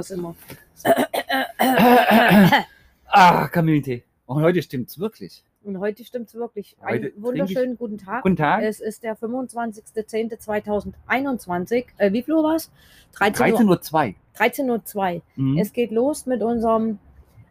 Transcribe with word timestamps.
das 0.00 0.10
immer. 0.10 0.34
ah, 3.06 3.48
Kamillentee. 3.48 4.04
Und 4.26 4.42
heute 4.42 4.62
stimmt's 4.62 4.98
wirklich. 4.98 5.42
Und 5.62 5.78
heute 5.78 6.04
stimmt 6.04 6.28
es 6.28 6.34
wirklich. 6.34 6.76
Heute 6.80 7.08
Einen 7.08 7.22
wunderschönen 7.22 7.76
guten 7.76 7.98
Tag. 7.98 8.22
Guten 8.22 8.36
Tag. 8.36 8.62
Es 8.62 8.80
ist 8.80 9.02
der 9.02 9.18
25.10.2021. 9.18 11.84
Äh, 11.98 12.12
wie 12.12 12.22
viel 12.22 12.32
Uhr 12.34 12.44
war 12.44 12.54
es? 12.56 12.70
13 13.12 13.68
Uhr. 13.68 13.76
13.02 13.76 14.14
13.02 14.38 14.70
Uhr. 14.70 14.84
zwei. 14.84 15.22
Mhm. 15.36 15.58
Es 15.58 15.72
geht 15.72 15.90
los 15.90 16.26
mit 16.26 16.42
unserem 16.42 16.98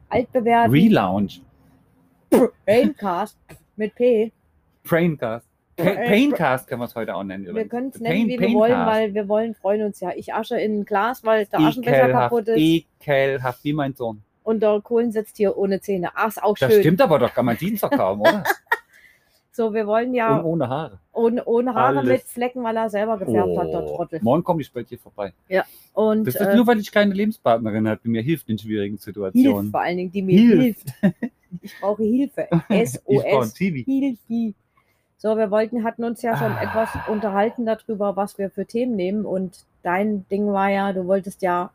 altbewährten 0.09 0.71
Relaunch. 0.71 1.41
Braincast 2.65 3.37
mit 3.75 3.95
P. 3.95 4.31
Braincast. 4.83 5.48
Pa 5.83 5.89
Äh, 5.89 6.07
Paincast 6.07 6.67
können 6.67 6.81
wir 6.81 6.85
es 6.85 6.95
heute 6.95 7.15
auch 7.15 7.23
nennen. 7.23 7.43
Wir 7.45 7.51
übrigens. 7.51 7.69
können 7.71 7.87
es 7.93 7.99
Pain- 8.01 8.03
nennen, 8.27 8.29
wie 8.29 8.39
wir 8.39 8.53
wollen, 8.53 8.71
Paincast. 8.73 8.91
weil 8.97 9.13
wir 9.13 9.27
wollen, 9.29 9.55
freuen 9.55 9.83
uns 9.85 9.99
ja. 9.99 10.11
Ich 10.15 10.33
asche 10.33 10.59
in 10.59 10.79
ein 10.79 10.85
Glas, 10.85 11.23
weil 11.23 11.45
der 11.45 11.59
Aschenbecher 11.59 12.09
kaputt 12.09 12.47
ist. 12.49 12.57
ekelhaft, 12.57 13.63
wie 13.63 13.73
mein 13.73 13.93
Sohn. 13.95 14.21
Und 14.43 14.61
der 14.63 14.79
Kohlen 14.81 15.11
sitzt 15.11 15.37
hier 15.37 15.57
ohne 15.57 15.79
Zähne. 15.81 16.09
Ach, 16.15 16.27
ist 16.27 16.41
auch 16.43 16.57
Das 16.57 16.71
schön. 16.71 16.81
stimmt 16.81 17.01
aber 17.01 17.19
doch, 17.19 17.33
kann 17.33 17.45
man 17.45 17.57
Dienstag 17.57 17.91
kaum, 17.91 18.21
oder? 18.21 18.43
So, 19.51 19.73
wir 19.73 19.85
wollen 19.87 20.09
Und 20.09 20.15
ja 20.15 20.41
ohne 20.41 20.69
Haare. 20.69 20.99
ohne, 21.11 21.43
ohne 21.43 21.73
Haare 21.73 21.97
Alles. 21.97 22.09
mit 22.09 22.21
Flecken, 22.21 22.63
weil 22.63 22.77
er 22.77 22.89
selber 22.89 23.17
gefärbt 23.17 23.57
hat, 23.57 23.67
der 23.67 23.83
Oh, 23.83 23.95
Trottel. 23.97 24.19
morgen 24.21 24.41
komme 24.41 24.61
ich 24.61 24.71
bei 24.71 24.83
dir 24.83 24.97
vorbei. 24.97 25.33
Und 25.93 26.25
Das 26.25 26.35
ist 26.35 26.41
äh, 26.41 26.55
nur, 26.55 26.65
weil 26.65 26.79
ich 26.79 26.89
keine 26.93 27.13
Lebenspartnerin 27.13 27.85
habe, 27.89 27.99
die 28.01 28.07
mir 28.07 28.21
hilft 28.21 28.47
in 28.49 28.57
schwierigen 28.57 28.97
Situationen. 28.97 29.69
vor 29.71 29.81
allen 29.81 29.97
Dingen, 29.97 30.11
die 30.13 30.21
mir 30.21 30.39
Hilft. 30.39 30.93
hilft. 31.01 31.15
Ich 31.61 31.73
brauche 31.81 32.03
Hilfe. 32.03 32.47
Ich 32.69 32.93
brauche 33.03 33.25
ein 33.25 33.43
SOS. 33.43 33.53
TV. 33.55 33.83
Hilfe. 33.85 34.53
So, 35.21 35.35
wir 35.37 35.51
wollten, 35.51 35.83
hatten 35.83 36.05
uns 36.05 36.21
ja 36.21 36.37
schon 36.37 36.53
Ah. 36.53 36.63
etwas 36.63 36.89
unterhalten 37.09 37.65
darüber, 37.65 38.15
was 38.15 38.37
wir 38.37 38.49
für 38.49 38.65
Themen 38.65 38.95
nehmen. 38.95 39.25
Und 39.25 39.65
dein 39.83 40.25
Ding 40.29 40.47
war 40.53 40.69
ja, 40.69 40.93
du 40.93 41.05
wolltest 41.07 41.41
ja, 41.41 41.71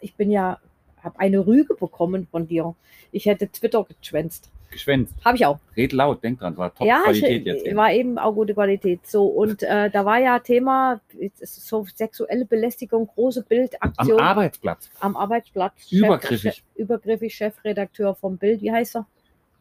ich 0.00 0.14
bin 0.14 0.30
ja, 0.30 0.58
habe 1.02 1.18
eine 1.18 1.44
Rüge 1.44 1.74
bekommen 1.74 2.28
von 2.30 2.46
dir. 2.46 2.74
Ich 3.10 3.26
hätte 3.26 3.48
Twitter 3.48 3.84
geschwänzt. 4.00 4.48
Geschwänzt. 4.70 5.12
Habe 5.24 5.36
ich 5.36 5.44
auch. 5.44 5.58
Red 5.76 5.92
laut, 5.92 6.22
denk 6.22 6.38
dran, 6.38 6.56
war 6.56 6.72
Ja, 6.80 6.98
Top-Qualität 6.98 7.40
ich, 7.40 7.46
jetzt. 7.46 7.66
eben. 7.66 7.76
war 7.76 7.92
eben 7.92 8.16
auch 8.18 8.32
gute 8.32 8.54
Qualität. 8.54 9.04
So, 9.06 9.26
und 9.26 9.62
äh, 9.64 9.90
da 9.90 10.04
war 10.04 10.18
ja 10.18 10.38
Thema, 10.38 11.00
so 11.42 11.86
sexuelle 11.92 12.44
Belästigung, 12.44 13.08
große 13.08 13.40
Am 13.40 13.46
Bildaktion 13.48 14.20
Arbeitsplatz. 14.20 14.88
am 15.00 15.16
Arbeitsplatz. 15.16 15.90
Übergriffig. 15.90 16.54
Chef, 16.54 16.62
übergriffig 16.76 17.34
Chefredakteur 17.34 18.14
vom 18.14 18.36
Bild. 18.36 18.62
Wie 18.62 18.70
heißt 18.72 18.96
er? 18.96 19.06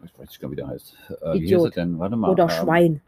Ich 0.06 0.12
weiß 0.20 0.28
nicht 0.30 0.40
gar, 0.40 0.52
wie 0.52 0.56
der 0.56 0.68
heißt. 0.68 0.96
Äh, 1.22 1.34
wie 1.34 1.38
Idiot. 1.46 1.66
heißt 1.68 1.78
er 1.78 1.84
denn? 1.86 1.98
Warte 2.00 2.16
mal. 2.16 2.30
Oder 2.32 2.44
ähm, 2.44 2.50
Schwein. 2.50 3.02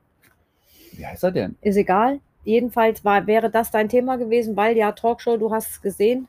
Wie 0.97 1.05
heißt 1.05 1.23
er 1.23 1.31
denn? 1.31 1.55
Ist 1.61 1.77
egal. 1.77 2.19
Jedenfalls 2.43 3.03
war, 3.03 3.25
wäre 3.25 3.49
das 3.49 3.71
dein 3.71 3.89
Thema 3.89 4.17
gewesen, 4.17 4.55
weil 4.55 4.77
ja 4.77 4.91
Talkshow, 4.91 5.37
du 5.37 5.51
hast 5.51 5.71
es 5.71 5.81
gesehen. 5.81 6.27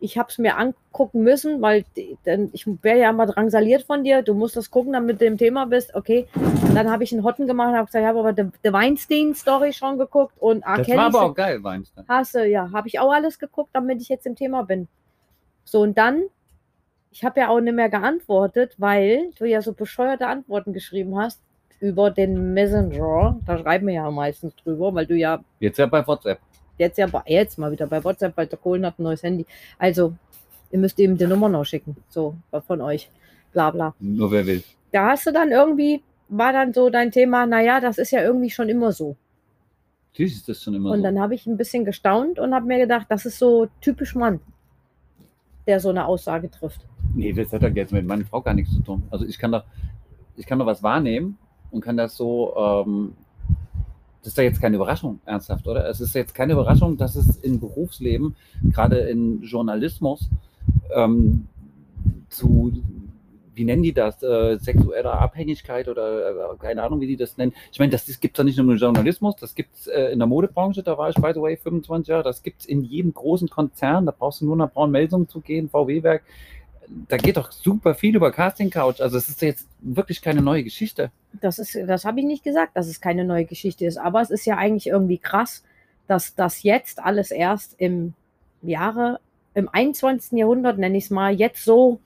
Ich 0.00 0.16
habe 0.16 0.28
es 0.30 0.38
mir 0.38 0.56
angucken 0.56 1.24
müssen, 1.24 1.60
weil 1.60 1.84
denn 2.24 2.50
ich 2.52 2.64
wäre 2.82 3.00
ja 3.00 3.10
immer 3.10 3.26
drangsaliert 3.26 3.82
von 3.82 4.04
dir. 4.04 4.22
Du 4.22 4.34
musst 4.34 4.54
das 4.56 4.70
gucken, 4.70 4.92
damit 4.92 5.20
du 5.20 5.24
im 5.24 5.36
Thema 5.36 5.66
bist. 5.66 5.92
Okay. 5.96 6.28
Und 6.36 6.76
dann 6.76 6.88
habe 6.88 7.02
ich 7.02 7.12
einen 7.12 7.24
Hotten 7.24 7.48
gemacht 7.48 7.70
und 7.70 7.74
habe 7.74 7.86
gesagt, 7.86 8.02
ich 8.02 8.08
habe 8.08 8.20
aber 8.20 8.32
die, 8.32 8.48
die 8.64 8.72
Weinstein-Story 8.72 9.72
schon 9.72 9.98
geguckt 9.98 10.34
und 10.38 10.62
R. 10.62 10.76
Das 10.76 10.86
Kelly 10.86 10.98
war 10.98 11.06
aber 11.06 11.22
auch 11.22 11.34
geil, 11.34 11.64
Weinstein. 11.64 12.04
Hast 12.06 12.36
du, 12.36 12.46
ja, 12.46 12.70
habe 12.72 12.86
ich 12.86 13.00
auch 13.00 13.12
alles 13.12 13.40
geguckt, 13.40 13.70
damit 13.72 14.00
ich 14.00 14.08
jetzt 14.08 14.26
im 14.26 14.36
Thema 14.36 14.62
bin. 14.62 14.86
So, 15.64 15.80
und 15.80 15.98
dann, 15.98 16.22
ich 17.10 17.24
habe 17.24 17.40
ja 17.40 17.48
auch 17.48 17.60
nicht 17.60 17.74
mehr 17.74 17.88
geantwortet, 17.88 18.76
weil 18.78 19.32
du 19.36 19.46
ja 19.46 19.60
so 19.60 19.72
bescheuerte 19.72 20.28
Antworten 20.28 20.72
geschrieben 20.72 21.18
hast 21.18 21.40
über 21.80 22.10
den 22.10 22.54
Messenger. 22.54 23.38
Da 23.46 23.58
schreiben 23.58 23.86
wir 23.86 23.94
ja 23.94 24.10
meistens 24.10 24.54
drüber, 24.56 24.94
weil 24.94 25.06
du 25.06 25.14
ja 25.16 25.42
Jetzt 25.60 25.78
ja 25.78 25.86
bei 25.86 26.06
WhatsApp. 26.06 26.38
jetzt 26.76 26.98
ja 26.98 27.06
bei, 27.06 27.22
jetzt 27.26 27.58
mal 27.58 27.70
wieder 27.72 27.86
bei 27.86 28.02
WhatsApp, 28.02 28.36
weil 28.36 28.46
der 28.46 28.58
Kohlen 28.58 28.84
hat 28.86 28.98
ein 28.98 29.02
neues 29.04 29.22
Handy. 29.22 29.46
Also, 29.78 30.14
ihr 30.70 30.78
müsst 30.78 30.98
ihm 30.98 31.16
die 31.16 31.26
Nummer 31.26 31.48
noch 31.48 31.64
schicken, 31.64 31.96
so 32.08 32.34
von 32.66 32.80
euch. 32.80 33.10
Bla 33.52 33.70
bla. 33.70 33.94
Nur 34.00 34.30
wer 34.30 34.46
will. 34.46 34.62
Da 34.92 35.10
hast 35.10 35.26
du 35.26 35.32
dann 35.32 35.50
irgendwie, 35.50 36.02
war 36.28 36.52
dann 36.52 36.72
so 36.72 36.90
dein 36.90 37.10
Thema, 37.10 37.46
naja, 37.46 37.80
das 37.80 37.98
ist 37.98 38.10
ja 38.10 38.22
irgendwie 38.22 38.50
schon 38.50 38.68
immer 38.68 38.92
so. 38.92 39.16
Natürlich 40.12 40.34
ist 40.34 40.48
das 40.48 40.62
schon 40.62 40.74
immer 40.74 40.90
Und 40.90 40.98
so. 40.98 41.02
dann 41.04 41.20
habe 41.20 41.34
ich 41.34 41.46
ein 41.46 41.56
bisschen 41.56 41.84
gestaunt 41.84 42.38
und 42.38 42.54
habe 42.54 42.66
mir 42.66 42.78
gedacht, 42.78 43.06
das 43.08 43.24
ist 43.26 43.38
so 43.38 43.68
typisch 43.80 44.14
Mann, 44.14 44.40
der 45.66 45.80
so 45.80 45.90
eine 45.90 46.06
Aussage 46.06 46.50
trifft. 46.50 46.84
Nee, 47.14 47.32
das 47.32 47.52
hat 47.52 47.62
doch 47.62 47.68
jetzt 47.74 47.92
mit 47.92 48.06
meiner 48.06 48.24
Frau 48.24 48.40
gar 48.42 48.54
nichts 48.54 48.74
zu 48.74 48.80
tun. 48.82 49.02
Also 49.10 49.24
ich 49.24 49.38
kann 49.38 49.52
doch, 49.52 49.64
ich 50.36 50.46
kann 50.46 50.58
doch 50.58 50.66
was 50.66 50.82
wahrnehmen 50.82 51.38
und 51.70 51.80
kann 51.80 51.96
das 51.96 52.16
so, 52.16 52.54
ähm, 52.56 53.14
das 54.20 54.28
ist 54.28 54.38
doch 54.38 54.42
jetzt 54.42 54.60
keine 54.60 54.76
Überraschung, 54.76 55.20
ernsthaft, 55.24 55.66
oder? 55.66 55.88
Es 55.88 56.00
ist 56.00 56.14
jetzt 56.14 56.34
keine 56.34 56.52
Überraschung, 56.54 56.96
dass 56.96 57.16
es 57.16 57.36
im 57.38 57.60
Berufsleben, 57.60 58.36
gerade 58.72 58.98
in 58.98 59.42
Journalismus, 59.42 60.28
ähm, 60.94 61.46
zu, 62.28 62.72
wie 63.54 63.64
nennen 63.64 63.82
die 63.82 63.92
das, 63.92 64.22
äh, 64.22 64.58
sexueller 64.58 65.18
Abhängigkeit 65.20 65.88
oder 65.88 66.52
äh, 66.52 66.56
keine 66.58 66.82
Ahnung, 66.82 67.00
wie 67.00 67.06
die 67.06 67.16
das 67.16 67.36
nennen. 67.36 67.52
Ich 67.72 67.78
meine, 67.78 67.90
das, 67.90 68.06
das 68.06 68.20
gibt 68.20 68.36
es 68.36 68.38
ja 68.38 68.44
nicht 68.44 68.58
nur 68.58 68.72
im 68.72 68.78
Journalismus, 68.78 69.36
das 69.36 69.54
gibt 69.54 69.74
es 69.74 69.86
äh, 69.86 70.12
in 70.12 70.18
der 70.18 70.28
Modebranche, 70.28 70.82
da 70.82 70.98
war 70.98 71.10
ich, 71.10 71.16
by 71.16 71.32
the 71.34 71.40
way, 71.40 71.56
25 71.56 72.08
Jahre, 72.08 72.22
das 72.22 72.42
gibt 72.42 72.60
es 72.60 72.66
in 72.66 72.82
jedem 72.84 73.14
großen 73.14 73.48
Konzern, 73.48 74.06
da 74.06 74.14
brauchst 74.16 74.40
du 74.40 74.46
nur 74.46 74.56
nach 74.56 74.72
Braun-Melsung 74.72 75.28
zu 75.28 75.40
gehen, 75.40 75.68
VW-Werk, 75.68 76.22
da 77.08 77.16
geht 77.16 77.36
doch 77.36 77.52
super 77.52 77.94
viel 77.94 78.16
über 78.16 78.32
Casting 78.32 78.70
Couch. 78.70 79.00
Also 79.00 79.16
es 79.18 79.28
ist 79.28 79.42
jetzt 79.42 79.66
wirklich 79.80 80.22
keine 80.22 80.42
neue 80.42 80.64
Geschichte. 80.64 81.10
Das 81.40 81.58
ist, 81.58 81.76
das 81.86 82.04
habe 82.04 82.20
ich 82.20 82.26
nicht 82.26 82.44
gesagt, 82.44 82.76
dass 82.76 82.86
es 82.86 83.00
keine 83.00 83.24
neue 83.24 83.44
Geschichte 83.44 83.86
ist, 83.86 83.98
aber 83.98 84.20
es 84.20 84.30
ist 84.30 84.46
ja 84.46 84.56
eigentlich 84.56 84.86
irgendwie 84.86 85.18
krass, 85.18 85.62
dass 86.06 86.34
das 86.34 86.62
jetzt 86.62 87.02
alles 87.02 87.30
erst 87.30 87.74
im 87.78 88.14
Jahre, 88.62 89.20
im 89.54 89.68
21. 89.68 90.38
Jahrhundert, 90.38 90.78
nenne 90.78 90.96
ich 90.96 91.04
es 91.04 91.10
mal, 91.10 91.34
jetzt 91.34 91.64
so, 91.64 92.00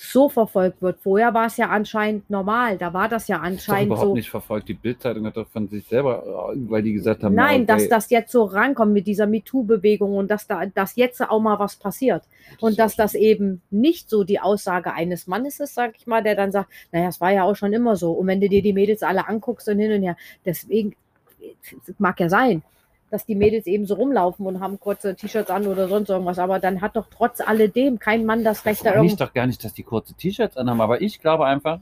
so 0.00 0.28
verfolgt 0.28 0.80
wird. 0.80 1.00
Vorher 1.00 1.34
war 1.34 1.46
es 1.46 1.56
ja 1.56 1.70
anscheinend 1.70 2.30
normal, 2.30 2.78
da 2.78 2.92
war 2.92 3.08
das 3.08 3.26
ja 3.26 3.38
Das 3.38 3.46
anscheinend 3.46 3.86
überhaupt 3.86 4.06
so. 4.06 4.14
nicht 4.14 4.30
verfolgt. 4.30 4.68
Die 4.68 4.74
Bildzeitung 4.74 5.26
hat 5.26 5.36
doch 5.36 5.48
von 5.48 5.66
sich 5.66 5.84
selber, 5.86 6.52
äh, 6.54 6.70
weil 6.70 6.82
die 6.84 6.92
gesagt 6.92 7.24
haben, 7.24 7.34
Nein, 7.34 7.62
okay, 7.62 7.66
dass 7.66 7.88
das 7.88 8.08
jetzt 8.10 8.30
so 8.30 8.44
rankommt 8.44 8.92
mit 8.92 9.08
dieser 9.08 9.26
MeToo-Bewegung 9.26 10.14
und 10.16 10.30
dass 10.30 10.46
da, 10.46 10.66
dass 10.66 10.94
jetzt 10.94 11.20
auch 11.20 11.40
mal 11.40 11.58
was 11.58 11.74
passiert. 11.74 12.22
Und 12.60 12.78
dass 12.78 12.94
das 12.94 13.14
eben 13.14 13.60
nicht 13.70 14.08
so 14.08 14.22
die 14.22 14.38
Aussage 14.38 14.92
eines 14.92 15.26
Mannes 15.26 15.58
ist, 15.58 15.74
sag 15.74 15.96
ich 15.96 16.06
mal, 16.06 16.22
der 16.22 16.36
dann 16.36 16.52
sagt, 16.52 16.70
naja, 16.92 17.08
es 17.08 17.20
war 17.20 17.32
ja 17.32 17.42
auch 17.42 17.56
schon 17.56 17.72
immer 17.72 17.96
so. 17.96 18.12
Und 18.12 18.28
wenn 18.28 18.40
du 18.40 18.48
dir 18.48 18.62
die 18.62 18.72
Mädels 18.72 19.02
alle 19.02 19.26
anguckst 19.26 19.68
und 19.68 19.80
hin 19.80 19.92
und 19.92 20.02
her, 20.04 20.16
deswegen, 20.44 20.94
es 21.40 21.98
mag 21.98 22.20
ja 22.20 22.28
sein, 22.28 22.62
dass 23.10 23.24
die 23.24 23.34
Mädels 23.34 23.66
eben 23.66 23.86
so 23.86 23.94
rumlaufen 23.94 24.46
und 24.46 24.60
haben 24.60 24.78
kurze 24.78 25.14
T-Shirts 25.14 25.50
an 25.50 25.66
oder 25.66 25.88
sonst 25.88 26.10
irgendwas, 26.10 26.38
aber 26.38 26.58
dann 26.58 26.80
hat 26.80 26.96
doch 26.96 27.06
trotz 27.10 27.40
alledem 27.40 27.98
kein 27.98 28.26
Mann 28.26 28.44
das 28.44 28.64
Recht, 28.64 28.84
da 28.84 28.90
meine 28.90 29.06
ich 29.06 29.12
irgendwie. 29.12 29.24
doch 29.24 29.32
gar 29.32 29.46
nicht, 29.46 29.62
dass 29.64 29.74
die 29.74 29.82
kurze 29.82 30.14
T-Shirts 30.14 30.56
anhaben, 30.56 30.80
aber 30.80 31.00
ich 31.00 31.20
glaube 31.20 31.46
einfach, 31.46 31.80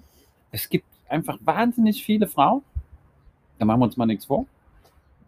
es 0.53 0.69
gibt 0.69 0.87
einfach 1.09 1.39
wahnsinnig 1.45 2.05
viele 2.05 2.27
Frauen, 2.27 2.63
da 3.59 3.65
machen 3.65 3.81
wir 3.81 3.87
uns 3.87 3.97
mal 3.97 4.07
nichts 4.07 4.27
vor, 4.27 4.47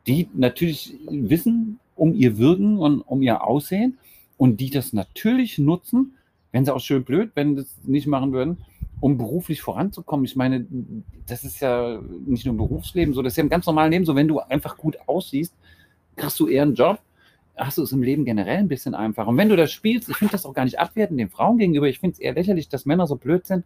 die 0.06 0.28
natürlich 0.34 0.94
wissen 1.08 1.81
um 1.97 2.14
ihr 2.14 2.38
Wirken 2.38 2.78
und 2.78 3.00
um 3.03 3.22
ihr 3.22 3.44
Aussehen 3.44 3.98
und 4.37 4.60
die 4.60 4.70
das 4.70 4.92
natürlich 4.92 5.58
nutzen, 5.58 6.14
wenn 6.53 6.64
sie 6.64 6.75
auch 6.75 6.81
schön 6.81 7.04
blöd, 7.04 7.32
wenn 7.34 7.56
sie 7.56 7.62
das 7.62 7.76
nicht 7.84 8.06
machen 8.06 8.32
würden, 8.32 8.58
um 9.00 9.19
beruflich 9.19 9.60
voranzukommen. 9.60 10.25
Ich 10.25 10.37
meine, 10.37 10.66
das 11.26 11.44
ist 11.44 11.60
ja 11.60 12.00
nicht 12.26 12.47
nur 12.47 12.53
im 12.53 12.58
Berufsleben 12.58 13.14
so, 13.14 13.22
das 13.22 13.34
ist 13.34 13.37
ja 13.37 13.42
im 13.42 13.50
ganz 13.50 13.66
normalen 13.66 13.92
Leben 13.92 14.04
so, 14.04 14.14
wenn 14.14 14.28
du 14.28 14.41
einfach 14.41 14.76
gut 14.76 14.97
aussiehst, 15.06 15.54
kriegst 16.18 16.38
du 16.38 16.48
eher 16.48 16.62
einen 16.62 16.74
Job, 16.74 17.00
hast 17.56 17.78
du 17.78 17.82
es 17.82 17.92
im 17.92 18.02
Leben 18.02 18.24
generell 18.24 18.58
ein 18.58 18.68
bisschen 18.68 18.94
einfacher. 18.94 19.28
Und 19.28 19.36
wenn 19.36 19.48
du 19.48 19.56
das 19.56 19.72
spielst, 19.72 20.08
ich 20.08 20.16
finde 20.16 20.32
das 20.32 20.44
auch 20.46 20.52
gar 20.52 20.64
nicht 20.64 20.78
abwertend 20.78 21.18
den 21.18 21.30
Frauen 21.30 21.58
gegenüber, 21.58 21.88
ich 21.88 21.98
finde 21.98 22.14
es 22.14 22.20
eher 22.20 22.34
lächerlich, 22.34 22.68
dass 22.68 22.86
Männer 22.86 23.06
so 23.06 23.16
blöd 23.16 23.46
sind 23.46 23.64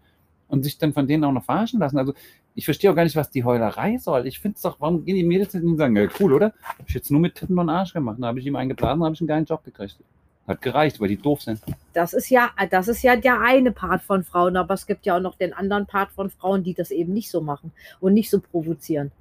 und 0.48 0.62
sich 0.62 0.78
dann 0.78 0.92
von 0.92 1.06
denen 1.06 1.24
auch 1.24 1.32
noch 1.32 1.44
verarschen 1.44 1.80
lassen. 1.80 1.98
Also 1.98 2.14
ich 2.54 2.64
verstehe 2.64 2.90
auch 2.90 2.94
gar 2.94 3.04
nicht, 3.04 3.16
was 3.16 3.30
die 3.30 3.44
Heulerei 3.44 3.98
soll. 3.98 4.26
Ich 4.26 4.38
finde 4.38 4.56
es 4.56 4.62
doch, 4.62 4.76
warum 4.80 5.04
gehen 5.04 5.16
die 5.16 5.24
Mädels 5.24 5.54
nicht 5.54 5.64
und 5.64 5.78
sagen, 5.78 5.96
ja, 5.96 6.06
cool, 6.20 6.34
oder? 6.34 6.52
Hab 6.78 6.88
ich 6.88 6.94
jetzt 6.94 7.10
nur 7.10 7.20
mit 7.20 7.34
Titten 7.34 7.58
und 7.58 7.68
Arsch 7.68 7.92
gemacht. 7.92 8.18
Dann 8.18 8.26
habe 8.26 8.38
ich 8.38 8.46
ihm 8.46 8.56
eingeblasen, 8.56 9.02
habe 9.02 9.14
ich 9.14 9.20
einen 9.20 9.28
geilen 9.28 9.44
Job 9.44 9.64
gekriegt. 9.64 9.96
Hat 10.46 10.60
gereicht, 10.60 11.00
weil 11.00 11.08
die 11.08 11.16
doof 11.16 11.40
sind. 11.40 11.60
Das 11.92 12.12
ist 12.12 12.28
ja, 12.28 12.50
das 12.70 12.88
ist 12.88 13.02
ja 13.02 13.16
der 13.16 13.40
eine 13.40 13.70
Part 13.70 14.02
von 14.02 14.24
Frauen, 14.24 14.56
aber 14.56 14.74
es 14.74 14.86
gibt 14.86 15.06
ja 15.06 15.16
auch 15.16 15.20
noch 15.20 15.36
den 15.36 15.52
anderen 15.52 15.86
Part 15.86 16.10
von 16.10 16.30
Frauen, 16.30 16.64
die 16.64 16.74
das 16.74 16.90
eben 16.90 17.12
nicht 17.12 17.30
so 17.30 17.40
machen 17.40 17.72
und 18.00 18.12
nicht 18.12 18.28
so 18.28 18.40
provozieren. 18.40 19.12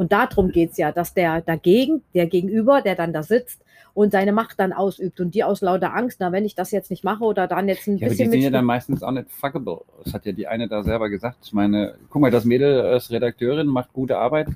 Und 0.00 0.12
darum 0.12 0.50
geht 0.50 0.70
es 0.70 0.78
ja, 0.78 0.92
dass 0.92 1.12
der 1.12 1.42
dagegen, 1.42 2.02
der 2.14 2.26
Gegenüber, 2.26 2.80
der 2.80 2.94
dann 2.94 3.12
da 3.12 3.22
sitzt 3.22 3.60
und 3.92 4.12
seine 4.12 4.32
Macht 4.32 4.58
dann 4.58 4.72
ausübt 4.72 5.20
und 5.20 5.34
die 5.34 5.44
aus 5.44 5.60
lauter 5.60 5.94
Angst, 5.94 6.20
na, 6.20 6.32
wenn 6.32 6.46
ich 6.46 6.54
das 6.54 6.70
jetzt 6.70 6.90
nicht 6.90 7.04
mache 7.04 7.22
oder 7.22 7.46
dann 7.46 7.68
jetzt 7.68 7.86
ein 7.86 7.98
Ja, 7.98 8.06
aber 8.06 8.14
die 8.14 8.24
bisschen 8.24 8.30
sind 8.30 8.40
ja 8.40 8.48
dann 8.48 8.64
meistens 8.64 9.02
auch 9.02 9.10
nicht 9.10 9.30
fuckable. 9.30 9.82
Das 10.02 10.14
hat 10.14 10.24
ja 10.24 10.32
die 10.32 10.48
eine 10.48 10.68
da 10.68 10.82
selber 10.84 11.10
gesagt. 11.10 11.40
Ich 11.42 11.52
meine, 11.52 11.96
guck 12.08 12.22
mal, 12.22 12.30
das 12.30 12.46
Mädel 12.46 12.96
ist 12.96 13.10
Redakteurin, 13.10 13.66
macht 13.66 13.92
gute 13.92 14.16
Arbeit, 14.16 14.48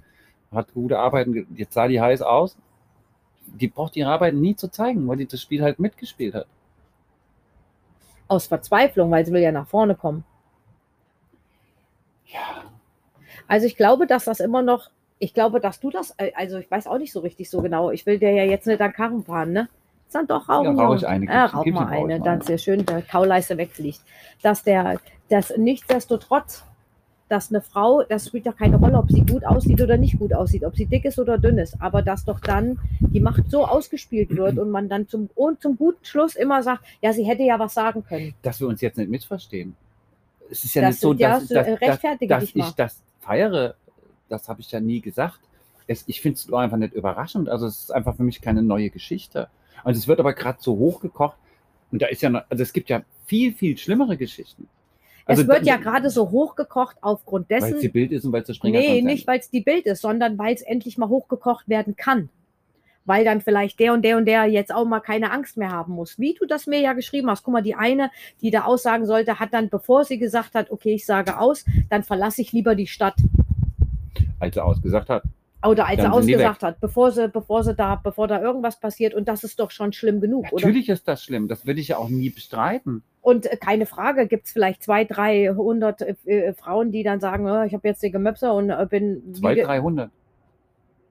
hat 0.50 0.72
gute 0.72 0.98
Arbeit, 0.98 1.28
jetzt 1.54 1.74
sah 1.74 1.88
die 1.88 2.00
heiß 2.00 2.22
aus. 2.22 2.56
Die 3.46 3.68
braucht 3.68 3.96
ihre 3.96 4.08
Arbeit 4.08 4.32
nie 4.32 4.56
zu 4.56 4.68
zeigen, 4.68 5.06
weil 5.06 5.18
die 5.18 5.26
das 5.26 5.42
Spiel 5.42 5.62
halt 5.62 5.78
mitgespielt 5.78 6.34
hat. 6.34 6.46
aus 8.28 8.46
Verzweiflung, 8.46 9.10
weil 9.10 9.26
sie 9.26 9.32
will 9.32 9.42
ja 9.42 9.52
nach 9.52 9.66
vorne 9.66 9.94
kommen. 9.94 10.24
Ja, 12.26 12.64
Also 13.46 13.66
ich 13.66 13.76
glaube, 13.76 14.06
dass 14.06 14.24
das 14.24 14.40
immer 14.40 14.62
noch, 14.62 14.88
ich 15.18 15.34
glaube, 15.34 15.60
dass 15.60 15.80
du 15.80 15.90
das, 15.90 16.14
äh, 16.18 16.32
also 16.34 16.58
ich 16.58 16.70
weiß 16.70 16.86
auch 16.86 16.98
nicht 16.98 17.12
so 17.12 17.20
richtig 17.20 17.50
so 17.50 17.62
genau, 17.62 17.90
ich 17.90 18.06
will 18.06 18.18
dir 18.18 18.32
ja 18.32 18.44
jetzt 18.44 18.66
nicht 18.66 18.80
an 18.80 18.92
Karren 18.92 19.24
fahren, 19.24 19.52
ne? 19.52 19.68
jetzt 20.14 20.14
dann 20.14 20.26
doch 20.26 20.48
rauchen. 20.48 20.76
Ja, 20.76 20.84
rauche 20.84 20.96
ich 20.96 21.06
eine, 21.06 21.26
Ja, 21.26 21.46
rauch 21.46 21.66
mal 21.66 21.88
eine, 21.88 22.20
dann 22.20 22.40
ist 22.40 22.48
ja 22.48 22.58
schön, 22.58 22.84
der 22.86 23.02
Kauleiste 23.02 23.56
wegfliegt. 23.56 24.00
Dass 24.42 24.62
der, 24.62 25.00
dass 25.28 25.56
nichtsdestotrotz, 25.56 26.64
dass 27.28 27.50
eine 27.50 27.62
Frau, 27.62 28.02
das 28.02 28.28
spielt 28.28 28.46
ja 28.46 28.52
keine 28.52 28.76
Rolle, 28.76 28.98
ob 28.98 29.10
sie 29.10 29.22
gut 29.22 29.44
aussieht 29.44 29.80
oder 29.80 29.96
nicht 29.96 30.18
gut 30.18 30.34
aussieht, 30.34 30.64
ob 30.64 30.76
sie 30.76 30.86
dick 30.86 31.04
ist 31.04 31.18
oder 31.18 31.38
dünn 31.38 31.58
ist, 31.58 31.80
aber 31.80 32.02
dass 32.02 32.24
doch 32.24 32.38
dann 32.38 32.78
die 33.00 33.20
Macht 33.20 33.50
so 33.50 33.64
ausgespielt 33.64 34.36
wird 34.36 34.58
und 34.58 34.70
man 34.70 34.88
dann 34.88 35.08
zum, 35.08 35.30
und 35.34 35.60
zum 35.60 35.76
guten 35.76 36.04
Schluss 36.04 36.36
immer 36.36 36.62
sagt, 36.62 36.84
ja, 37.00 37.12
sie 37.12 37.24
hätte 37.24 37.42
ja 37.42 37.58
was 37.58 37.74
sagen 37.74 38.04
können. 38.04 38.34
Dass 38.42 38.60
wir 38.60 38.68
uns 38.68 38.80
jetzt 38.80 38.98
nicht 38.98 39.10
missverstehen. 39.10 39.74
Es 40.50 40.64
ist 40.64 40.74
ja 40.74 40.82
Das 40.82 40.90
nicht 40.90 41.00
so, 41.00 41.08
sind 41.10 41.20
ja 41.20 41.30
dass, 41.30 41.48
dass, 41.48 41.66
dass, 41.80 42.28
dass 42.28 42.42
ich 42.54 42.74
das 42.76 43.02
feiere. 43.20 43.74
Das 44.28 44.48
habe 44.48 44.60
ich 44.60 44.70
ja 44.70 44.80
nie 44.80 45.00
gesagt. 45.00 45.40
Es, 45.86 46.04
ich 46.06 46.20
finde 46.20 46.36
es 46.36 46.48
nur 46.48 46.60
einfach 46.60 46.78
nicht 46.78 46.94
überraschend. 46.94 47.48
Also 47.48 47.66
es 47.66 47.80
ist 47.80 47.90
einfach 47.90 48.16
für 48.16 48.22
mich 48.22 48.40
keine 48.40 48.62
neue 48.62 48.90
Geschichte. 48.90 49.48
Also 49.82 49.98
es 49.98 50.08
wird 50.08 50.20
aber 50.20 50.32
gerade 50.32 50.58
so 50.60 50.76
hochgekocht. 50.76 51.36
Und 51.92 52.02
da 52.02 52.06
ist 52.06 52.22
ja, 52.22 52.30
noch, 52.30 52.42
also 52.48 52.62
es 52.62 52.72
gibt 52.72 52.88
ja 52.88 53.02
viel, 53.26 53.52
viel 53.52 53.76
schlimmere 53.76 54.16
Geschichten. 54.16 54.68
Also 55.26 55.42
es 55.42 55.48
wird 55.48 55.66
ja 55.66 55.76
gerade 55.76 56.10
so 56.10 56.30
hochgekocht 56.30 56.96
aufgrund 57.00 57.48
Weil 57.48 57.58
es 57.58 57.64
dessen, 57.64 57.80
die 57.80 57.88
Bild 57.88 58.12
ist 58.12 58.24
und 58.24 58.32
weil 58.32 58.42
es 58.42 58.46
der 58.46 58.54
Springer 58.54 58.78
Nee, 58.78 59.00
nicht 59.00 59.26
weil 59.26 59.38
es 59.38 59.50
die 59.50 59.62
Bild 59.62 59.86
ist, 59.86 60.02
sondern 60.02 60.38
weil 60.38 60.54
es 60.54 60.62
endlich 60.62 60.98
mal 60.98 61.08
hochgekocht 61.08 61.68
werden 61.68 61.96
kann. 61.96 62.28
Weil 63.06 63.24
dann 63.24 63.40
vielleicht 63.40 63.78
der 63.80 63.92
und 63.92 64.02
der 64.02 64.16
und 64.16 64.26
der 64.26 64.46
jetzt 64.46 64.74
auch 64.74 64.86
mal 64.86 65.00
keine 65.00 65.30
Angst 65.30 65.56
mehr 65.56 65.70
haben 65.70 65.92
muss. 65.92 66.18
Wie 66.18 66.34
du 66.34 66.46
das 66.46 66.66
mir 66.66 66.80
ja 66.80 66.94
geschrieben 66.94 67.30
hast. 67.30 67.42
Guck 67.42 67.52
mal, 67.52 67.62
die 67.62 67.74
eine, 67.74 68.10
die 68.40 68.50
da 68.50 68.64
aussagen 68.64 69.06
sollte, 69.06 69.38
hat 69.38 69.52
dann, 69.52 69.68
bevor 69.68 70.04
sie 70.04 70.18
gesagt 70.18 70.54
hat, 70.54 70.70
okay, 70.70 70.94
ich 70.94 71.06
sage 71.06 71.38
aus, 71.38 71.64
dann 71.90 72.02
verlasse 72.02 72.42
ich 72.42 72.52
lieber 72.52 72.74
die 72.74 72.86
Stadt. 72.86 73.16
Als 74.38 74.56
er 74.56 74.64
ausgesagt 74.64 75.08
hat. 75.08 75.22
Oder 75.66 75.86
als 75.86 75.98
er 75.98 76.06
die 76.06 76.10
ausgesagt 76.10 76.62
hat, 76.62 76.80
bevor 76.80 77.10
sie, 77.10 77.28
bevor 77.28 77.64
sie 77.64 77.74
da, 77.74 77.94
bevor 77.96 78.28
da 78.28 78.40
irgendwas 78.40 78.78
passiert. 78.78 79.14
Und 79.14 79.28
das 79.28 79.44
ist 79.44 79.58
doch 79.58 79.70
schon 79.70 79.92
schlimm 79.92 80.20
genug, 80.20 80.52
oder? 80.52 80.66
Natürlich 80.66 80.88
ist 80.88 81.08
das 81.08 81.22
schlimm. 81.22 81.48
Das 81.48 81.66
würde 81.66 81.80
ich 81.80 81.88
ja 81.88 81.96
auch 81.96 82.08
nie 82.08 82.30
bestreiten. 82.30 83.02
Und 83.22 83.46
äh, 83.46 83.56
keine 83.56 83.86
Frage, 83.86 84.26
gibt 84.26 84.46
es 84.46 84.52
vielleicht 84.52 84.82
zwei, 84.82 85.04
300 85.04 86.02
äh, 86.02 86.14
äh, 86.26 86.52
Frauen, 86.54 86.92
die 86.92 87.02
dann 87.02 87.20
sagen, 87.20 87.46
äh, 87.46 87.66
ich 87.66 87.72
habe 87.72 87.88
jetzt 87.88 88.02
die 88.02 88.10
Gemöpse 88.10 88.52
und 88.52 88.70
äh, 88.70 88.86
bin. 88.88 89.34
200, 89.34 89.66
300. 89.66 90.10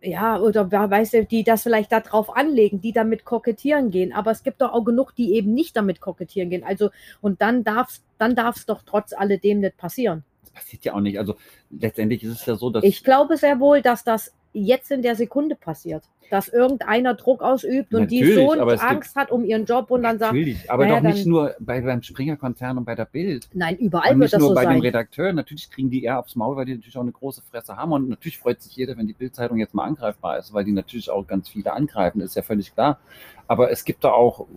ja, 0.01 0.39
oder 0.39 0.71
wer 0.71 0.91
weißt 0.91 1.13
du, 1.13 1.25
die 1.25 1.43
das 1.43 1.63
vielleicht 1.63 1.91
darauf 1.91 2.35
anlegen, 2.35 2.81
die 2.81 2.91
damit 2.91 3.25
kokettieren 3.25 3.89
gehen. 3.89 4.13
Aber 4.13 4.29
es 4.29 4.43
gibt 4.43 4.61
doch 4.61 4.71
auch 4.71 4.83
genug, 4.83 5.15
die 5.15 5.33
eben 5.33 5.53
nicht 5.53 5.75
damit 5.75 5.99
kokettieren 5.99 6.51
gehen. 6.51 6.63
Also, 6.63 6.91
und 7.21 7.41
dann 7.41 7.63
darf 7.63 7.89
es 7.89 8.03
dann 8.19 8.35
darf's 8.35 8.67
doch 8.67 8.83
trotz 8.85 9.13
alledem 9.13 9.61
nicht 9.61 9.77
passieren. 9.77 10.23
Das 10.43 10.51
passiert 10.51 10.85
ja 10.85 10.93
auch 10.93 11.01
nicht. 11.01 11.17
Also 11.19 11.35
letztendlich 11.71 12.23
ist 12.23 12.41
es 12.41 12.45
ja 12.45 12.55
so, 12.55 12.69
dass 12.69 12.83
Ich 12.83 13.03
glaube 13.03 13.37
sehr 13.37 13.59
wohl, 13.59 13.81
dass 13.81 14.03
das 14.03 14.33
jetzt 14.53 14.91
in 14.91 15.01
der 15.01 15.15
Sekunde 15.15 15.55
passiert. 15.55 16.03
Dass 16.29 16.47
irgendeiner 16.47 17.13
Druck 17.15 17.43
ausübt 17.43 17.93
und 17.93 18.09
die 18.09 18.21
Natürlich, 18.21 18.35
so 18.35 18.53
es 18.69 18.79
gibt- 18.79 18.91
Angst 18.91 19.15
hat 19.15 19.29
um 19.31 19.43
ihren 19.45 19.65
Job 19.65 19.91
und 19.91 20.01
dann 20.03 20.17
sagt, 20.17 20.33
Natürlich, 20.33 20.71
aber 20.71 20.85
naja, 20.85 20.95
doch 21.01 21.07
nicht 21.07 21.25
nur 21.27 21.55
bei, 21.59 21.81
beim 21.81 22.01
Springer-Konzern 22.01 22.77
und 22.77 22.85
bei 22.85 22.95
der 22.95 23.05
Bild. 23.05 23.47
nein, 23.53 23.75
überall 23.77 24.13
Und 24.13 24.19
wird 24.19 24.25
nicht 24.25 24.33
das 24.33 24.39
nur 24.39 24.49
so 24.49 24.55
bei 24.55 24.63
dem 24.63 24.71
sein. 24.73 24.81
Redakteur. 24.81 25.33
Natürlich 25.33 25.69
kriegen 25.69 25.89
die 25.91 26.03
eher 26.03 26.17
aufs 26.19 26.35
Maul, 26.35 26.55
weil 26.55 26.65
die 26.65 26.75
natürlich 26.75 26.97
auch 26.97 27.01
eine 27.01 27.11
große 27.11 27.41
Fresse 27.43 27.75
haben. 27.77 27.91
Und 27.91 28.09
natürlich 28.09 28.39
freut 28.39 28.61
sich 28.61 28.75
jeder, 28.75 28.97
wenn 28.97 29.05
die 29.07 29.13
Bild-Zeitung 29.13 29.57
jetzt 29.57 29.73
mal 29.75 29.83
angreifbar 29.85 30.39
ist, 30.39 30.53
weil 30.53 30.63
die 30.63 30.71
natürlich 30.71 31.09
auch 31.09 31.27
ganz 31.27 31.49
viele 31.49 31.71
angreifen, 31.73 32.21
ist 32.21 32.35
ja 32.35 32.41
völlig 32.41 32.73
klar. 32.73 32.99
Aber 33.47 33.69
es 33.71 33.85
gibt 33.85 34.03
da 34.03 34.11
auch 34.11 34.47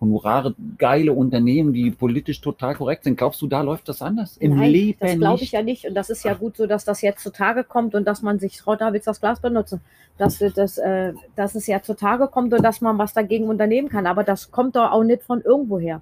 honorare, 0.00 0.54
geile 0.78 1.12
Unternehmen, 1.12 1.72
die 1.72 1.90
politisch 1.90 2.40
total 2.40 2.74
korrekt 2.74 3.04
sind. 3.04 3.16
Glaubst 3.16 3.42
du, 3.42 3.46
da 3.46 3.60
läuft 3.60 3.88
das 3.88 4.00
anders? 4.00 4.36
Im 4.38 4.56
Nein, 4.56 4.70
Leben 4.70 4.98
das 5.00 5.16
glaube 5.16 5.42
ich 5.42 5.52
ja 5.52 5.62
nicht. 5.62 5.84
Und 5.84 5.94
das 5.94 6.08
ist 6.08 6.24
ja 6.24 6.34
gut 6.34 6.56
so, 6.56 6.66
dass 6.66 6.84
das 6.84 7.02
jetzt 7.02 7.22
zutage 7.22 7.64
kommt 7.64 7.94
und 7.94 8.06
dass 8.06 8.22
man 8.22 8.38
sich, 8.38 8.60
Frau 8.62 8.76
Davids, 8.76 9.04
das 9.04 9.20
Glas 9.20 9.40
benutzen, 9.40 9.80
dass, 10.16 10.38
das, 10.38 10.78
äh, 10.78 11.12
dass 11.36 11.54
es 11.54 11.66
ja 11.66 11.82
zutage 11.82 12.28
kommt 12.28 12.54
und 12.54 12.62
dass 12.62 12.80
man 12.80 12.96
was 12.98 13.12
dagegen 13.12 13.48
unternehmen 13.48 13.88
kann. 13.88 14.06
Aber 14.06 14.24
das 14.24 14.50
kommt 14.50 14.76
doch 14.76 14.90
auch 14.90 15.04
nicht 15.04 15.22
von 15.22 15.42
irgendwoher. 15.42 16.00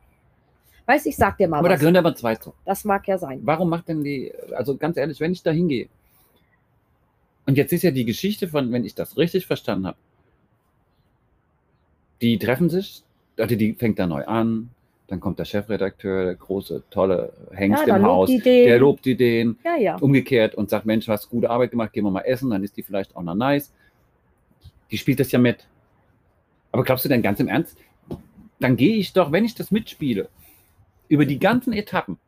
Weiß 0.86 1.04
ich, 1.06 1.16
sag 1.16 1.36
dir 1.36 1.48
mal 1.48 1.58
Aber 1.58 1.68
da 1.68 1.74
was. 1.74 1.80
gehören 1.80 1.96
aber 1.96 2.14
zwei 2.14 2.36
zu. 2.36 2.54
Das 2.64 2.84
mag 2.84 3.06
ja 3.08 3.18
sein. 3.18 3.40
Warum 3.42 3.68
macht 3.68 3.88
denn 3.88 4.04
die, 4.04 4.32
also 4.54 4.76
ganz 4.76 4.96
ehrlich, 4.96 5.20
wenn 5.20 5.32
ich 5.32 5.42
da 5.42 5.50
hingehe, 5.50 5.88
und 7.46 7.56
jetzt 7.56 7.72
ist 7.72 7.82
ja 7.82 7.90
die 7.90 8.04
Geschichte 8.04 8.46
von, 8.48 8.72
wenn 8.72 8.84
ich 8.84 8.94
das 8.94 9.16
richtig 9.16 9.46
verstanden 9.46 9.86
habe, 9.86 9.98
die 12.20 12.38
treffen 12.38 12.68
sich, 12.68 13.02
also 13.38 13.56
die 13.56 13.74
fängt 13.74 13.98
da 13.98 14.06
neu 14.06 14.24
an, 14.24 14.70
dann 15.06 15.20
kommt 15.20 15.38
der 15.38 15.44
Chefredakteur, 15.46 16.24
der 16.24 16.34
große, 16.34 16.82
tolle 16.90 17.32
Hengst 17.52 17.86
Ja, 17.86 17.96
im 17.96 18.02
lobt 18.02 18.12
Haus, 18.14 18.28
den. 18.28 18.42
der 18.42 18.78
lobt 18.78 19.04
die 19.04 19.16
den, 19.16 19.58
Ja, 19.64 19.76
ja. 19.76 19.96
umgekehrt 19.96 20.54
und 20.54 20.68
sagt, 20.68 20.84
Mensch, 20.84 21.06
du 21.06 21.12
hast 21.12 21.30
gute 21.30 21.48
Arbeit 21.48 21.70
gemacht, 21.70 21.92
gehen 21.92 22.04
wir 22.04 22.10
mal 22.10 22.22
essen, 22.22 22.50
dann 22.50 22.62
ist 22.62 22.76
die 22.76 22.82
vielleicht 22.82 23.16
auch 23.16 23.22
noch 23.22 23.34
nice. 23.34 23.72
Die 24.90 24.98
spielt 24.98 25.20
das 25.20 25.32
ja 25.32 25.38
mit. 25.38 25.66
Aber 26.72 26.84
glaubst 26.84 27.04
du 27.04 27.08
denn 27.08 27.22
ganz 27.22 27.40
im 27.40 27.48
Ernst, 27.48 27.76
dann 28.60 28.76
gehe 28.76 28.96
ich 28.96 29.12
doch, 29.12 29.32
wenn 29.32 29.44
ich 29.44 29.54
das 29.54 29.70
mitspiele, 29.70 30.28
über 31.08 31.24
die 31.24 31.38
ganzen 31.38 31.72
Etappen, 31.72 32.18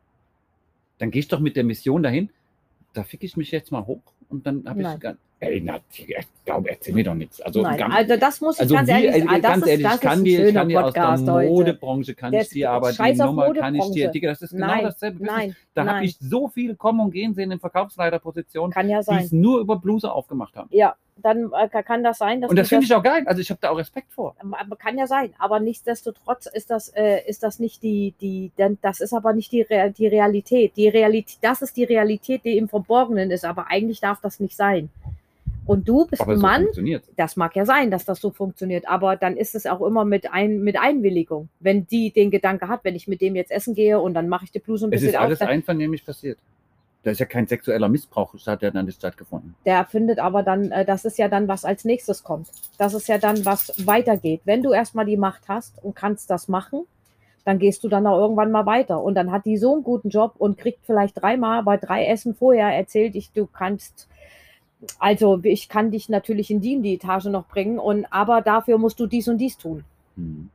dann 0.97 1.11
gehe 1.11 1.19
ich 1.19 1.27
doch 1.27 1.39
mit 1.39 1.55
der 1.55 1.63
Mission 1.63 2.01
dahin, 2.01 2.29
da 2.93 3.03
fick 3.03 3.23
ich 3.23 3.37
mich 3.37 3.51
jetzt 3.51 3.71
mal 3.71 3.85
hoch 3.85 4.01
und 4.29 4.45
dann 4.47 4.65
habe 4.67 4.81
ich 4.81 4.87
ey, 5.41 5.59
na, 5.59 5.79
ich 5.91 6.07
glaube, 6.45 6.69
erzähl 6.69 6.93
mir 6.93 7.03
doch 7.03 7.15
nichts. 7.15 7.41
Also, 7.41 7.61
Nein, 7.63 7.77
ganz, 7.77 7.95
also 7.95 8.17
das 8.17 8.41
muss 8.41 8.55
ich 8.55 8.61
also 8.61 8.75
ganz 8.75 8.89
ehrlich 8.89 9.11
ey, 9.11 9.21
sagen. 9.21 9.41
Das 9.41 9.51
ganz 9.51 9.63
ist, 9.63 9.69
ehrlich, 9.69 9.85
das 9.85 9.95
ich 9.95 10.01
kann 10.01 10.17
ist 10.19 10.25
dir, 10.25 10.47
ich 10.47 10.53
kann 10.53 10.69
dir 10.69 10.85
aus 10.85 10.93
der. 10.93 11.49
Modebranche, 11.49 12.15
kann 12.15 12.31
Der 12.31 12.41
ich 12.41 12.47
ist 12.47 12.55
dir, 12.55 12.71
aber 12.71 12.91
die 12.91 13.13
Nummer 13.17 13.53
kann 13.53 13.75
ich 13.75 13.81
dir, 13.81 13.87
Modebranche. 13.87 14.11
Digga, 14.11 14.29
das 14.29 14.41
ist 14.43 14.51
genau 14.51 14.67
Nein, 14.67 14.83
dasselbe. 14.83 15.23
Nein, 15.23 15.55
Da 15.73 15.85
habe 15.85 16.05
ich 16.05 16.17
so 16.19 16.47
viele 16.47 16.75
kommen 16.75 16.99
und 16.99 17.11
gehen 17.11 17.33
sehen 17.33 17.51
in 17.51 17.59
Verkaufsleiterpositionen, 17.59 18.87
ja 18.87 19.01
die 19.01 19.15
es 19.15 19.31
nur 19.31 19.59
über 19.59 19.77
Bluse 19.77 20.11
aufgemacht 20.11 20.55
haben. 20.55 20.69
Ja, 20.71 20.95
dann 21.17 21.51
äh, 21.53 21.83
kann 21.83 22.03
das 22.03 22.19
sein, 22.19 22.41
dass 22.41 22.49
Und 22.49 22.57
das 22.57 22.69
finde 22.69 22.85
ich 22.85 22.93
auch 22.93 23.03
geil. 23.03 23.23
Also 23.25 23.41
ich 23.41 23.49
habe 23.49 23.59
da 23.61 23.69
auch 23.69 23.77
Respekt 23.77 24.13
vor. 24.13 24.35
Kann 24.79 24.97
ja 24.97 25.07
sein, 25.07 25.33
aber 25.39 25.59
nichtsdestotrotz 25.59 26.45
ist 26.47 26.69
das, 26.69 26.89
äh, 26.89 27.27
ist 27.27 27.43
das 27.43 27.59
nicht 27.59 27.83
die, 27.83 28.13
die, 28.21 28.51
denn 28.57 28.77
das 28.81 28.99
ist 28.99 29.13
aber 29.13 29.33
nicht 29.33 29.51
die, 29.51 29.61
Re 29.61 29.91
die 29.95 30.07
Realität. 30.07 30.73
Die 30.75 30.87
Realität, 30.87 31.39
das 31.41 31.61
ist 31.61 31.77
die 31.77 31.83
Realität, 31.83 32.43
die 32.45 32.57
im 32.57 32.69
Verborgenen 32.69 33.31
ist, 33.31 33.45
aber 33.45 33.67
eigentlich 33.67 33.99
darf 33.99 34.21
das 34.21 34.39
nicht 34.39 34.55
sein. 34.55 34.89
Und 35.65 35.87
du 35.87 36.05
bist 36.07 36.21
Aber 36.21 36.33
ein 36.33 36.37
so 36.37 36.41
Mann, 36.41 36.63
funktioniert. 36.63 37.03
das 37.17 37.35
mag 37.35 37.55
ja 37.55 37.65
sein, 37.65 37.91
dass 37.91 38.03
das 38.03 38.19
so 38.19 38.31
funktioniert, 38.31 38.87
aber 38.87 39.15
dann 39.15 39.37
ist 39.37 39.53
es 39.55 39.65
auch 39.67 39.81
immer 39.81 40.05
mit, 40.05 40.31
ein, 40.33 40.61
mit 40.61 40.79
Einwilligung. 40.79 41.49
Wenn 41.59 41.85
die 41.87 42.11
den 42.11 42.31
Gedanke 42.31 42.67
hat, 42.67 42.83
wenn 42.83 42.95
ich 42.95 43.07
mit 43.07 43.21
dem 43.21 43.35
jetzt 43.35 43.51
essen 43.51 43.75
gehe 43.75 43.99
und 43.99 44.13
dann 44.15 44.27
mache 44.27 44.45
ich 44.45 44.51
die 44.51 44.59
Bluse 44.59 44.85
ein 44.87 44.89
Es 44.89 45.01
bisschen 45.01 45.09
ist 45.09 45.15
auf, 45.17 45.23
alles 45.25 45.39
dann, 45.39 45.49
einvernehmlich 45.49 46.05
passiert. 46.05 46.39
Da 47.03 47.11
ist 47.11 47.19
ja 47.19 47.25
kein 47.25 47.47
sexueller 47.47 47.89
Missbrauch 47.89 48.37
statt, 48.37 48.61
der 48.61 48.71
dann 48.71 48.85
nicht 48.85 48.97
stattgefunden. 48.97 49.55
der 49.65 49.85
findet 49.85 50.19
aber 50.19 50.43
dann, 50.43 50.71
äh, 50.71 50.85
das 50.85 51.05
ist 51.05 51.17
ja 51.17 51.27
dann, 51.29 51.47
was 51.47 51.65
als 51.65 51.83
nächstes 51.85 52.23
kommt. 52.23 52.47
Das 52.77 52.93
ist 52.93 53.07
ja 53.07 53.17
dann, 53.17 53.43
was 53.45 53.73
weitergeht. 53.87 54.41
Wenn 54.45 54.61
du 54.61 54.71
erstmal 54.71 55.05
die 55.05 55.17
Macht 55.17 55.43
hast 55.47 55.83
und 55.83 55.95
kannst 55.95 56.29
das 56.29 56.47
machen, 56.47 56.81
dann 57.43 57.57
gehst 57.57 57.83
du 57.83 57.87
dann 57.87 58.05
auch 58.05 58.19
irgendwann 58.19 58.51
mal 58.51 58.67
weiter. 58.67 59.01
Und 59.01 59.15
dann 59.15 59.31
hat 59.31 59.45
die 59.45 59.57
so 59.57 59.73
einen 59.73 59.83
guten 59.83 60.09
Job 60.09 60.35
und 60.37 60.59
kriegt 60.59 60.85
vielleicht 60.85 61.19
dreimal 61.19 61.63
bei 61.63 61.77
drei 61.77 62.05
Essen 62.05 62.35
vorher 62.35 62.67
erzählt, 62.67 63.15
ich, 63.15 63.31
du 63.31 63.47
kannst, 63.47 64.07
also 64.99 65.39
ich 65.43 65.69
kann 65.69 65.91
dich 65.91 66.09
natürlich 66.09 66.49
in 66.51 66.61
die, 66.61 66.73
in 66.73 66.83
die 66.83 66.95
Etage 66.95 67.25
noch 67.25 67.47
bringen, 67.47 67.79
und 67.79 68.05
aber 68.11 68.41
dafür 68.41 68.77
musst 68.77 68.99
du 68.99 69.07
dies 69.07 69.27
und 69.27 69.37
dies 69.37 69.57
tun. 69.57 69.83
Hm. 70.15 70.49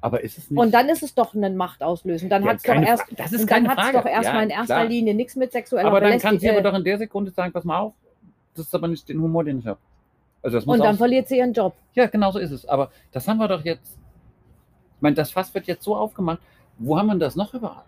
Aber 0.00 0.22
ist 0.22 0.36
es 0.38 0.50
nicht. 0.50 0.58
Und 0.60 0.72
dann 0.74 0.88
ist 0.88 1.02
es 1.02 1.14
doch 1.14 1.34
ein 1.34 1.56
Machtauslösen. 1.56 2.28
Dann 2.28 2.42
Ja, 2.42 2.50
hat 2.50 2.56
es 2.56 2.62
doch 2.64 2.74
erst, 2.74 3.04
das 3.16 3.32
ist 3.32 3.40
dann 3.42 3.46
keine 3.48 3.68
hat's 3.70 3.80
Frage. 3.82 3.98
doch 3.98 4.06
erstmal 4.06 4.36
Ja, 4.36 4.42
in 4.42 4.50
erster 4.50 4.74
klar. 4.74 4.84
Linie 4.86 5.14
nichts 5.14 5.36
mit 5.36 5.52
sexueller 5.52 5.88
aber 5.88 6.00
dann 6.00 6.18
kann 6.18 6.38
sie 6.38 6.50
aber 6.50 6.60
doch 6.62 6.74
in 6.74 6.84
der 6.84 6.98
Sekunde 6.98 7.30
sagen, 7.30 7.52
pass 7.52 7.64
mal 7.64 7.78
auf, 7.78 7.94
das 8.54 8.66
ist 8.66 8.74
aber 8.74 8.88
nicht 8.88 9.08
den 9.08 9.20
Humor, 9.22 9.44
den 9.44 9.60
ich 9.60 9.66
habe. 9.66 9.78
Also 10.42 10.58
Und 10.70 10.80
dann 10.80 10.98
verliert 10.98 11.28
sie 11.28 11.38
ihren 11.38 11.52
Job. 11.54 11.74
Ja, 11.94 12.06
genau 12.06 12.30
so 12.32 12.38
ist 12.38 12.50
es. 12.50 12.66
Aber 12.66 12.90
das 13.12 13.26
haben 13.26 13.38
wir 13.38 13.48
doch 13.48 13.64
jetzt. 13.64 13.96
Ich 14.96 15.00
meine, 15.02 15.14
das 15.16 15.30
Fass 15.30 15.54
wird 15.54 15.66
jetzt 15.66 15.82
so 15.84 15.96
aufgemacht. 15.96 16.40
Wo 16.76 16.98
haben 16.98 17.06
wir 17.06 17.14
das 17.14 17.34
noch 17.34 17.54
überall? 17.54 17.84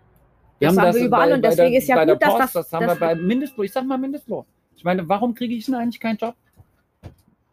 Das 0.59 0.75
haben 0.75 0.95
wir 0.95 1.03
überall 1.05 1.33
und 1.33 1.43
deswegen 1.45 1.75
ist 1.75 1.87
ja 1.87 1.95
bei 1.95 2.05
gut, 2.05 2.19
der 2.21 2.29
dass 2.29 2.29
Post, 2.29 2.41
das- 2.41 2.69
das 2.69 2.73
haben 2.73 2.87
das- 2.87 2.99
wir 2.99 3.07
bei 3.07 3.15
Mindestlohn. 3.15 3.65
Ich 3.65 3.71
sag 3.71 3.85
mal 3.85 3.97
Mindestlohn. 3.99 4.43
Ich 4.77 4.83
meine, 4.83 5.09
warum 5.09 5.33
kriege 5.33 5.55
ich 5.55 5.65
denn 5.65 5.75
eigentlich 5.75 5.99
keinen 5.99 6.17
Job? 6.17 6.35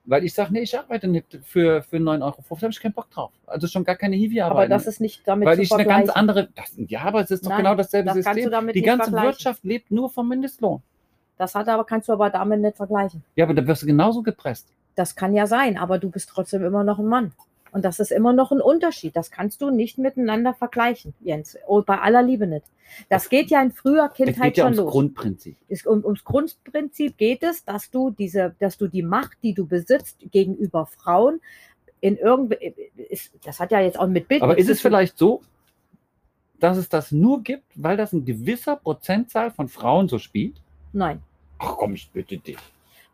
Weil 0.04 0.22
ich 0.24 0.34
sage, 0.34 0.52
nee, 0.52 0.60
ich 0.60 0.78
arbeite 0.78 1.08
nicht 1.08 1.38
für, 1.42 1.82
für 1.82 1.96
9,50 1.96 2.22
Euro. 2.22 2.34
Da 2.50 2.60
habe 2.60 2.70
ich 2.70 2.80
keinen 2.80 2.92
Bock 2.92 3.10
drauf. 3.10 3.32
Also 3.46 3.66
schon 3.66 3.84
gar 3.84 3.96
keine 3.96 4.16
hiwi 4.16 4.42
Aber 4.42 4.56
arbeit 4.56 4.70
das 4.70 4.86
ist 4.86 5.00
nicht 5.00 5.26
damit 5.26 5.48
Weil 5.48 5.56
zu 5.56 5.62
ich 5.62 5.72
eine 5.72 5.86
ganz 5.86 6.10
andere. 6.10 6.48
Das, 6.54 6.74
ja, 6.76 7.00
aber 7.00 7.22
es 7.22 7.30
ist 7.30 7.46
doch 7.46 7.50
Nein, 7.50 7.58
genau 7.58 7.74
dasselbe 7.74 8.08
das 8.08 8.16
System. 8.16 8.70
Die 8.74 8.82
ganze. 8.82 9.10
Wirtschaft 9.12 9.64
lebt 9.64 9.90
nur 9.90 10.10
vom 10.10 10.28
Mindestlohn. 10.28 10.82
Das 11.38 11.54
hat 11.54 11.68
aber, 11.68 11.84
kannst 11.84 12.08
du 12.08 12.12
aber 12.12 12.28
damit 12.28 12.60
nicht 12.60 12.76
vergleichen. 12.76 13.24
Ja, 13.34 13.46
aber 13.46 13.54
da 13.54 13.66
wirst 13.66 13.82
du 13.82 13.86
genauso 13.86 14.22
gepresst. 14.22 14.68
Das 14.94 15.16
kann 15.16 15.34
ja 15.34 15.46
sein, 15.46 15.78
aber 15.78 15.98
du 15.98 16.10
bist 16.10 16.28
trotzdem 16.28 16.62
immer 16.62 16.84
noch 16.84 16.98
ein 16.98 17.06
Mann. 17.06 17.32
Und 17.74 17.84
das 17.84 17.98
ist 17.98 18.12
immer 18.12 18.32
noch 18.32 18.52
ein 18.52 18.60
Unterschied. 18.60 19.16
Das 19.16 19.32
kannst 19.32 19.60
du 19.60 19.70
nicht 19.70 19.98
miteinander 19.98 20.54
vergleichen, 20.54 21.12
Jens. 21.20 21.58
Oh, 21.66 21.82
bei 21.82 21.98
aller 21.98 22.22
Liebe 22.22 22.46
nicht. 22.46 22.64
Das 23.08 23.28
geht 23.28 23.50
ja 23.50 23.60
in 23.60 23.72
früher 23.72 24.10
Es 24.12 24.16
Kindheit 24.16 24.54
geht 24.54 24.58
ja 24.58 24.62
schon 24.62 24.74
ums 24.74 24.84
los. 24.84 24.92
Grundprinzip. 24.92 25.56
Es, 25.68 25.84
um, 25.84 26.04
ums 26.04 26.22
Grundprinzip 26.22 27.18
geht 27.18 27.42
es, 27.42 27.64
dass 27.64 27.90
du 27.90 28.10
diese, 28.10 28.54
dass 28.60 28.78
du 28.78 28.86
die 28.86 29.02
Macht, 29.02 29.38
die 29.42 29.54
du 29.54 29.66
besitzt 29.66 30.18
gegenüber 30.30 30.86
Frauen, 30.86 31.40
in 32.00 32.16
irgendwie, 32.16 32.74
ist, 33.10 33.32
das 33.44 33.58
hat 33.58 33.72
ja 33.72 33.80
jetzt 33.80 33.98
auch 33.98 34.06
mit 34.06 34.28
Bild. 34.28 34.42
Aber 34.42 34.56
ist 34.56 34.70
es 34.70 34.80
vielleicht 34.80 35.18
so, 35.18 35.42
dass 36.60 36.76
es 36.76 36.88
das 36.88 37.10
nur 37.10 37.42
gibt, 37.42 37.66
weil 37.74 37.96
das 37.96 38.12
ein 38.12 38.24
gewisser 38.24 38.76
Prozentzahl 38.76 39.50
von 39.50 39.66
Frauen 39.66 40.08
so 40.08 40.20
spielt? 40.20 40.62
Nein. 40.92 41.22
Ach 41.58 41.74
komm, 41.76 41.94
ich 41.94 42.08
bitte 42.12 42.36
dich. 42.38 42.56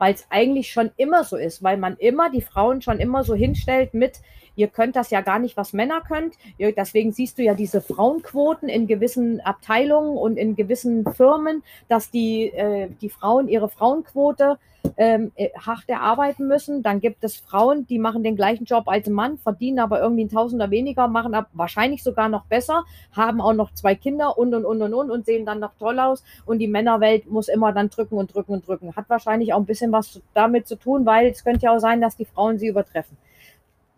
weil 0.00 0.14
es 0.14 0.26
eigentlich 0.31 0.73
schon 0.73 0.90
immer 0.97 1.25
so 1.25 1.37
ist, 1.37 1.62
weil 1.62 1.76
man 1.76 1.97
immer 1.99 2.31
die 2.31 2.40
Frauen 2.40 2.81
schon 2.81 2.99
immer 3.00 3.23
so 3.23 3.35
hinstellt 3.35 3.93
mit, 3.93 4.21
ihr 4.57 4.69
könnt 4.69 4.97
das 4.97 5.11
ja 5.11 5.21
gar 5.21 5.38
nicht, 5.38 5.57
was 5.57 5.73
Männer 5.73 6.00
könnt. 6.07 6.35
Ihr, 6.59 6.75
deswegen 6.75 7.12
siehst 7.12 7.38
du 7.38 7.42
ja 7.42 7.54
diese 7.54 7.80
Frauenquoten 7.80 8.69
in 8.69 8.87
gewissen 8.87 9.40
Abteilungen 9.40 10.16
und 10.16 10.37
in 10.37 10.57
gewissen 10.57 11.04
Firmen, 11.14 11.62
dass 11.88 12.11
die, 12.11 12.49
äh, 12.49 12.88
die 13.00 13.11
Frauen 13.11 13.49
ihre 13.49 13.69
Frauenquote 13.69 14.59
ähm, 14.97 15.33
äh, 15.37 15.50
hart 15.59 15.88
erarbeiten 15.88 16.47
müssen. 16.47 16.83
Dann 16.83 17.00
gibt 17.00 17.25
es 17.25 17.37
Frauen, 17.37 17.87
die 17.87 17.99
machen 17.99 18.23
den 18.23 18.37
gleichen 18.37 18.64
Job 18.64 18.88
als 18.88 19.07
ein 19.07 19.12
Mann, 19.12 19.38
verdienen 19.38 19.78
aber 19.78 20.00
irgendwie 20.00 20.25
ein 20.25 20.28
Tausender 20.28 20.71
weniger, 20.71 21.09
machen 21.09 21.35
ab, 21.35 21.49
wahrscheinlich 21.52 22.02
sogar 22.02 22.28
noch 22.28 22.45
besser, 22.47 22.85
haben 23.12 23.40
auch 23.40 23.52
noch 23.52 23.73
zwei 23.75 23.95
Kinder 23.95 24.38
und 24.38 24.54
und 24.54 24.64
und 24.64 24.83
und 24.83 24.95
und 24.95 25.11
und 25.11 25.26
sehen 25.26 25.47
dann 25.47 25.61
noch 25.61 25.73
toll 25.78 25.99
aus. 25.99 26.25
Und 26.47 26.59
die 26.59 26.69
Männerwelt 26.69 27.30
muss 27.30 27.49
immer 27.49 27.73
dann 27.73 27.90
drücken 27.90 28.16
und 28.16 28.35
drücken 28.35 28.52
und 28.52 28.66
drücken. 28.66 28.95
Hat 28.97 29.09
wahrscheinlich 29.09 29.52
auch 29.52 29.59
ein 29.59 29.66
bisschen 29.66 29.92
was 29.92 30.21
damit 30.35 30.66
zu 30.66 30.76
tun, 30.76 31.07
weil 31.07 31.28
es 31.28 31.45
könnte 31.45 31.66
ja 31.66 31.75
auch 31.75 31.80
sein, 31.80 32.00
dass 32.00 32.16
die 32.16 32.25
Frauen 32.25 32.59
sie 32.59 32.69
übertreffen. 32.69 33.16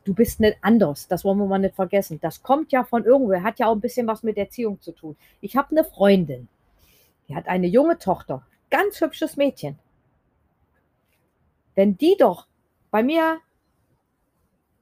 Du 0.04 0.14
bist 0.14 0.40
nicht 0.40 0.56
anders, 0.62 1.06
das 1.09 1.25
wollen 1.25 1.38
wir 1.38 1.47
mal 1.47 1.59
nicht 1.59 1.76
vergessen. 1.76 2.18
Das 2.21 2.42
kommt 2.42 2.73
ja 2.73 2.85
von 2.85 3.04
irgendwo, 3.04 3.35
hat 3.35 3.59
ja 3.59 3.66
auch 3.66 3.75
ein 3.75 3.80
bisschen 3.80 4.06
was 4.06 4.23
mit 4.23 4.37
Erziehung 4.37 4.80
zu 4.80 4.92
tun. 4.92 5.16
Ich 5.40 5.56
habe 5.56 5.71
eine 5.71 5.85
Freundin, 5.85 6.49
die 7.28 7.37
hat 7.37 7.47
eine 7.47 7.68
junge 7.68 7.99
Tochter, 7.99 8.44
ganz 8.71 9.00
hübsches 9.00 9.37
Mädchen 9.37 9.78
wenn 11.75 11.97
die 11.97 12.16
doch 12.18 12.47
bei 12.90 13.02
mir 13.02 13.40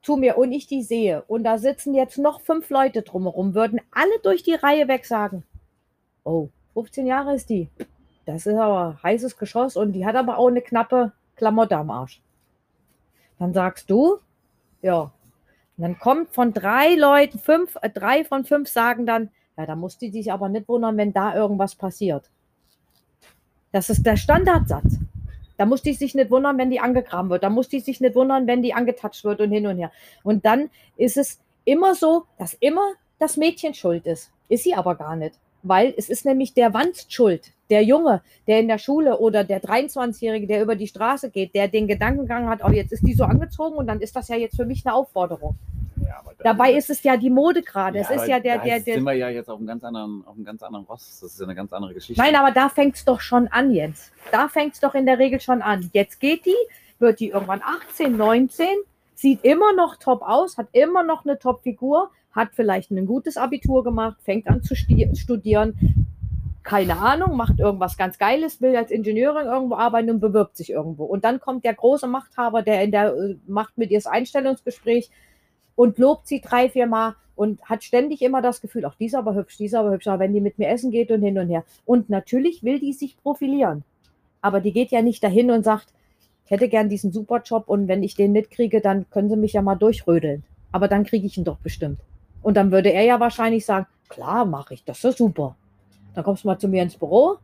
zu 0.03 0.17
mir 0.17 0.39
und 0.39 0.53
ich 0.53 0.67
die 0.67 0.83
sehe 0.83 1.23
und 1.23 1.45
da 1.45 1.59
sitzen 1.59 1.95
jetzt 1.95 2.19
noch 2.19 2.41
fünf 2.41 2.71
Leute 2.71 3.03
drumherum, 3.03 3.55
würden 3.55 3.81
alle 3.91 4.19
durch 4.23 4.43
die 4.43 4.55
Reihe 4.55 4.89
weg 4.89 5.05
sagen, 5.05 5.45
oh, 6.25 6.49
15 6.75 7.07
Jahre 7.07 7.35
ist 7.35 7.51
die. 7.51 7.69
Das 8.25 8.47
ist 8.47 8.57
aber 8.57 8.99
heißes 9.03 9.37
Geschoss 9.37 9.77
und 9.77 9.93
die 9.93 10.07
hat 10.07 10.17
aber 10.17 10.39
auch 10.39 10.49
eine 10.49 10.63
knappe 10.63 11.13
Klamotte 11.37 11.77
am 11.77 11.91
Arsch. 11.91 12.23
Dann 13.39 13.53
sagst 13.53 13.91
du, 13.91 14.19
ja. 14.83 15.01
Und 15.03 15.83
dann 15.83 15.99
kommt 15.99 16.35
von 16.35 16.53
drei 16.53 16.95
Leuten, 16.95 17.39
fünf, 17.39 17.77
äh, 17.81 17.91
drei 17.91 18.25
von 18.25 18.45
fünf 18.45 18.69
sagen 18.69 19.07
dann, 19.07 19.31
ja, 19.57 19.67
da 19.67 19.77
muss 19.77 19.99
die 19.99 20.11
sich 20.11 20.33
aber 20.33 20.49
nicht 20.49 20.69
wundern, 20.69 20.97
wenn 20.97 21.13
da 21.13 21.35
irgendwas 21.35 21.75
passiert. 21.75 22.31
Das 23.73 23.91
ist 23.91 24.05
der 24.05 24.17
Standardsatz. 24.17 24.99
Da 25.57 25.67
muss 25.67 25.83
die 25.83 25.93
sich 25.93 26.15
nicht 26.15 26.31
wundern, 26.31 26.57
wenn 26.59 26.71
die 26.71 26.81
angegraben 26.81 27.31
wird. 27.31 27.43
Da 27.43 27.51
muss 27.51 27.69
die 27.69 27.81
sich 27.81 28.01
nicht 28.01 28.15
wundern, 28.15 28.47
wenn 28.47 28.63
die 28.63 28.73
angetatscht 28.73 29.25
wird 29.25 29.41
und 29.41 29.53
hin 29.53 29.67
und 29.67 29.77
her. 29.77 29.93
Und 30.23 30.45
dann 30.47 30.71
ist 30.97 31.17
es 31.19 31.39
immer 31.65 31.95
so, 31.95 32.25
dass 32.39 32.55
immer 32.55 32.93
das 33.19 33.37
Mädchen 33.37 33.75
schuld 33.75 34.07
ist. 34.07 34.33
Ist 34.49 34.65
sie 34.65 34.75
aber 34.75 34.95
gar 34.95 35.17
nicht. 35.17 35.39
Weil 35.63 35.95
es 35.97 36.09
ist 36.09 36.25
nämlich 36.25 36.55
der 36.55 36.73
Wanst 36.75 37.13
schuld. 37.13 37.53
Der 37.69 37.85
Junge, 37.85 38.23
der 38.47 38.61
in 38.61 38.69
der 38.69 38.79
Schule 38.79 39.19
oder 39.19 39.45
der 39.45 39.63
23-Jährige, 39.63 40.47
der 40.47 40.63
über 40.63 40.75
die 40.75 40.89
Straße 40.89 41.31
geht, 41.31 41.55
der 41.55 41.69
den 41.69 41.87
Gedankengang 41.87 42.49
hat, 42.49 42.61
oh, 42.65 42.71
jetzt 42.71 42.93
ist 42.93 43.07
die 43.07 43.15
so 43.15 43.25
angezogen 43.25 43.77
und 43.77 43.87
dann 43.87 44.01
ist 44.01 44.17
das 44.17 44.29
ja 44.29 44.37
jetzt 44.37 44.57
für 44.57 44.65
mich 44.65 44.85
eine 44.85 44.95
Aufforderung. 44.95 45.57
Ja, 46.03 46.23
Dabei 46.43 46.73
ist 46.73 46.91
es 46.91 47.03
ja 47.03 47.17
die 47.17 47.31
Mode 47.31 47.63
gerade. 47.63 47.99
Ja, 47.99 48.05
es 48.05 48.11
ist 48.11 48.27
ja 48.27 48.41
der, 48.41 48.59
der, 48.59 48.81
der. 48.81 48.95
sind 48.95 49.05
wir 49.05 49.13
ja 49.13 49.29
jetzt 49.29 49.49
auf 49.49 49.59
einem 49.59 49.67
ganz 49.67 49.85
anderen, 49.85 50.25
auf 50.27 50.35
einem 50.35 50.45
ganz 50.45 50.63
anderen 50.63 50.85
Ross. 50.87 51.21
Das 51.21 51.33
ist 51.33 51.39
ja 51.39 51.47
eine 51.47 51.55
ganz 51.55 51.73
andere 51.73 51.95
Geschichte. 51.95 52.21
Nein, 52.21 52.35
aber 52.35 52.51
da 52.51 52.69
fängt 52.69 52.97
es 52.97 53.05
doch 53.05 53.21
schon 53.21 53.49
an 53.49 53.71
jetzt. 53.71 54.11
Da 54.33 54.49
fängt 54.49 54.75
es 54.75 54.81
doch 54.81 54.95
in 54.95 55.07
der 55.07 55.19
Regel 55.19 55.41
schon 55.41 55.63
an. 55.63 55.91
Jetzt 55.93 56.19
geht 56.19 56.47
die, 56.47 56.55
wird 56.99 57.21
die 57.21 57.29
irgendwann 57.29 57.63
18, 57.63 58.17
19, 58.17 58.67
sieht 59.15 59.45
immer 59.45 59.73
noch 59.75 59.97
top 59.97 60.23
aus, 60.23 60.57
hat 60.57 60.69
immer 60.73 61.03
noch 61.03 61.25
eine 61.25 61.39
Top-Figur, 61.39 62.11
hat 62.33 62.51
vielleicht 62.53 62.91
ein 62.91 63.07
gutes 63.07 63.37
Abitur 63.37 63.85
gemacht, 63.85 64.19
fängt 64.23 64.47
an 64.49 64.63
zu 64.63 64.75
studieren, 64.75 65.75
keine 66.63 66.99
Ahnung, 66.99 67.37
macht 67.37 67.59
irgendwas 67.59 67.97
ganz 67.97 68.19
Geiles, 68.19 68.61
will 68.61 68.77
als 68.77 68.91
Ingenieurin 68.91 69.47
irgendwo 69.47 69.77
arbeiten 69.77 70.11
und 70.11 70.21
bewirbt 70.21 70.57
sich 70.57 70.71
irgendwo. 70.71 71.05
Und 71.05 71.25
dann 71.25 71.41
kommt 71.41 71.65
der 71.65 71.75
große 71.75 72.07
Machthaber, 72.07 72.63
der 72.63 72.85
in 72.85 72.93
der 72.93 73.15
äh, 73.15 73.37
macht 73.47 73.79
mit 73.79 73.91
ihr 73.91 73.99
das 73.99 74.07
Einstellungsgespräch, 74.07 75.11
und 75.81 75.97
lobt 75.97 76.27
sie 76.27 76.43
drei, 76.43 76.69
vier 76.69 76.87
Mal 76.87 77.15
und 77.37 77.63
hat 77.63 77.83
ständig 77.83 78.21
immer 78.21 78.43
das 78.43 78.61
Gefühl, 78.61 78.85
auch 78.85 78.97
die 78.97 79.07
ist 79.07 79.15
aber 79.15 79.35
hübsch, 79.35 79.57
die 79.57 79.65
ist 79.65 79.75
aber 79.75 79.93
hübsch, 79.93 80.09
aber 80.09 80.21
wenn 80.21 80.35
die 80.35 80.43
mit 80.43 80.59
mir 80.59 80.69
essen 80.69 80.91
geht 80.91 81.11
und 81.11 81.23
hin 81.23 81.39
und 81.39 81.49
her. 81.49 81.65
Und 81.87 82.11
natürlich 82.11 82.63
will 82.63 82.79
die 82.79 82.93
sich 82.93 83.17
profilieren. 83.17 83.83
Aber 84.43 84.61
die 84.61 84.73
geht 84.73 84.91
ja 84.91 85.01
nicht 85.01 85.25
dahin 85.25 85.51
und 85.51 85.65
sagt, 85.65 85.87
ich 86.45 86.51
hätte 86.51 86.69
gern 86.69 86.91
diesen 86.91 87.13
Superjob 87.13 87.67
und 87.67 87.89
wenn 87.89 88.03
ich 88.03 88.15
den 88.15 88.33
nicht 88.33 88.51
kriege, 88.51 88.83
dann 88.83 89.09
können 89.09 89.31
sie 89.31 89.37
mich 89.37 89.55
ja 89.55 89.63
mal 89.63 89.77
durchrödeln. 89.77 90.45
Aber 90.71 90.87
dann 90.87 91.05
kriege 91.05 91.27
ich 91.27 91.39
ihn 91.39 91.45
doch 91.45 91.61
bestimmt. 91.61 92.01
Und 92.43 92.55
dann 92.55 92.73
würde 92.73 92.93
er 92.93 93.03
ja 93.03 93.21
wahrscheinlich 93.21 93.65
sagen, 93.67 93.87
klar 94.09 94.45
mache 94.45 94.75
ich, 94.75 94.85
das 94.85 95.03
ist 95.05 95.19
super. 95.19 95.57
Dann 96.15 96.25
kommst 96.25 96.45
du 96.45 96.49
mal 96.49 96.59
zu 96.59 96.69
mir 96.69 96.83
ins 96.83 96.97
Büro, 96.97 97.39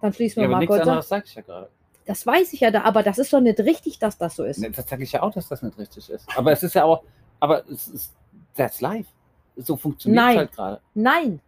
dann 0.00 0.12
schließen 0.12 0.42
wir 0.42 0.48
ja, 0.48 0.56
mal 0.56 0.66
kurz. 0.66 0.84
Das 0.84 1.08
sag 1.08 1.24
ich 1.26 1.34
ja 1.34 1.42
gerade. 1.42 1.68
Das 2.06 2.26
weiß 2.26 2.54
ich 2.54 2.60
ja 2.60 2.70
da, 2.70 2.82
aber 2.82 3.02
das 3.02 3.18
ist 3.18 3.32
doch 3.32 3.40
nicht 3.40 3.60
richtig, 3.60 3.98
dass 3.98 4.16
das 4.16 4.36
so 4.36 4.44
ist. 4.44 4.58
Nee, 4.58 4.70
das 4.70 4.88
sage 4.88 5.02
ich 5.02 5.12
ja 5.12 5.22
auch, 5.22 5.32
dass 5.32 5.48
das 5.48 5.62
nicht 5.62 5.76
richtig 5.78 6.08
ist. 6.08 6.26
Aber 6.36 6.52
es 6.52 6.62
ist 6.62 6.74
ja 6.74 6.84
auch, 6.84 7.02
aber 7.38 7.68
es 7.68 7.88
ist, 7.88 8.14
that's 8.56 8.80
life. 8.80 9.10
So 9.56 9.76
funktioniert 9.76 10.30
es 10.30 10.36
halt 10.36 10.52
gerade. 10.52 10.80
Nein. 10.94 11.40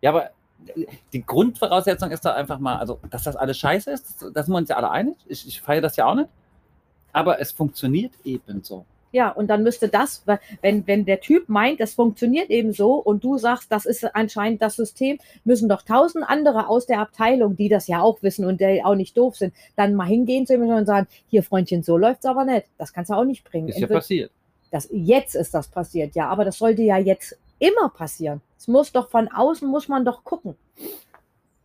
Ja, 0.00 0.10
aber 0.10 0.30
die 1.12 1.24
Grundvoraussetzung 1.24 2.10
ist 2.10 2.24
da 2.24 2.34
einfach 2.34 2.58
mal, 2.58 2.76
also, 2.76 2.98
dass 3.10 3.24
das 3.24 3.36
alles 3.36 3.58
scheiße 3.58 3.90
ist, 3.90 4.22
da 4.32 4.42
sind 4.42 4.54
wir 4.54 4.58
uns 4.58 4.68
ja 4.68 4.76
alle 4.76 4.90
einig. 4.90 5.16
Ich, 5.26 5.46
ich 5.46 5.60
feiere 5.60 5.82
das 5.82 5.96
ja 5.96 6.06
auch 6.06 6.14
nicht. 6.14 6.30
Aber 7.12 7.40
es 7.40 7.52
funktioniert 7.52 8.12
eben 8.24 8.62
so. 8.62 8.84
Ja, 9.12 9.30
und 9.30 9.48
dann 9.48 9.62
müsste 9.62 9.88
das, 9.88 10.24
wenn, 10.60 10.86
wenn 10.86 11.04
der 11.04 11.20
Typ 11.20 11.48
meint, 11.48 11.80
es 11.80 11.94
funktioniert 11.94 12.50
eben 12.50 12.72
so 12.72 12.94
und 12.94 13.24
du 13.24 13.38
sagst, 13.38 13.70
das 13.72 13.86
ist 13.86 14.14
anscheinend 14.14 14.62
das 14.62 14.76
System, 14.76 15.18
müssen 15.44 15.68
doch 15.68 15.82
tausend 15.82 16.24
andere 16.26 16.68
aus 16.68 16.86
der 16.86 17.00
Abteilung, 17.00 17.56
die 17.56 17.68
das 17.68 17.86
ja 17.86 18.00
auch 18.00 18.22
wissen 18.22 18.44
und 18.44 18.60
die 18.60 18.82
auch 18.84 18.94
nicht 18.94 19.16
doof 19.16 19.36
sind, 19.36 19.54
dann 19.76 19.94
mal 19.94 20.06
hingehen 20.06 20.46
zu 20.46 20.54
ihm 20.54 20.68
und 20.68 20.86
sagen, 20.86 21.06
hier 21.28 21.42
Freundchen, 21.42 21.82
so 21.82 21.96
läuft 21.96 22.20
es 22.20 22.26
aber 22.26 22.44
nicht. 22.44 22.66
Das 22.78 22.92
kannst 22.92 23.10
du 23.10 23.14
auch 23.14 23.24
nicht 23.24 23.44
bringen. 23.44 23.68
Ist 23.68 23.78
ja 23.78 23.86
passiert. 23.86 24.30
Das, 24.70 24.88
jetzt 24.92 25.34
ist 25.34 25.54
das 25.54 25.68
passiert, 25.68 26.14
ja, 26.14 26.28
aber 26.28 26.44
das 26.44 26.58
sollte 26.58 26.82
ja 26.82 26.98
jetzt 26.98 27.38
immer 27.58 27.88
passieren. 27.88 28.40
Es 28.58 28.68
muss 28.68 28.92
doch 28.92 29.08
von 29.08 29.28
außen, 29.28 29.68
muss 29.68 29.88
man 29.88 30.04
doch 30.04 30.24
gucken. 30.24 30.56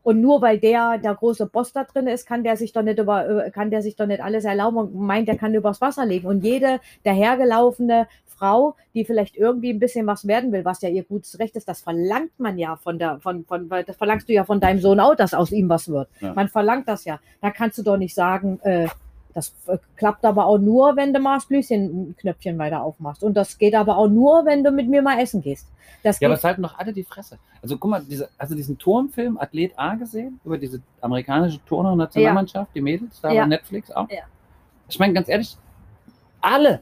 Und 0.03 0.21
nur 0.21 0.41
weil 0.41 0.59
der 0.59 0.97
der 0.97 1.15
große 1.15 1.45
Boss 1.45 1.73
da 1.73 1.83
drin 1.83 2.07
ist, 2.07 2.25
kann 2.25 2.43
der 2.43 2.57
sich 2.57 2.73
doch 2.73 2.81
nicht 2.81 2.99
über, 2.99 3.45
äh, 3.45 3.51
kann 3.51 3.69
der 3.69 3.81
sich 3.81 3.95
doch 3.95 4.07
nicht 4.07 4.23
alles 4.23 4.45
erlauben 4.45 4.77
und 4.77 4.95
meint, 4.95 5.27
der 5.27 5.37
kann 5.37 5.53
übers 5.53 5.81
Wasser 5.81 6.05
legen. 6.05 6.27
Und 6.27 6.43
jede 6.43 6.79
dahergelaufene 7.03 8.07
Frau, 8.25 8.75
die 8.95 9.05
vielleicht 9.05 9.37
irgendwie 9.37 9.71
ein 9.71 9.79
bisschen 9.79 10.07
was 10.07 10.25
werden 10.25 10.51
will, 10.51 10.65
was 10.65 10.81
ja 10.81 10.89
ihr 10.89 11.03
gutes 11.03 11.37
Recht 11.37 11.55
ist, 11.55 11.67
das 11.67 11.81
verlangt 11.81 12.31
man 12.39 12.57
ja 12.57 12.75
von 12.75 12.97
der, 12.97 13.19
von, 13.19 13.45
von, 13.45 13.69
das 13.69 13.95
verlangst 13.95 14.27
du 14.27 14.33
ja 14.33 14.43
von 14.43 14.59
deinem 14.59 14.79
Sohn 14.79 14.99
auch, 14.99 15.15
dass 15.15 15.35
aus 15.35 15.51
ihm 15.51 15.69
was 15.69 15.87
wird. 15.87 16.09
Ja. 16.19 16.33
Man 16.33 16.49
verlangt 16.49 16.87
das 16.87 17.05
ja. 17.05 17.19
Da 17.39 17.51
kannst 17.51 17.77
du 17.77 17.83
doch 17.83 17.97
nicht 17.97 18.15
sagen, 18.15 18.59
äh, 18.63 18.87
das 19.33 19.53
klappt 19.95 20.25
aber 20.25 20.45
auch 20.45 20.57
nur, 20.57 20.95
wenn 20.95 21.13
du 21.13 21.19
mal 21.19 21.35
das 21.35 21.45
Blüschenknöpfchen 21.45 22.57
weiter 22.57 22.83
aufmachst. 22.83 23.23
Und 23.23 23.35
das 23.35 23.57
geht 23.57 23.75
aber 23.75 23.97
auch 23.97 24.07
nur, 24.07 24.45
wenn 24.45 24.63
du 24.63 24.71
mit 24.71 24.87
mir 24.89 25.01
mal 25.01 25.19
essen 25.19 25.41
gehst. 25.41 25.67
Das 26.03 26.19
ja, 26.19 26.27
aber 26.27 26.35
es 26.35 26.43
halten 26.43 26.63
doch 26.63 26.77
alle 26.77 26.93
die 26.93 27.03
Fresse. 27.03 27.37
Also 27.61 27.77
guck 27.77 27.91
mal, 27.91 28.03
diese, 28.03 28.29
also 28.37 28.55
diesen 28.55 28.77
Turmfilm 28.77 29.37
Athlet 29.37 29.77
A 29.77 29.95
gesehen, 29.95 30.39
über 30.43 30.57
diese 30.57 30.81
amerikanische 30.99 31.63
Turner-Nationalmannschaft, 31.65 32.69
ja. 32.69 32.73
die 32.73 32.81
Mädels, 32.81 33.21
da 33.21 33.31
ja. 33.31 33.43
bei 33.43 33.47
Netflix 33.49 33.91
auch. 33.91 34.09
Ja. 34.09 34.23
Ich 34.89 34.99
meine, 34.99 35.13
ganz 35.13 35.29
ehrlich, 35.29 35.57
alle, 36.41 36.81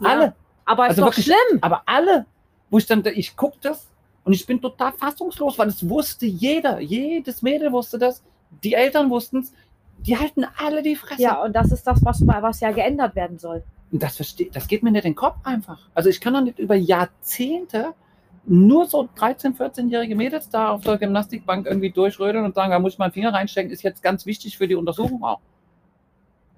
alle. 0.00 0.34
Aber 0.64 0.84
also 0.84 1.02
ist 1.02 1.06
wirklich, 1.06 1.26
schlimm. 1.26 1.58
Aber 1.60 1.82
alle, 1.86 2.26
wo 2.70 2.78
ich 2.78 2.86
dann, 2.86 3.04
ich 3.06 3.36
gucke 3.36 3.58
das 3.60 3.88
und 4.24 4.32
ich 4.32 4.44
bin 4.46 4.60
total 4.60 4.92
fassungslos, 4.92 5.58
weil 5.58 5.68
es 5.68 5.88
wusste 5.88 6.26
jeder, 6.26 6.80
jedes 6.80 7.42
Mädel 7.42 7.72
wusste 7.72 7.98
das, 7.98 8.22
die 8.62 8.74
Eltern 8.74 9.10
wussten 9.10 9.38
es, 9.38 9.52
die 10.06 10.18
halten 10.18 10.44
alle 10.58 10.82
die 10.82 10.96
Fresse. 10.96 11.22
Ja, 11.22 11.42
und 11.42 11.54
das 11.54 11.72
ist 11.72 11.86
das, 11.86 12.04
was, 12.04 12.26
was 12.26 12.60
ja 12.60 12.70
geändert 12.70 13.14
werden 13.16 13.38
soll. 13.38 13.62
Das, 13.90 14.16
versteht, 14.16 14.54
das 14.56 14.66
geht 14.66 14.82
mir 14.82 14.90
nicht 14.90 15.04
in 15.04 15.12
den 15.12 15.16
Kopf 15.16 15.36
einfach. 15.44 15.78
Also 15.94 16.08
ich 16.08 16.20
kann 16.20 16.34
doch 16.34 16.40
nicht 16.40 16.58
über 16.58 16.74
Jahrzehnte 16.74 17.94
nur 18.46 18.86
so 18.86 19.08
13-, 19.16 19.56
14-jährige 19.56 20.16
Mädels 20.16 20.50
da 20.50 20.70
auf 20.70 20.82
der 20.82 20.98
Gymnastikbank 20.98 21.66
irgendwie 21.66 21.90
durchrödeln 21.90 22.44
und 22.44 22.54
sagen, 22.54 22.72
da 22.72 22.78
muss 22.78 22.94
ich 22.94 22.98
meinen 22.98 23.12
Finger 23.12 23.32
reinstecken, 23.32 23.70
ist 23.70 23.82
jetzt 23.82 24.02
ganz 24.02 24.26
wichtig 24.26 24.58
für 24.58 24.68
die 24.68 24.74
Untersuchung 24.74 25.22
auch. 25.24 25.40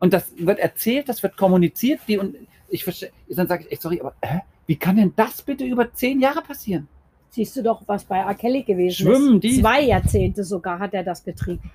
Und 0.00 0.12
das 0.12 0.32
wird 0.36 0.58
erzählt, 0.58 1.08
das 1.08 1.22
wird 1.22 1.36
kommuniziert, 1.36 2.00
die 2.08 2.18
und 2.18 2.36
ich 2.68 2.84
verstehe, 2.84 3.12
dann 3.28 3.46
sage 3.46 3.64
ich, 3.64 3.72
ey, 3.72 3.78
sorry, 3.80 4.00
aber 4.00 4.14
hä? 4.22 4.40
wie 4.66 4.76
kann 4.76 4.96
denn 4.96 5.12
das 5.14 5.42
bitte 5.42 5.64
über 5.64 5.92
zehn 5.92 6.20
Jahre 6.20 6.42
passieren? 6.42 6.88
Siehst 7.30 7.56
du 7.56 7.62
doch, 7.62 7.82
was 7.86 8.04
bei 8.04 8.18
R. 8.18 8.34
Kelly 8.34 8.62
gewesen 8.62 9.06
Schwimmen, 9.06 9.34
ist. 9.36 9.44
Die 9.44 9.60
Zwei 9.60 9.82
Jahrzehnte 9.82 10.42
sogar 10.42 10.78
hat 10.78 10.94
er 10.94 11.04
das 11.04 11.22
getrieben. 11.22 11.70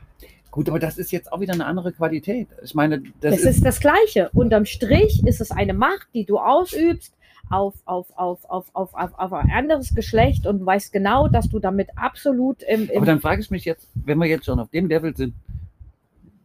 Gut, 0.52 0.68
aber 0.68 0.80
das 0.80 0.98
ist 0.98 1.12
jetzt 1.12 1.32
auch 1.32 1.40
wieder 1.40 1.54
eine 1.54 1.66
andere 1.66 1.94
Qualität. 1.94 2.50
Ich 2.62 2.76
meine, 2.76 3.00
das, 3.00 3.12
das 3.22 3.40
ist, 3.40 3.46
ist, 3.46 3.66
das 3.66 3.80
Gleiche. 3.80 4.30
Unterm 4.34 4.66
Strich 4.66 5.26
ist 5.26 5.40
es 5.40 5.50
eine 5.50 5.74
Macht, 5.74 6.10
die 6.14 6.26
du 6.26 6.40
ausübst 6.40 7.14
auf, 7.50 7.76
auf, 7.86 8.08
auf, 8.18 8.44
auf, 8.50 8.66
auf, 8.74 8.94
auf, 8.94 9.18
auf 9.18 9.34
ein 9.34 9.50
anderes 9.50 9.96
Geschlecht 9.96 10.46
und 10.46 10.66
weißt 10.66 10.92
genau, 10.92 11.30
dass 11.30 11.50
du 11.50 11.60
damit 11.60 11.90
absolut 11.98 12.64
im, 12.64 12.90
im 12.90 12.98
Aber 12.98 13.06
dann 13.06 13.22
frage 13.22 13.42
ich 13.42 13.50
mich 13.50 13.64
jetzt, 13.64 13.88
wenn 13.96 14.18
wir 14.18 14.28
jetzt 14.28 14.46
schon 14.46 14.60
auf 14.60 14.70
dem 14.70 14.88
Level 14.88 15.16
sind, 15.16 15.34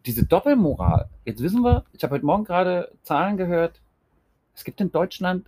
diese 0.07 0.25
Doppelmoral. 0.25 1.09
Jetzt 1.25 1.43
wissen 1.43 1.63
wir, 1.63 1.85
ich 1.93 2.03
habe 2.05 2.15
heute 2.15 2.27
Morgen 2.27 2.45
gerade 2.45 2.93
Zahlen 3.03 3.37
gehört, 3.37 3.81
es 4.55 4.63
gibt 4.63 4.81
in 4.81 4.93
Deutschland 4.93 5.47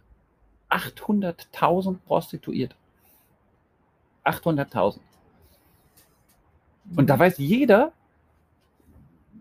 800.000 0.69 1.99
Prostituierte. 2.07 2.75
800.000. 4.25 4.99
Und 6.97 7.09
da 7.09 7.19
weiß 7.19 7.39
jeder, 7.39 7.93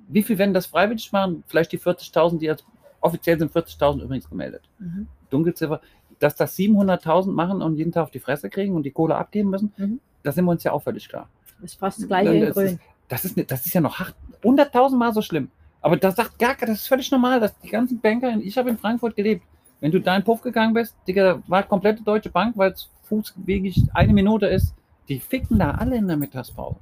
wie 0.07 0.23
viel 0.23 0.37
werden 0.37 0.53
das 0.53 0.65
freiwillig 0.67 1.11
machen? 1.11 1.43
Vielleicht 1.47 1.71
die 1.71 1.79
40.000, 1.79 2.39
die 2.39 2.45
jetzt 2.45 2.65
offiziell 3.01 3.37
sind 3.39 3.51
40.000 3.51 4.01
übrigens 4.03 4.29
gemeldet. 4.29 4.61
Mhm. 4.79 5.07
Dunkelziffer. 5.29 5.81
dass 6.19 6.35
das 6.35 6.55
700.000 6.57 7.31
machen 7.31 7.61
und 7.61 7.75
jeden 7.75 7.91
Tag 7.91 8.01
auf 8.05 8.09
die 8.09 8.17
Fresse 8.19 8.49
kriegen 8.49 8.73
und 8.73 8.81
die 8.81 8.89
Kohle 8.89 9.13
abgeben 9.15 9.51
müssen, 9.51 9.71
Mhm. 9.77 9.99
da 10.23 10.31
sind 10.31 10.45
wir 10.45 10.51
uns 10.51 10.63
ja 10.63 10.71
auch 10.71 10.81
völlig 10.81 11.07
klar. 11.07 11.29
Das 11.61 11.73
ist 11.73 11.79
fast 11.79 11.99
das 11.99 12.07
gleiche 12.07 12.33
in 12.33 12.51
Grün. 12.51 12.65
ist, 12.65 12.79
das, 13.07 13.23
ist, 13.25 13.37
nicht- 13.37 13.51
das 13.51 13.65
ist 13.67 13.73
ja 13.75 13.81
noch 13.81 13.99
acht- 13.99 14.15
100.000 14.41 14.97
Mal 14.97 15.13
so 15.13 15.21
schlimm. 15.21 15.51
Aber 15.79 15.95
das 15.95 16.15
sagt 16.15 16.39
gar 16.39 16.55
das 16.55 16.69
ist 16.71 16.87
völlig 16.87 17.11
normal, 17.11 17.39
dass 17.39 17.55
die 17.59 17.69
ganzen 17.69 17.99
Banker, 17.99 18.35
ich 18.41 18.57
habe 18.57 18.71
in 18.71 18.79
Frankfurt 18.79 19.15
gelebt, 19.15 19.43
wenn 19.79 19.91
du 19.91 20.01
da 20.01 20.17
in 20.17 20.23
Puff 20.23 20.41
gegangen 20.41 20.73
bist, 20.73 20.95
Digga, 21.07 21.39
war 21.45 21.61
komplette 21.61 22.01
Deutsche 22.01 22.31
Bank, 22.31 22.57
weil 22.57 22.71
es 22.71 22.89
fußwegig 23.03 23.83
eine 23.93 24.11
Minute 24.13 24.47
ist, 24.47 24.73
die 25.09 25.19
ficken 25.19 25.59
da 25.59 25.69
alle 25.71 25.97
in 25.97 26.07
der 26.07 26.17
Mittagspause. 26.17 26.77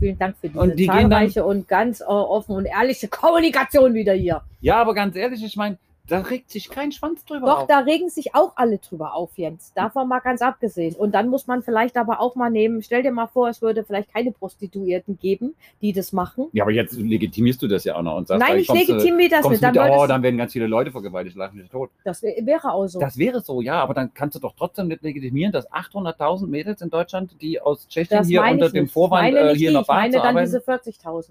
Vielen 0.00 0.18
Dank 0.18 0.36
für 0.40 0.48
diese 0.48 0.60
Und 0.60 0.70
die 0.78 0.86
gehen 0.86 0.88
dann- 0.88 1.10
zahlreiche 1.10 1.44
und 1.44 1.66
ganz 1.68 2.00
äh, 2.00 2.04
offen 2.04 2.54
und 2.54 2.66
ehrliche 2.66 3.08
Kommunikation 3.08 3.94
wieder 3.94 4.12
hier. 4.12 4.42
Ja, 4.60 4.76
aber 4.80 4.94
ganz 4.94 5.16
ehrlich, 5.16 5.42
ich 5.44 5.56
meine, 5.56 5.76
da 6.08 6.20
regt 6.20 6.50
sich 6.50 6.70
kein 6.70 6.90
Schwanz 6.90 7.24
drüber 7.24 7.46
Doch, 7.46 7.58
auf. 7.60 7.66
da 7.66 7.80
regen 7.80 8.08
sich 8.08 8.34
auch 8.34 8.52
alle 8.56 8.78
drüber 8.78 9.14
auf, 9.14 9.36
Jens. 9.36 9.72
Davon 9.74 10.08
mal 10.08 10.20
ganz 10.20 10.40
abgesehen. 10.42 10.94
Und 10.96 11.14
dann 11.14 11.28
muss 11.28 11.46
man 11.46 11.62
vielleicht 11.62 11.96
aber 11.96 12.20
auch 12.20 12.34
mal 12.34 12.50
nehmen, 12.50 12.82
stell 12.82 13.02
dir 13.02 13.12
mal 13.12 13.26
vor, 13.26 13.48
es 13.48 13.60
würde 13.60 13.84
vielleicht 13.84 14.12
keine 14.12 14.32
Prostituierten 14.32 15.18
geben, 15.18 15.54
die 15.82 15.92
das 15.92 16.12
machen. 16.12 16.46
Ja, 16.52 16.64
aber 16.64 16.72
jetzt 16.72 16.94
legitimierst 16.94 17.60
du 17.62 17.68
das 17.68 17.84
ja 17.84 17.94
auch 17.96 18.02
noch 18.02 18.16
und 18.16 18.26
sagst, 18.28 18.46
Nein, 18.48 18.58
ich 18.58 18.68
legitimiere 18.72 19.28
das 19.28 19.42
du 19.46 19.56
Dann 19.58 19.72
mit, 19.74 19.82
oh, 19.82 20.02
es- 20.02 20.08
dann 20.08 20.22
werden 20.22 20.38
ganz 20.38 20.52
viele 20.52 20.66
Leute 20.66 20.90
vergewaltigt, 20.90 21.36
lach 21.36 21.52
mich 21.52 21.68
tot. 21.68 21.90
das 22.04 22.22
wär- 22.22 22.34
wäre 22.46 22.72
auch 22.72 22.86
so. 22.86 22.98
Das 23.00 23.18
wäre 23.18 23.40
so, 23.40 23.60
ja, 23.60 23.80
aber 23.82 23.92
dann 23.94 24.14
kannst 24.14 24.34
du 24.36 24.40
doch 24.40 24.54
trotzdem 24.56 24.88
nicht 24.88 25.02
legitimieren, 25.02 25.52
dass 25.52 25.70
800.000 25.70 26.46
Mädels 26.50 26.80
in 26.80 26.90
Deutschland, 26.90 27.32
die 27.42 27.60
aus 27.60 27.86
Tschechien 27.86 28.18
Das 28.18 28.28
hier 28.28 28.42
unter 28.42 28.66
ich 28.66 28.72
dem 28.72 28.84
nicht. 28.84 28.92
Vorwand 28.92 29.28
ich 29.28 29.34
meine 29.34 29.46
äh, 29.46 29.50
nicht 29.52 29.58
hier 29.58 29.68
die, 29.70 29.74
nach 29.74 29.80
ich 29.82 29.86
Bahn 29.86 29.96
meine 29.98 30.12
zu 30.12 30.18
dann 30.18 30.26
arbeiten. 30.28 30.46
diese 30.46 30.58
40.000. 30.60 31.30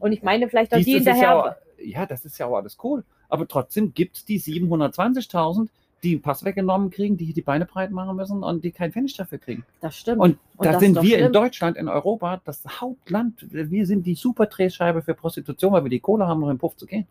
Und 0.00 0.12
ich 0.12 0.22
meine 0.22 0.48
vielleicht 0.48 0.72
auch 0.72 0.76
Dies, 0.78 0.84
die 0.86 0.90
ja, 0.92 0.96
hinterher. 0.98 1.36
auch, 1.36 1.52
ja, 1.82 2.06
das 2.06 2.24
ist 2.24 2.38
ja 2.38 2.46
auch 2.46 2.56
alles 2.56 2.76
cool. 2.82 3.04
Aber 3.28 3.46
trotzdem 3.46 3.94
gibt 3.94 4.16
es 4.16 4.24
die 4.24 4.40
720.000, 4.40 5.68
die 6.02 6.12
einen 6.12 6.22
Pass 6.22 6.44
weggenommen 6.44 6.90
kriegen, 6.90 7.16
die 7.16 7.32
die 7.32 7.42
Beine 7.42 7.66
breit 7.66 7.90
machen 7.90 8.16
müssen 8.16 8.42
und 8.42 8.64
die 8.64 8.70
keinen 8.70 8.92
Pfennig 8.92 9.16
dafür 9.16 9.38
kriegen. 9.38 9.64
Das 9.80 9.96
stimmt. 9.96 10.20
Und, 10.20 10.38
Und 10.56 10.66
da 10.66 10.72
das 10.72 10.80
sind 10.80 11.02
wir 11.02 11.16
in 11.16 11.24
schlimm. 11.24 11.32
Deutschland, 11.32 11.76
in 11.76 11.88
Europa, 11.88 12.40
das 12.44 12.64
Hauptland. 12.80 13.46
Wir 13.50 13.86
sind 13.86 14.06
die 14.06 14.14
super 14.14 14.46
Drehscheibe 14.46 15.02
für 15.02 15.14
Prostitution, 15.14 15.72
weil 15.72 15.84
wir 15.84 15.90
die 15.90 16.00
Kohle 16.00 16.26
haben, 16.26 16.42
um 16.42 16.50
in 16.50 16.54
den 16.56 16.60
Puff 16.60 16.76
zu 16.76 16.86
gehen. 16.86 17.06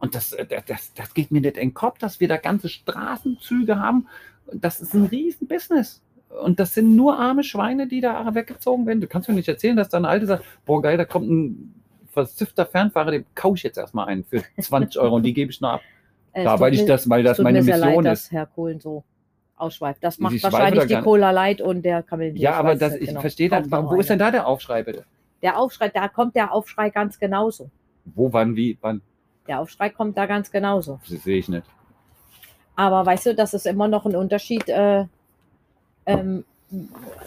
Und 0.00 0.16
das, 0.16 0.32
äh, 0.32 0.46
das, 0.66 0.92
das 0.94 1.14
geht 1.14 1.30
mir 1.30 1.40
nicht 1.40 1.56
in 1.56 1.68
den 1.68 1.74
Kopf, 1.74 1.98
dass 1.98 2.18
wir 2.18 2.26
da 2.26 2.36
ganze 2.36 2.68
Straßenzüge 2.68 3.78
haben. 3.78 4.08
Das 4.52 4.80
ist 4.80 4.94
ein 4.94 5.06
Riesen-Business. 5.06 6.02
Und 6.42 6.58
das 6.58 6.74
sind 6.74 6.96
nur 6.96 7.18
arme 7.18 7.44
Schweine, 7.44 7.86
die 7.86 8.00
da 8.00 8.34
weggezogen 8.34 8.86
werden. 8.86 9.00
Du 9.00 9.06
kannst 9.06 9.28
mir 9.28 9.34
nicht 9.34 9.48
erzählen, 9.48 9.76
dass 9.76 9.90
da 9.90 9.98
ein 9.98 10.04
Alte 10.04 10.26
sagt, 10.26 10.44
boah 10.64 10.82
geil, 10.82 10.96
da 10.96 11.04
kommt 11.04 11.30
ein 11.30 11.81
versiffter 12.12 12.66
Fernfahrer, 12.66 13.10
dem 13.10 13.24
kaufe 13.34 13.56
ich 13.56 13.62
jetzt 13.62 13.78
erstmal 13.78 14.06
einen 14.06 14.24
für 14.24 14.42
20 14.60 15.00
Euro 15.00 15.16
und 15.16 15.22
die 15.22 15.32
gebe 15.32 15.50
ich 15.50 15.60
noch 15.60 15.70
ab. 15.70 15.80
Äh, 16.32 16.44
Da, 16.44 16.54
es 16.54 16.60
weil 16.60 16.74
ich 16.74 16.84
das, 16.84 17.08
weil 17.08 17.26
es 17.26 17.36
das 17.36 17.44
meine 17.44 17.62
Mission 17.62 18.04
leid, 18.04 18.12
ist. 18.12 18.32
Herr 18.32 18.46
Kohlen 18.46 18.80
so 18.80 19.04
ausschweift. 19.56 20.02
Das 20.02 20.18
macht 20.18 20.42
wahrscheinlich 20.42 20.86
die 20.86 21.00
Cola 21.00 21.30
Light 21.30 21.60
und 21.60 21.82
der 21.82 22.02
Kamel. 22.02 22.36
Ja, 22.36 22.54
aber 22.54 22.74
das, 22.74 22.96
ich 22.96 23.08
genau. 23.08 23.20
verstehe 23.20 23.48
noch 23.48 23.90
wo 23.90 24.00
ist 24.00 24.10
denn 24.10 24.18
da 24.18 24.30
der 24.30 24.46
Aufschrei 24.46 24.82
bitte? 24.82 25.04
Der 25.40 25.58
Aufschrei, 25.58 25.88
da 25.88 26.08
kommt 26.08 26.36
der 26.36 26.52
Aufschrei 26.52 26.90
ganz 26.90 27.18
genauso. 27.18 27.70
Wo, 28.04 28.32
wann, 28.32 28.56
wie, 28.56 28.78
wann? 28.80 29.02
Der 29.46 29.60
Aufschrei 29.60 29.90
kommt 29.90 30.16
da 30.16 30.26
ganz 30.26 30.50
genauso. 30.50 31.00
Das 31.08 31.22
sehe 31.22 31.38
ich 31.38 31.48
nicht. 31.48 31.66
Aber 32.76 33.04
weißt 33.04 33.26
du, 33.26 33.34
das 33.34 33.54
ist 33.54 33.66
immer 33.66 33.88
noch 33.88 34.06
ein 34.06 34.16
Unterschied, 34.16 34.68
äh, 34.68 35.04
ähm, 36.06 36.44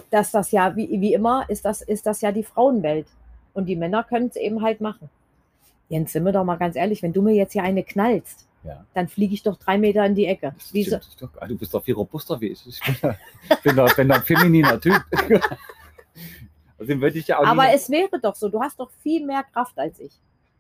dass 0.10 0.32
das 0.32 0.52
ja, 0.52 0.76
wie, 0.76 1.00
wie 1.02 1.14
immer, 1.14 1.46
ist 1.50 1.66
das, 1.66 1.82
ist 1.82 2.06
das 2.06 2.22
ja 2.22 2.32
die 2.32 2.44
Frauenwelt. 2.44 3.08
Und 3.56 3.66
die 3.66 3.76
Männer 3.76 4.04
können 4.04 4.28
es 4.28 4.36
eben 4.36 4.62
halt 4.62 4.82
machen. 4.82 5.10
Jens, 5.90 6.12
sind 6.12 6.24
wir 6.26 6.32
doch 6.32 6.44
mal 6.44 6.58
ganz 6.58 6.76
ehrlich, 6.76 7.02
wenn 7.02 7.14
du 7.14 7.22
mir 7.24 7.34
jetzt 7.34 7.54
hier 7.54 7.64
eine 7.64 7.84
knallst, 7.84 8.46
Ja. 8.64 8.86
dann 8.94 9.08
fliege 9.08 9.34
ich 9.34 9.42
doch 9.44 9.56
drei 9.58 9.78
Meter 9.78 10.06
in 10.06 10.14
die 10.14 10.26
Ecke. 10.28 10.54
So, 10.60 10.98
Du 11.48 11.58
bist 11.58 11.74
doch 11.74 11.84
viel 11.84 11.96
robuster 11.96 12.40
wie 12.42 12.48
ich. 12.50 12.66
Ich 12.68 12.80
bin, 12.82 12.96
da, 13.02 13.16
ich 13.50 13.62
bin, 13.62 13.76
doch, 13.76 13.96
bin 13.96 14.12
ein 14.12 14.22
femininer 14.22 14.80
Typ. 14.80 15.02
Also 16.78 16.92
ja 16.92 17.40
auch 17.40 17.46
aber 17.48 17.74
es 17.74 17.90
wäre 17.90 18.20
doch 18.22 18.36
so, 18.36 18.50
du 18.50 18.60
hast 18.60 18.80
doch 18.80 18.90
viel 19.02 19.26
mehr 19.26 19.44
Kraft 19.44 19.80
als 19.80 19.98
ich. 20.00 20.12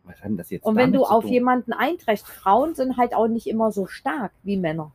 Was 0.06 0.22
hat 0.22 0.32
das 0.38 0.50
jetzt 0.50 0.66
Und 0.66 0.76
wenn 0.78 0.94
du 0.94 1.04
auf 1.04 1.24
tun? 1.24 1.34
jemanden 1.34 1.74
einträchst, 1.74 2.26
Frauen 2.28 2.74
sind 2.74 2.96
halt 2.98 3.14
auch 3.14 3.28
nicht 3.28 3.48
immer 3.48 3.72
so 3.72 3.86
stark 3.86 4.32
wie 4.44 4.56
Männer. 4.56 4.92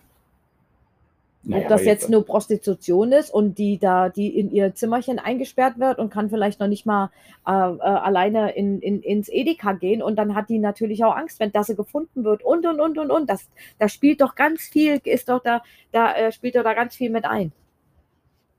Naja, 1.42 1.62
Ob 1.62 1.68
das 1.70 1.84
jetzt 1.86 2.10
nur 2.10 2.26
Prostitution 2.26 3.12
ist 3.12 3.32
und 3.32 3.56
die 3.56 3.78
da, 3.78 4.10
die 4.10 4.28
in 4.38 4.50
ihr 4.52 4.74
Zimmerchen 4.74 5.18
eingesperrt 5.18 5.78
wird 5.78 5.98
und 5.98 6.10
kann 6.10 6.28
vielleicht 6.28 6.60
noch 6.60 6.66
nicht 6.68 6.84
mal 6.84 7.10
äh, 7.46 7.50
äh, 7.50 7.80
alleine 7.80 8.52
in, 8.54 8.78
in, 8.80 9.00
ins 9.02 9.30
Edeka 9.30 9.72
gehen 9.72 10.02
und 10.02 10.16
dann 10.16 10.34
hat 10.34 10.50
die 10.50 10.58
natürlich 10.58 11.02
auch 11.02 11.16
Angst, 11.16 11.40
wenn 11.40 11.50
das 11.50 11.68
sie 11.68 11.76
gefunden 11.76 12.24
wird 12.24 12.42
und 12.44 12.66
und 12.66 12.78
und 12.78 12.98
und 12.98 13.10
und. 13.10 13.30
Das, 13.30 13.48
da 13.78 13.88
spielt 13.88 14.20
doch 14.20 14.34
ganz 14.34 14.60
viel, 14.62 15.00
ist 15.04 15.30
doch 15.30 15.42
da, 15.42 15.62
da 15.92 16.12
äh, 16.12 16.30
spielt 16.30 16.56
doch 16.56 16.62
da 16.62 16.74
ganz 16.74 16.94
viel 16.94 17.08
mit 17.10 17.24
ein. 17.24 17.52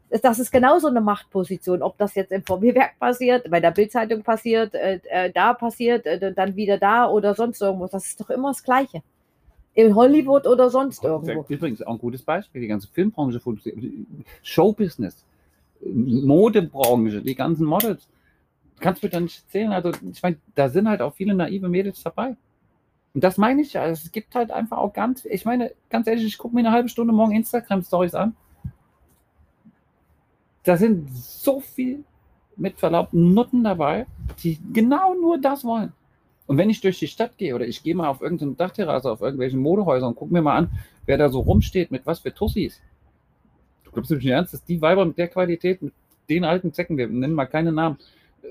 Das- 0.10 0.22
Das 0.22 0.40
ist 0.40 0.52
genauso 0.52 0.88
eine 0.88 1.02
Machtposition, 1.02 1.84
ob 1.84 1.98
das 2.00 2.16
jetzt 2.16 2.32
im 2.32 2.44
VW-Werk 2.44 2.98
passiert, 3.00 3.50
bei 3.52 3.60
der 3.60 3.72
Bildzeitung 3.72 4.24
passiert, 4.24 4.74
äh, 4.74 5.00
äh, 5.10 5.32
da 5.32 5.54
passiert, 5.54 6.06
äh, 6.08 6.34
dann 6.34 6.56
wieder 6.56 6.78
da 6.80 7.08
oder 7.08 7.36
sonst 7.36 7.62
irgendwo. 7.62 7.88
Das 7.88 8.06
ist 8.08 8.20
doch 8.20 8.30
immer 8.32 8.50
das 8.50 8.64
Gleiche. 8.64 9.04
In 9.74 9.96
Hollywood 9.96 10.48
oder 10.48 10.70
sonst 10.70 11.04
irgendwo. 11.04 11.46
Übrigens 11.48 11.82
auch 11.82 11.94
ein 11.94 12.00
gutes 12.00 12.24
Beispiel. 12.24 12.62
Die 12.62 12.68
ganze 12.68 12.90
Filmbranche, 12.90 13.42
Showbusiness, 14.44 15.26
Modebranche, 15.82 17.22
die 17.22 17.36
ganzen 17.36 17.66
Models. 17.66 18.10
Kannst 18.80 19.02
du 19.02 19.08
mir 19.08 19.12
dann 19.12 19.24
nicht 19.24 19.44
erzählen. 19.46 19.72
Also, 19.72 19.92
ich 20.12 20.22
meine, 20.22 20.38
da 20.56 20.68
sind 20.68 20.90
halt 20.90 21.02
auch 21.02 21.14
viele 21.14 21.34
naive 21.34 21.70
Mädels 21.70 22.04
dabei. 22.04 22.36
Und 23.14 23.24
das 23.24 23.38
meine 23.38 23.62
ich 23.62 23.74
ja. 23.74 23.84
Also, 23.84 24.02
es 24.06 24.12
gibt 24.12 24.36
halt 24.36 24.52
einfach 24.52 24.78
auch 24.78 24.92
ganz, 24.92 25.24
ich 25.26 25.46
meine, 25.46 25.72
ganz 25.90 26.08
ehrlich, 26.08 26.26
ich 26.26 26.38
gucke 26.38 26.56
mir 26.56 26.62
eine 26.62 26.72
halbe 26.72 26.90
Stunde 26.90 27.14
morgen 27.14 27.34
Instagram-Stories 27.34 28.16
an. 28.16 28.36
Da 30.64 30.78
sind 30.78 31.10
so 31.16 31.60
viel 31.60 32.04
mit 32.58 32.80
Verlaub 32.80 33.14
Nutten 33.14 33.64
dabei, 33.64 34.06
die 34.44 34.60
genau 34.74 35.14
nur 35.14 35.40
das 35.40 35.64
wollen. 35.64 35.94
Und 36.52 36.58
wenn 36.58 36.70
ich 36.70 36.82
durch 36.82 37.00
die 37.00 37.08
Stadt 37.08 37.38
gehe 37.38 37.56
oder 37.56 37.66
ich 37.66 37.82
gehe 37.82 37.96
mal 37.96 38.10
auf 38.10 38.20
irgendeine 38.22 38.56
Dachterrasse, 38.56 39.10
auf 39.10 39.22
irgendwelchen 39.22 39.62
Modehäusern 39.62 40.10
und 40.10 40.16
gucke 40.18 40.34
mir 40.34 40.42
mal 40.42 40.58
an, 40.58 40.70
wer 41.06 41.18
da 41.18 41.30
so 41.30 41.40
rumsteht, 41.40 41.92
mit 41.92 42.06
was 42.06 42.20
für 42.20 42.34
Tussis. 42.34 42.82
Du 43.86 43.92
glaubst 43.92 44.12
nicht 44.12 44.26
ernst, 44.26 44.54
dass 44.54 44.62
die 44.66 44.82
Weiber 44.82 45.06
mit 45.06 45.18
der 45.18 45.30
Qualität, 45.30 45.82
mit 45.82 45.94
den 46.30 46.44
alten 46.44 46.74
Zecken, 46.74 46.98
wir 46.98 47.08
nennen 47.08 47.36
mal 47.36 47.46
keine 47.46 47.72
Namen, 47.72 48.00
äh, 48.44 48.48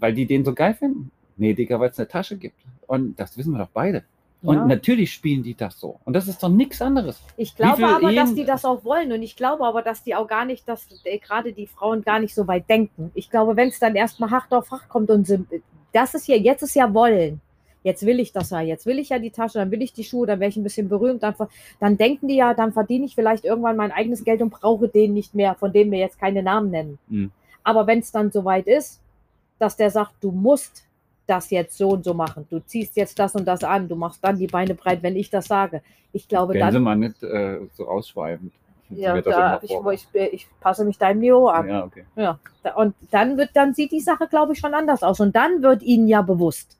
weil 0.00 0.12
die 0.12 0.26
den 0.26 0.44
so 0.44 0.54
geil 0.54 0.74
finden? 0.74 1.12
Nee, 1.36 1.54
Digga, 1.54 1.78
weil 1.78 1.90
es 1.90 1.98
eine 2.00 2.08
Tasche 2.08 2.36
gibt. 2.36 2.56
Und 2.88 3.20
das 3.20 3.38
wissen 3.38 3.52
wir 3.52 3.58
doch 3.58 3.70
beide. 3.72 4.02
Und 4.42 4.56
Ja. 4.56 4.64
natürlich 4.66 5.12
spielen 5.12 5.44
die 5.44 5.54
das 5.54 5.78
so. 5.78 6.00
Und 6.04 6.14
das 6.14 6.26
ist 6.26 6.42
doch 6.42 6.48
nichts 6.48 6.82
anderes. 6.82 7.22
Ich 7.36 7.54
glaube 7.54 7.86
aber, 7.86 8.12
dass 8.12 8.30
Ehen- 8.30 8.34
die 8.36 8.44
das 8.44 8.64
auch 8.64 8.82
wollen. 8.84 9.12
Und 9.12 9.22
ich 9.22 9.36
glaube 9.36 9.64
aber, 9.64 9.82
dass 9.82 10.02
die 10.02 10.16
auch 10.16 10.26
gar 10.26 10.46
nicht, 10.46 10.66
dass 10.66 10.88
äh, 11.04 11.18
gerade 11.18 11.52
die 11.52 11.68
Frauen 11.68 12.02
gar 12.02 12.18
nicht 12.18 12.34
so 12.34 12.48
weit 12.48 12.68
denken. 12.68 13.12
Ich 13.14 13.30
glaube, 13.30 13.54
wenn 13.54 13.68
es 13.68 13.78
dann 13.78 13.94
erstmal 13.94 14.30
hart 14.32 14.50
auf 14.52 14.72
hart 14.72 14.88
kommt 14.88 15.10
und 15.10 15.28
sie, 15.28 15.44
das 15.92 16.14
ist 16.14 16.28
ja, 16.28 16.36
jetzt 16.36 16.62
ist 16.62 16.74
ja 16.74 16.92
wollen. 16.92 17.40
Jetzt 17.82 18.04
will 18.04 18.20
ich 18.20 18.32
das 18.32 18.50
ja, 18.50 18.60
jetzt 18.60 18.84
will 18.84 18.98
ich 18.98 19.08
ja 19.08 19.18
die 19.18 19.30
Tasche, 19.30 19.58
dann 19.58 19.70
will 19.70 19.80
ich 19.80 19.94
die 19.94 20.04
Schuhe, 20.04 20.26
dann 20.26 20.38
wäre 20.38 20.50
ich 20.50 20.56
ein 20.56 20.62
bisschen 20.62 20.88
berühmt. 20.88 21.22
Dann, 21.22 21.34
dann 21.78 21.96
denken 21.96 22.28
die 22.28 22.36
ja, 22.36 22.52
dann 22.52 22.72
verdiene 22.72 23.06
ich 23.06 23.14
vielleicht 23.14 23.44
irgendwann 23.44 23.76
mein 23.76 23.90
eigenes 23.90 24.22
Geld 24.22 24.42
und 24.42 24.50
brauche 24.50 24.88
den 24.88 25.14
nicht 25.14 25.34
mehr, 25.34 25.54
von 25.54 25.72
dem 25.72 25.90
wir 25.90 25.98
jetzt 25.98 26.20
keine 26.20 26.42
Namen 26.42 26.70
nennen. 26.70 26.98
Mhm. 27.08 27.30
Aber 27.64 27.86
wenn 27.86 28.00
es 28.00 28.12
dann 28.12 28.30
soweit 28.30 28.66
ist, 28.66 29.00
dass 29.58 29.76
der 29.76 29.90
sagt, 29.90 30.12
du 30.20 30.30
musst 30.30 30.84
das 31.26 31.50
jetzt 31.50 31.78
so 31.78 31.90
und 31.90 32.04
so 32.04 32.12
machen, 32.12 32.46
du 32.50 32.58
ziehst 32.60 32.96
jetzt 32.96 33.18
das 33.18 33.34
und 33.34 33.46
das 33.46 33.64
an, 33.64 33.88
du 33.88 33.94
machst 33.94 34.22
dann 34.22 34.38
die 34.38 34.46
Beine 34.46 34.74
breit, 34.74 35.02
wenn 35.02 35.16
ich 35.16 35.30
das 35.30 35.46
sage. 35.46 35.80
Ich 36.12 36.28
glaube, 36.28 36.54
Werden 36.54 36.60
dann 36.60 36.72
Sie 36.72 36.80
mal 36.80 36.96
nicht 36.96 37.22
äh, 37.22 37.60
so 37.74 37.86
ausschweifend. 37.86 38.52
Ja, 38.90 39.14
Mir 39.14 39.22
das 39.22 39.34
da, 39.34 39.46
immer 39.54 39.62
ich, 39.62 39.70
vor- 39.70 39.92
ich, 39.92 40.32
ich 40.32 40.48
passe 40.60 40.84
mich 40.84 40.98
deinem 40.98 41.20
Niveau 41.20 41.46
an. 41.48 41.68
Ja, 41.68 41.84
okay. 41.84 42.04
Da- 42.62 42.74
Und 42.74 42.94
dann 43.10 43.36
wird, 43.38 43.50
dann 43.54 43.74
sieht 43.74 43.92
die 43.92 44.00
Sache, 44.00 44.26
glaube 44.28 44.52
ich, 44.52 44.58
schon 44.58 44.74
anders 44.74 45.02
aus. 45.02 45.20
Und 45.20 45.34
dann 45.36 45.62
wird 45.62 45.82
ihnen 45.82 46.08
ja 46.08 46.22
bewusst, 46.22 46.78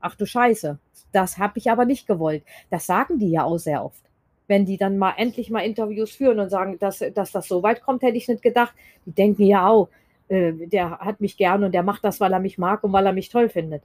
ach 0.00 0.14
du 0.16 0.26
Scheiße, 0.26 0.78
das 1.12 1.38
habe 1.38 1.58
ich 1.58 1.70
aber 1.70 1.84
nicht 1.84 2.06
gewollt. 2.06 2.42
Das 2.70 2.86
sagen 2.86 3.18
die 3.18 3.30
ja 3.30 3.44
auch 3.44 3.58
sehr 3.58 3.84
oft. 3.84 4.02
Wenn 4.46 4.66
die 4.66 4.76
dann 4.76 4.98
mal 4.98 5.14
endlich 5.16 5.48
mal 5.48 5.60
Interviews 5.60 6.10
führen 6.10 6.38
und 6.40 6.50
sagen, 6.50 6.78
dass, 6.78 7.02
dass 7.14 7.32
das 7.32 7.48
so 7.48 7.62
weit 7.62 7.82
kommt, 7.82 8.02
hätte 8.02 8.16
ich 8.16 8.28
nicht 8.28 8.42
gedacht. 8.42 8.74
Die 9.06 9.12
denken 9.12 9.44
ja 9.44 9.66
auch, 9.66 9.88
äh, 10.28 10.52
der 10.52 10.98
hat 10.98 11.20
mich 11.20 11.36
gern 11.36 11.64
und 11.64 11.72
der 11.72 11.82
macht 11.82 12.04
das, 12.04 12.20
weil 12.20 12.32
er 12.32 12.40
mich 12.40 12.58
mag 12.58 12.84
und 12.84 12.92
weil 12.92 13.06
er 13.06 13.12
mich 13.12 13.28
toll 13.30 13.48
findet. 13.48 13.82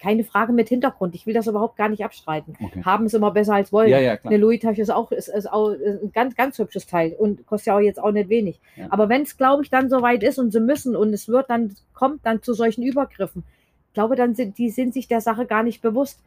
Keine 0.00 0.24
Frage 0.24 0.52
mit 0.52 0.68
Hintergrund. 0.70 1.14
Ich 1.14 1.26
will 1.26 1.34
das 1.34 1.46
überhaupt 1.46 1.76
gar 1.76 1.88
nicht 1.90 2.02
abstreiten. 2.04 2.56
okay. 2.62 2.82
Haben 2.84 3.04
es 3.04 3.14
immer 3.14 3.30
besser 3.30 3.54
als 3.54 3.70
wollen. 3.72 3.90
Ja, 3.90 3.98
ja. 4.00 4.16
Eine 4.24 4.38
Louis-Tasche 4.38 4.80
ist 4.80 4.90
auch, 4.90 5.12
ist, 5.12 5.28
ist 5.28 5.52
auch 5.52 5.70
ein 5.70 6.10
ganz, 6.14 6.34
ganz 6.36 6.58
hübsches 6.58 6.86
Teil 6.86 7.12
und 7.18 7.46
kostet 7.46 7.66
ja 7.66 7.76
auch 7.76 7.80
jetzt 7.80 8.02
auch 8.02 8.10
nicht 8.10 8.28
wenig. 8.30 8.60
Ja. 8.76 8.86
Aber 8.90 9.08
wenn 9.10 9.22
es, 9.22 9.36
glaube 9.36 9.62
ich, 9.62 9.68
dann 9.70 9.90
soweit 9.90 10.22
ist 10.22 10.38
und 10.38 10.52
sie 10.52 10.60
müssen 10.60 10.96
und 10.96 11.12
es 11.12 11.28
wird 11.28 11.50
dann, 11.50 11.74
kommt 11.92 12.24
dann 12.24 12.42
zu 12.42 12.54
solchen 12.54 12.82
Übergriffen, 12.82 13.44
ich 13.88 13.94
glaube, 13.94 14.16
dann 14.16 14.34
sind 14.34 14.56
die 14.56 14.70
sind 14.70 14.94
sich 14.94 15.06
der 15.08 15.20
Sache 15.20 15.44
gar 15.46 15.62
nicht 15.62 15.82
bewusst. 15.82 16.20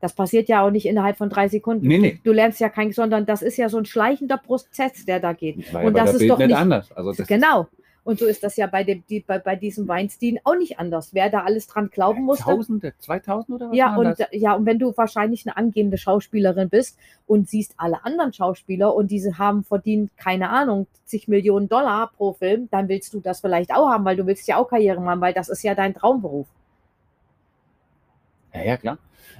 Das 0.00 0.12
passiert 0.12 0.48
ja 0.48 0.62
auch 0.64 0.70
nicht 0.70 0.84
innerhalb 0.86 1.16
von 1.16 1.30
drei 1.30 1.48
Sekunden. 1.48 1.86
Nee, 1.88 1.98
nee. 1.98 2.20
Du 2.22 2.32
lernst 2.32 2.60
ja 2.60 2.68
kein, 2.68 2.92
sondern 2.92 3.24
das 3.24 3.40
ist 3.42 3.56
ja 3.56 3.68
so 3.70 3.78
ein 3.78 3.86
schleichender 3.86 4.36
Prozess, 4.36 5.06
der 5.06 5.20
da 5.20 5.32
geht. 5.32 5.72
Und 5.74 5.96
das 5.96 6.12
ist 6.12 6.18
Bild 6.18 6.30
doch 6.30 6.38
nicht 6.38 6.48
nicht- 6.48 6.56
anders. 6.56 6.92
Also 6.92 7.12
das 7.12 7.26
genau. 7.26 7.66
Und 8.06 8.20
so 8.20 8.26
ist 8.26 8.44
das 8.44 8.56
ja 8.56 8.68
bei, 8.68 8.84
dem, 8.84 9.02
die, 9.10 9.18
bei, 9.18 9.40
bei 9.40 9.56
diesem 9.56 9.88
Weinstein 9.88 10.38
auch 10.44 10.54
nicht 10.54 10.78
anders. 10.78 11.12
Wer 11.12 11.28
da 11.28 11.42
alles 11.42 11.66
dran 11.66 11.90
glauben 11.90 12.22
musste. 12.22 12.44
Tausende, 12.44 12.94
2000 13.00 13.56
oder 13.56 13.70
was? 13.70 13.76
Ja 13.76 13.96
und, 13.96 14.04
das? 14.04 14.28
ja, 14.30 14.54
und 14.54 14.64
wenn 14.64 14.78
du 14.78 14.96
wahrscheinlich 14.96 15.44
eine 15.44 15.56
angehende 15.56 15.98
Schauspielerin 15.98 16.68
bist 16.68 16.96
und 17.26 17.48
siehst 17.48 17.74
alle 17.78 18.04
anderen 18.04 18.32
Schauspieler 18.32 18.94
und 18.94 19.10
diese 19.10 19.38
haben 19.38 19.64
verdient, 19.64 20.16
keine 20.16 20.50
Ahnung, 20.50 20.86
zig 21.04 21.26
Millionen 21.26 21.68
Dollar 21.68 22.12
pro 22.16 22.32
Film, 22.34 22.68
dann 22.70 22.88
willst 22.88 23.12
du 23.12 23.18
das 23.18 23.40
vielleicht 23.40 23.74
auch 23.74 23.90
haben, 23.90 24.04
weil 24.04 24.16
du 24.16 24.24
willst 24.24 24.46
ja 24.46 24.56
auch 24.58 24.68
Karriere 24.68 25.00
machen, 25.00 25.20
weil 25.20 25.34
das 25.34 25.48
ist 25.48 25.64
ja 25.64 25.74
dein 25.74 25.92
Traumberuf. 25.92 26.46
Ja, 28.54 28.62
ja, 28.62 28.76
klar. 28.76 28.98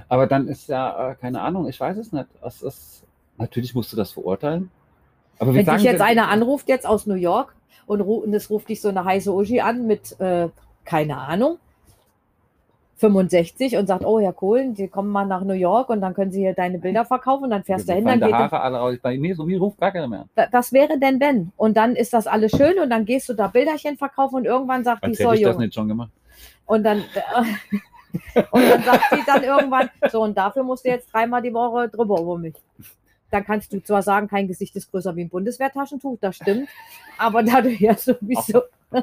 Aber 0.09 0.27
dann 0.27 0.49
ist 0.49 0.69
ja, 0.69 1.13
äh, 1.13 1.15
keine 1.15 1.41
Ahnung, 1.41 1.69
ich 1.69 1.79
weiß 1.79 1.99
es 1.99 2.11
nicht. 2.11 2.27
Es 2.43 2.63
ist, 2.63 3.05
natürlich 3.39 3.77
musst 3.77 3.93
du 3.93 3.97
das 3.97 4.11
verurteilen. 4.11 4.73
Aber 5.39 5.55
Wenn 5.55 5.67
dich 5.67 5.83
jetzt 5.83 6.01
einer 6.01 6.29
anruft, 6.31 6.69
jetzt 6.69 6.85
aus 6.85 7.07
New 7.07 7.15
York, 7.15 7.56
und, 7.87 8.01
und 8.01 8.35
es 8.35 8.51
ruft 8.51 8.69
dich 8.69 8.81
so 8.81 8.89
eine 8.89 9.05
heiße 9.05 9.33
Uschi 9.33 9.61
an 9.61 9.87
mit, 9.87 10.19
äh, 10.21 10.49
keine 10.85 11.19
Ahnung, 11.19 11.59
65 12.97 13.77
und 13.77 13.87
sagt, 13.87 14.05
oh 14.05 14.21
Herr 14.21 14.33
Kohlen, 14.33 14.75
Sie 14.75 14.89
kommen 14.89 15.11
mal 15.11 15.27
nach 15.27 15.43
New 15.43 15.53
York 15.53 15.91
und 15.91 16.01
dann 16.01 16.15
können 16.15 16.31
Sie 16.31 16.41
hier 16.41 16.55
deine 16.55 16.79
Bilder 16.79 17.05
verkaufen 17.05 17.45
und 17.45 17.51
dann 17.51 17.63
fährst 17.63 17.89
du 17.89 17.93
Mir 17.93 17.97
hin, 17.97 18.07
dann 18.07 18.21
geht 18.21 18.29
die 18.29 18.35
Haare 18.35 18.61
alle 18.61 18.79
raus. 18.79 18.97
Bei 19.03 19.19
mir, 19.19 19.37
so 19.37 19.45
mir 19.45 19.59
ruft 19.59 19.79
gar 19.79 19.93
keiner 19.93 20.09
mehr 20.09 20.25
was 20.51 20.73
wäre 20.73 20.99
denn 20.99 21.21
wenn? 21.21 21.53
Und 21.57 21.77
dann 21.77 21.95
ist 21.95 22.15
das 22.15 22.27
alles 22.27 22.53
schön 22.53 22.79
und 22.79 22.89
dann 22.89 23.05
gehst 23.05 23.29
du 23.29 23.35
da 23.35 23.49
Bilderchen 23.49 23.99
verkaufen 23.99 24.37
und 24.37 24.45
irgendwann 24.47 24.83
sagt 24.83 25.05
die 25.05 25.09
Als 25.09 25.19
so, 25.19 25.25
hätte 25.31 25.37
ich 25.37 25.47
das 25.47 25.59
nicht 25.59 25.75
schon 25.75 25.89
gemacht. 25.89 26.11
Und 26.65 26.85
dann, 26.85 26.99
und 28.51 28.63
dann 28.63 28.83
sagt 28.83 29.05
sie 29.11 29.23
dann 29.27 29.43
irgendwann, 29.45 29.91
so 30.11 30.23
und 30.23 30.37
dafür 30.37 30.63
musst 30.63 30.87
du 30.87 30.89
jetzt 30.89 31.13
dreimal 31.13 31.43
die 31.43 31.53
Woche 31.53 31.89
drüber 31.89 32.19
über 32.21 32.39
mich. 32.39 32.55
Dann 33.31 33.45
kannst 33.45 33.73
du 33.73 33.83
zwar 33.83 34.03
sagen, 34.03 34.29
kein 34.29 34.49
Gesicht 34.49 34.77
ist 34.77 34.91
größer 34.91 35.17
wie 35.17 35.23
ein 35.23 35.29
Bundeswehrtaschentuch, 35.29 36.19
das 36.21 36.37
stimmt, 36.37 36.69
aber 37.19 37.43
da 37.43 37.61
du 37.61 37.71
ja 37.71 37.97
sowieso, 37.97 38.63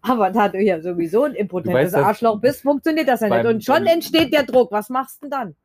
aber 0.00 0.30
da 0.30 0.48
du 0.48 0.58
ja 0.58 0.80
sowieso 0.80 1.24
ein 1.24 1.34
impotentes 1.34 1.92
weißt, 1.92 2.04
Arschloch 2.04 2.40
bist, 2.40 2.62
funktioniert 2.62 3.08
das 3.08 3.20
ja 3.20 3.28
nicht. 3.28 3.46
Und 3.46 3.64
schon 3.64 3.86
entsteht 3.86 4.32
der 4.32 4.44
Druck. 4.44 4.72
Was 4.72 4.88
machst 4.88 5.18
du 5.18 5.26
denn 5.26 5.30
dann? 5.30 5.56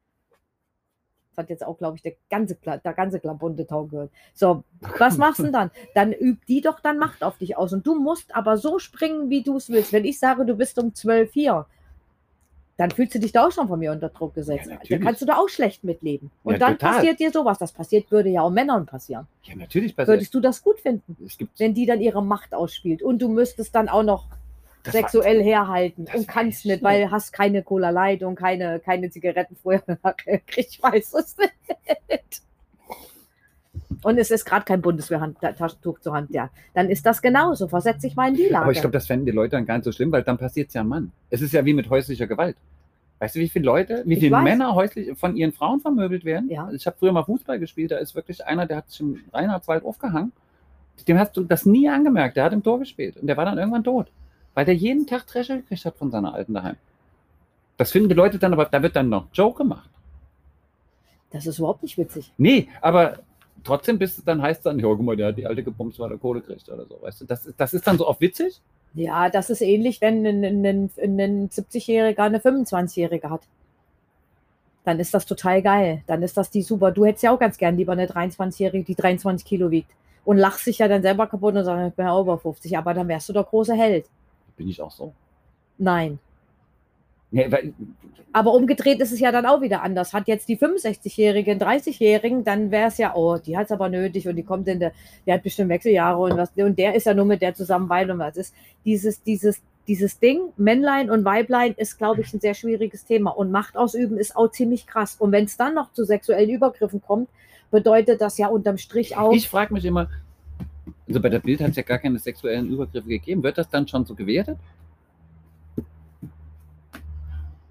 Das 1.36 1.44
hat 1.44 1.50
jetzt 1.50 1.66
auch, 1.66 1.78
glaube 1.78 1.98
ich, 1.98 2.04
der 2.04 2.14
ganze, 2.30 2.56
der 2.56 2.94
ganze 2.94 3.20
Klabundetau 3.20 3.86
gehört. 3.86 4.12
So, 4.34 4.64
was 4.98 5.18
machst 5.18 5.40
du 5.40 5.44
denn 5.44 5.54
dann? 5.54 5.72
Dann 5.94 6.14
übt 6.14 6.46
die 6.48 6.62
doch 6.62 6.80
dann 6.80 6.98
Macht 6.98 7.24
auf 7.24 7.38
dich 7.38 7.58
aus. 7.58 7.74
Und 7.74 7.86
du 7.86 7.96
musst 7.96 8.34
aber 8.34 8.56
so 8.56 8.80
springen, 8.80 9.30
wie 9.30 9.44
du 9.44 9.58
es 9.58 9.70
willst. 9.70 9.92
Wenn 9.92 10.06
ich 10.06 10.18
sage, 10.18 10.46
du 10.46 10.56
bist 10.56 10.80
um 10.80 10.94
12 10.94 11.34
hier, 11.34 11.66
dann 12.78 12.92
fühlst 12.92 13.16
du 13.16 13.20
dich 13.20 13.32
da 13.32 13.48
auch 13.48 13.52
schon 13.52 13.68
von 13.68 13.80
mir 13.80 13.92
unter 13.92 14.10
Druck 14.10 14.34
gesetzt. 14.36 14.66
Ja, 14.66 14.74
da 14.74 14.74
natürlich. 14.80 15.04
kannst 15.04 15.22
du 15.22 15.26
da 15.26 15.38
auch 15.38 15.48
schlecht 15.50 15.84
mitleben. 15.84 16.30
Und 16.44 16.54
Ja, 16.54 16.60
dann 16.60 16.74
total. 16.78 16.96
passiert 16.96 17.20
dir 17.20 17.32
sowas. 17.32 17.58
Das 17.58 17.72
passiert, 17.72 18.12
würde 18.12 18.30
ja 18.30 18.42
auch 18.42 18.50
Männern 18.50 18.86
passieren. 18.86 19.28
Ja, 19.44 19.56
natürlich 19.56 19.96
passiert. 19.96 20.16
Würdest 20.18 20.34
du 20.34 20.40
das 20.42 20.62
gut 20.62 20.80
finden, 20.82 21.16
wenn 21.58 21.74
die 21.74 21.86
dann 21.86 22.02
ihre 22.02 22.22
Macht 22.24 22.54
ausspielt? 22.54 23.02
Und 23.02 23.22
du 23.22 23.30
müsstest 23.30 23.74
dann 23.76 23.88
auch 23.88 24.04
noch 24.04 24.26
das 24.84 24.94
war- 24.94 25.02
sexuell 25.02 25.42
herhalten 25.42 26.06
das 26.06 26.16
und 26.16 26.28
kannst 26.28 26.60
ich 26.66 26.72
nicht, 26.72 26.84
weil 26.84 27.10
hast 27.12 27.32
keine 27.34 27.64
Cola 27.64 27.90
Light 27.92 28.22
und 28.24 28.36
keine, 28.36 28.80
keine 28.80 29.10
Zigaretten 29.10 29.56
vorher. 29.56 29.82
Ich 30.56 30.82
weiß 30.84 31.14
es 31.14 31.38
nicht. 31.38 32.42
Und 34.06 34.20
es 34.20 34.30
ist 34.30 34.46
gerade 34.46 34.66
kein 34.66 34.84
Bundeswehrtaschentuch 34.84 36.00
zur 36.00 36.14
Hand, 36.14 36.30
ja. 36.30 36.52
Dann 36.76 36.92
ist 36.92 37.08
das 37.08 37.24
genauso. 37.24 37.68
Versetz 37.68 38.04
dich 38.04 38.16
mal 38.16 38.28
in 38.30 38.36
die 38.36 38.44
Lage. 38.44 38.66
Aber 38.66 38.72
ich 38.72 38.80
glaube, 38.80 38.94
das 38.94 39.08
fänden 39.08 39.26
die 39.26 39.32
Leute 39.32 39.56
dann 39.56 39.66
gar 39.66 39.78
nicht 39.78 39.84
so 39.86 39.92
schlimm, 39.92 40.12
weil 40.12 40.22
dann 40.22 40.38
passiert 40.38 40.68
es 40.68 40.76
ja 40.76 40.82
am 40.82 40.90
Mann. 40.90 41.12
Es 41.32 41.42
ist 41.42 41.54
ja 41.54 41.66
wie 41.66 41.74
mit 41.74 41.90
häuslicher 41.90 42.28
Gewalt. 42.28 42.56
Weißt 43.18 43.36
du, 43.36 43.40
wie 43.40 43.50
viele 43.50 43.66
Leute, 43.66 44.04
wie 44.06 44.14
Ich 44.14 44.20
viele 44.20 44.34
weiß. 44.36 44.44
Männer 44.44 44.76
häuslich 44.76 45.18
von 45.18 45.36
ihren 45.36 45.54
Frauen 45.54 45.80
vermöbelt 45.80 46.24
werden? 46.24 46.52
Ja. 46.52 46.70
Ich 46.72 46.86
habe 46.86 46.96
früher 47.00 47.14
mal 47.14 47.24
Fußball 47.24 47.58
gespielt, 47.58 47.90
da 47.90 47.98
ist 47.98 48.14
wirklich 48.14 48.46
einer, 48.46 48.68
der 48.68 48.78
hat 48.78 48.92
sich 48.92 49.00
im 49.00 49.24
Reinhardswald 49.34 49.84
aufgehangen. 49.84 50.34
Dem 51.08 51.18
hast 51.18 51.36
du 51.36 51.44
das 51.44 51.66
nie 51.66 51.90
angemerkt, 51.90 52.38
der 52.38 52.44
hat 52.44 52.54
im 52.54 52.62
Tor 52.62 52.78
gespielt 52.78 53.18
und 53.18 53.26
der 53.26 53.38
war 53.38 53.46
dann 53.46 53.58
irgendwann 53.58 53.84
tot. 53.84 54.12
Weil 54.54 54.66
der 54.66 54.76
jeden 54.76 55.08
Tag 55.08 55.26
Dresche 55.26 55.58
gekriegt 55.58 55.84
hat 55.84 55.98
von 55.98 56.12
seiner 56.12 56.36
alten 56.36 56.54
daheim. 56.54 56.76
Das 57.78 57.92
finden 57.92 58.10
die 58.10 58.16
Leute 58.16 58.38
dann, 58.38 58.54
aber 58.54 58.66
da 58.66 58.84
wird 58.84 58.96
dann 58.96 59.10
noch 59.10 59.26
Joke 59.34 59.58
gemacht. 59.58 59.90
das 61.32 61.48
ist 61.48 61.58
überhaupt 61.58 61.82
nicht 61.82 61.98
witzig. 61.98 62.32
Nee, 62.38 62.68
aber 62.82 63.18
trotzdem 63.64 63.98
bist 63.98 64.18
du 64.18 64.22
dann 64.24 64.42
heißt 64.42 64.66
dann, 64.66 64.80
ja, 64.80 64.88
guck 64.88 65.02
mal, 65.02 65.16
der 65.16 65.28
hat 65.28 65.38
die 65.38 65.46
alte 65.46 65.64
gebumst, 65.64 66.00
weil 66.00 66.12
er 66.12 66.18
Kohle 66.18 66.42
kriegt 66.42 66.68
oder 66.70 66.86
so. 66.86 67.02
Weißt 67.02 67.22
du, 67.22 67.26
das, 67.26 67.52
das 67.58 67.74
ist 67.74 67.86
dann 67.88 67.98
so 67.98 68.08
oft 68.08 68.22
witzig. 68.22 68.62
Ja, 68.94 69.30
das 69.30 69.50
ist 69.50 69.62
ähnlich, 69.62 70.00
wenn 70.02 70.26
ein, 70.26 70.44
ein, 70.44 70.66
ein, 70.66 71.20
ein 71.20 71.50
70-Jähriger 71.50 72.20
eine 72.20 72.40
25-Jährige 72.40 73.30
hat. 73.30 73.42
Dann 74.86 75.00
ist 75.00 75.14
das 75.14 75.26
total 75.26 75.62
geil. 75.62 76.04
Dann 76.08 76.24
ist 76.24 76.38
das 76.38 76.50
die 76.50 76.62
super. 76.62 76.92
Du 76.92 77.06
hättest 77.06 77.24
ja 77.24 77.34
auch 77.34 77.40
ganz 77.40 77.58
gern 77.58 77.76
lieber 77.76 77.94
eine 77.94 78.06
23-Jährige, 78.06 78.86
die 78.86 78.96
23 78.96 79.46
Kilo 79.46 79.72
wiegt. 79.72 79.90
Und 80.24 80.38
lachst 80.38 80.66
dich 80.66 80.80
ja 80.80 80.88
dann 80.88 81.02
selber 81.02 81.28
kaputt 81.28 81.56
und 81.56 81.66
sagst, 81.66 81.90
ich 81.90 81.96
bin 81.96 82.06
ja 82.06 82.20
über 82.20 82.38
50. 82.38 82.78
Aber 82.78 82.94
dann 82.94 83.08
wärst 83.08 83.28
du 83.30 83.34
der 83.34 83.44
große 83.44 83.76
Held. 83.76 84.06
Bin 84.56 84.70
ich 84.70 84.82
auch 84.82 84.92
so. 84.92 85.14
Nein. 85.78 86.20
Nee, 87.36 87.74
Aber 88.32 88.54
umgedreht 88.54 89.02
ist 89.02 89.12
es 89.12 89.20
ja 89.20 89.30
dann 89.30 89.46
auch 89.46 89.60
wieder 89.60 89.84
anders. 89.84 90.14
Hat 90.14 90.30
jetzt 90.30 90.48
die 90.48 90.58
65-Jährige 90.58 91.52
einen 91.52 91.60
30-Jährigen, 91.60 92.46
dann 92.46 92.72
wäre 92.72 92.88
es 92.88 92.98
ja, 92.98 93.14
oh, 93.14 93.38
die 93.38 93.58
hat 93.58 93.66
es 93.66 93.74
aber 93.74 93.90
nötig 93.90 94.26
und 94.30 94.38
die 94.38 94.44
kommt 94.44 94.70
in 94.70 94.80
der, 94.80 94.94
der 95.26 95.34
hat 95.34 95.44
bestimmt 95.44 95.68
Wechseljahre 95.68 96.18
und 96.18 96.38
was, 96.38 96.52
und 96.56 96.80
der 96.80 96.96
ist 96.96 97.08
ja 97.08 97.14
nur 97.14 97.26
mit 97.26 97.42
der 97.42 97.54
zusammen, 97.54 97.90
weil 97.90 98.10
und 98.10 98.20
was 98.20 98.38
ist. 98.38 98.56
Dieses, 98.86 99.22
dieses, 99.22 99.62
dieses 99.86 100.18
Ding, 100.18 100.40
Männlein 100.56 101.12
und 101.12 101.26
Weiblein, 101.26 101.74
ist, 101.76 101.98
glaube 101.98 102.22
ich, 102.22 102.34
ein 102.34 102.40
sehr 102.40 102.54
schwieriges 102.54 103.04
Thema. 103.04 103.32
Und 103.32 103.52
Macht 103.52 103.76
ausüben 103.76 104.18
ist 104.18 104.38
auch 104.38 104.50
ziemlich 104.50 104.88
krass. 104.88 105.18
Und 105.20 105.34
wenn 105.34 105.44
es 105.44 105.58
dann 105.58 105.74
noch 105.74 105.92
zu 105.92 106.06
sexuellen 106.06 106.50
Übergriffen 106.50 107.02
kommt, 107.02 107.28
bedeutet 107.70 108.22
das 108.22 108.38
ja 108.38 108.48
unterm 108.48 108.78
Strich 108.78 109.18
auch. 109.18 109.34
Ich 109.34 109.50
frage 109.50 109.74
mich 109.74 109.84
immer, 109.84 110.10
also 111.06 111.20
bei 111.20 111.28
der 111.28 111.40
Bild 111.40 111.60
hat 111.60 111.72
es 111.72 111.76
ja 111.76 111.84
gar 111.84 112.00
keine 112.00 112.18
sexuellen 112.18 112.70
Übergriffe 112.70 113.10
gegeben. 113.10 113.44
Wird 113.44 113.58
das 113.58 113.70
dann 113.70 113.90
schon 113.90 114.06
so 114.06 114.16
gewertet? 114.16 114.58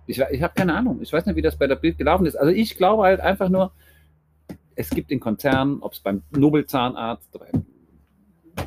Ich, 0.07 0.19
ich 0.19 0.43
habe 0.43 0.55
keine 0.55 0.75
Ahnung. 0.75 1.01
Ich 1.03 1.13
weiß 1.13 1.27
nicht, 1.27 1.37
wie 1.37 1.43
das 1.43 1.57
bei 1.57 1.67
der 1.67 1.77
Bild 1.77 1.99
gelaufen 1.99 2.27
ist. 2.27 2.37
Also 2.37 2.53
ich 2.53 2.77
glaube 2.77 3.05
halt 3.05 3.21
einfach 3.21 3.49
nur, 3.49 3.73
es 4.77 4.91
gibt 4.91 5.11
in 5.11 5.21
Konzernen, 5.21 5.81
ob 5.81 5.93
es 5.93 6.01
beim 6.01 6.23
Nobelzahnarzt, 6.31 7.31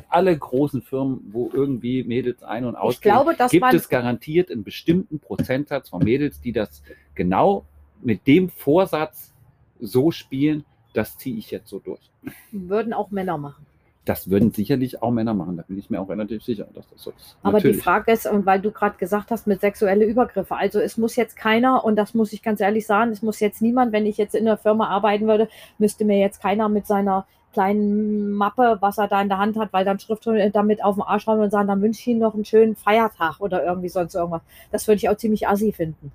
alle 0.08 0.36
großen 0.36 0.82
Firmen, 0.82 1.20
wo 1.30 1.50
irgendwie 1.52 2.02
Mädels 2.04 2.42
ein- 2.42 2.64
und 2.64 2.76
ausgehen, 2.76 3.14
glaube, 3.14 3.36
gibt 3.50 3.74
es 3.74 3.88
garantiert 3.88 4.50
einen 4.50 4.64
bestimmten 4.64 5.18
Prozentsatz 5.18 5.90
von 5.90 6.02
Mädels, 6.02 6.40
die 6.40 6.52
das 6.52 6.82
genau 7.14 7.66
mit 8.00 8.26
dem 8.26 8.48
Vorsatz 8.48 9.34
so 9.80 10.10
spielen, 10.10 10.64
das 10.94 11.16
ziehe 11.18 11.36
ich 11.36 11.50
jetzt 11.50 11.68
so 11.68 11.78
durch. 11.78 12.10
würden 12.52 12.92
auch 12.92 13.10
Männer 13.10 13.38
machen. 13.38 13.66
Das 14.08 14.30
würden 14.30 14.52
sicherlich 14.52 15.02
auch 15.02 15.10
Männer 15.10 15.34
machen, 15.34 15.58
da 15.58 15.64
bin 15.64 15.78
ich 15.78 15.90
mir 15.90 16.00
auch 16.00 16.08
relativ 16.08 16.42
sicher, 16.42 16.66
dass 16.72 16.88
das 16.88 17.02
so 17.02 17.10
ist. 17.10 17.36
Aber 17.42 17.58
Natürlich. 17.58 17.76
die 17.76 17.82
Frage 17.82 18.10
ist, 18.10 18.26
und 18.26 18.46
weil 18.46 18.58
du 18.58 18.70
gerade 18.70 18.96
gesagt 18.96 19.30
hast, 19.30 19.46
mit 19.46 19.60
sexuelle 19.60 20.06
Übergriffe, 20.06 20.56
also 20.56 20.80
es 20.80 20.96
muss 20.96 21.14
jetzt 21.14 21.36
keiner, 21.36 21.84
und 21.84 21.96
das 21.96 22.14
muss 22.14 22.32
ich 22.32 22.42
ganz 22.42 22.60
ehrlich 22.60 22.86
sagen, 22.86 23.10
es 23.10 23.20
muss 23.20 23.38
jetzt 23.38 23.60
niemand, 23.60 23.92
wenn 23.92 24.06
ich 24.06 24.16
jetzt 24.16 24.34
in 24.34 24.48
einer 24.48 24.56
Firma 24.56 24.88
arbeiten 24.88 25.26
würde, 25.26 25.50
müsste 25.76 26.06
mir 26.06 26.18
jetzt 26.18 26.40
keiner 26.40 26.70
mit 26.70 26.86
seiner 26.86 27.26
kleinen 27.52 28.30
Mappe, 28.30 28.78
was 28.80 28.96
er 28.96 29.08
da 29.08 29.20
in 29.20 29.28
der 29.28 29.36
Hand 29.36 29.58
hat, 29.58 29.74
weil 29.74 29.84
dann 29.84 29.98
Schrift 29.98 30.26
damit 30.54 30.82
auf 30.82 30.94
den 30.94 31.02
Arsch 31.02 31.26
hauen 31.26 31.40
und 31.40 31.50
sagen, 31.50 31.68
dann 31.68 31.82
wünsche 31.82 32.00
ich 32.00 32.06
Ihnen 32.06 32.20
noch 32.20 32.32
einen 32.32 32.46
schönen 32.46 32.76
Feiertag 32.76 33.40
oder 33.40 33.62
irgendwie 33.62 33.90
sonst 33.90 34.14
irgendwas. 34.14 34.40
Das 34.72 34.88
würde 34.88 34.96
ich 34.96 35.10
auch 35.10 35.18
ziemlich 35.18 35.46
assi 35.48 35.70
finden. 35.70 36.12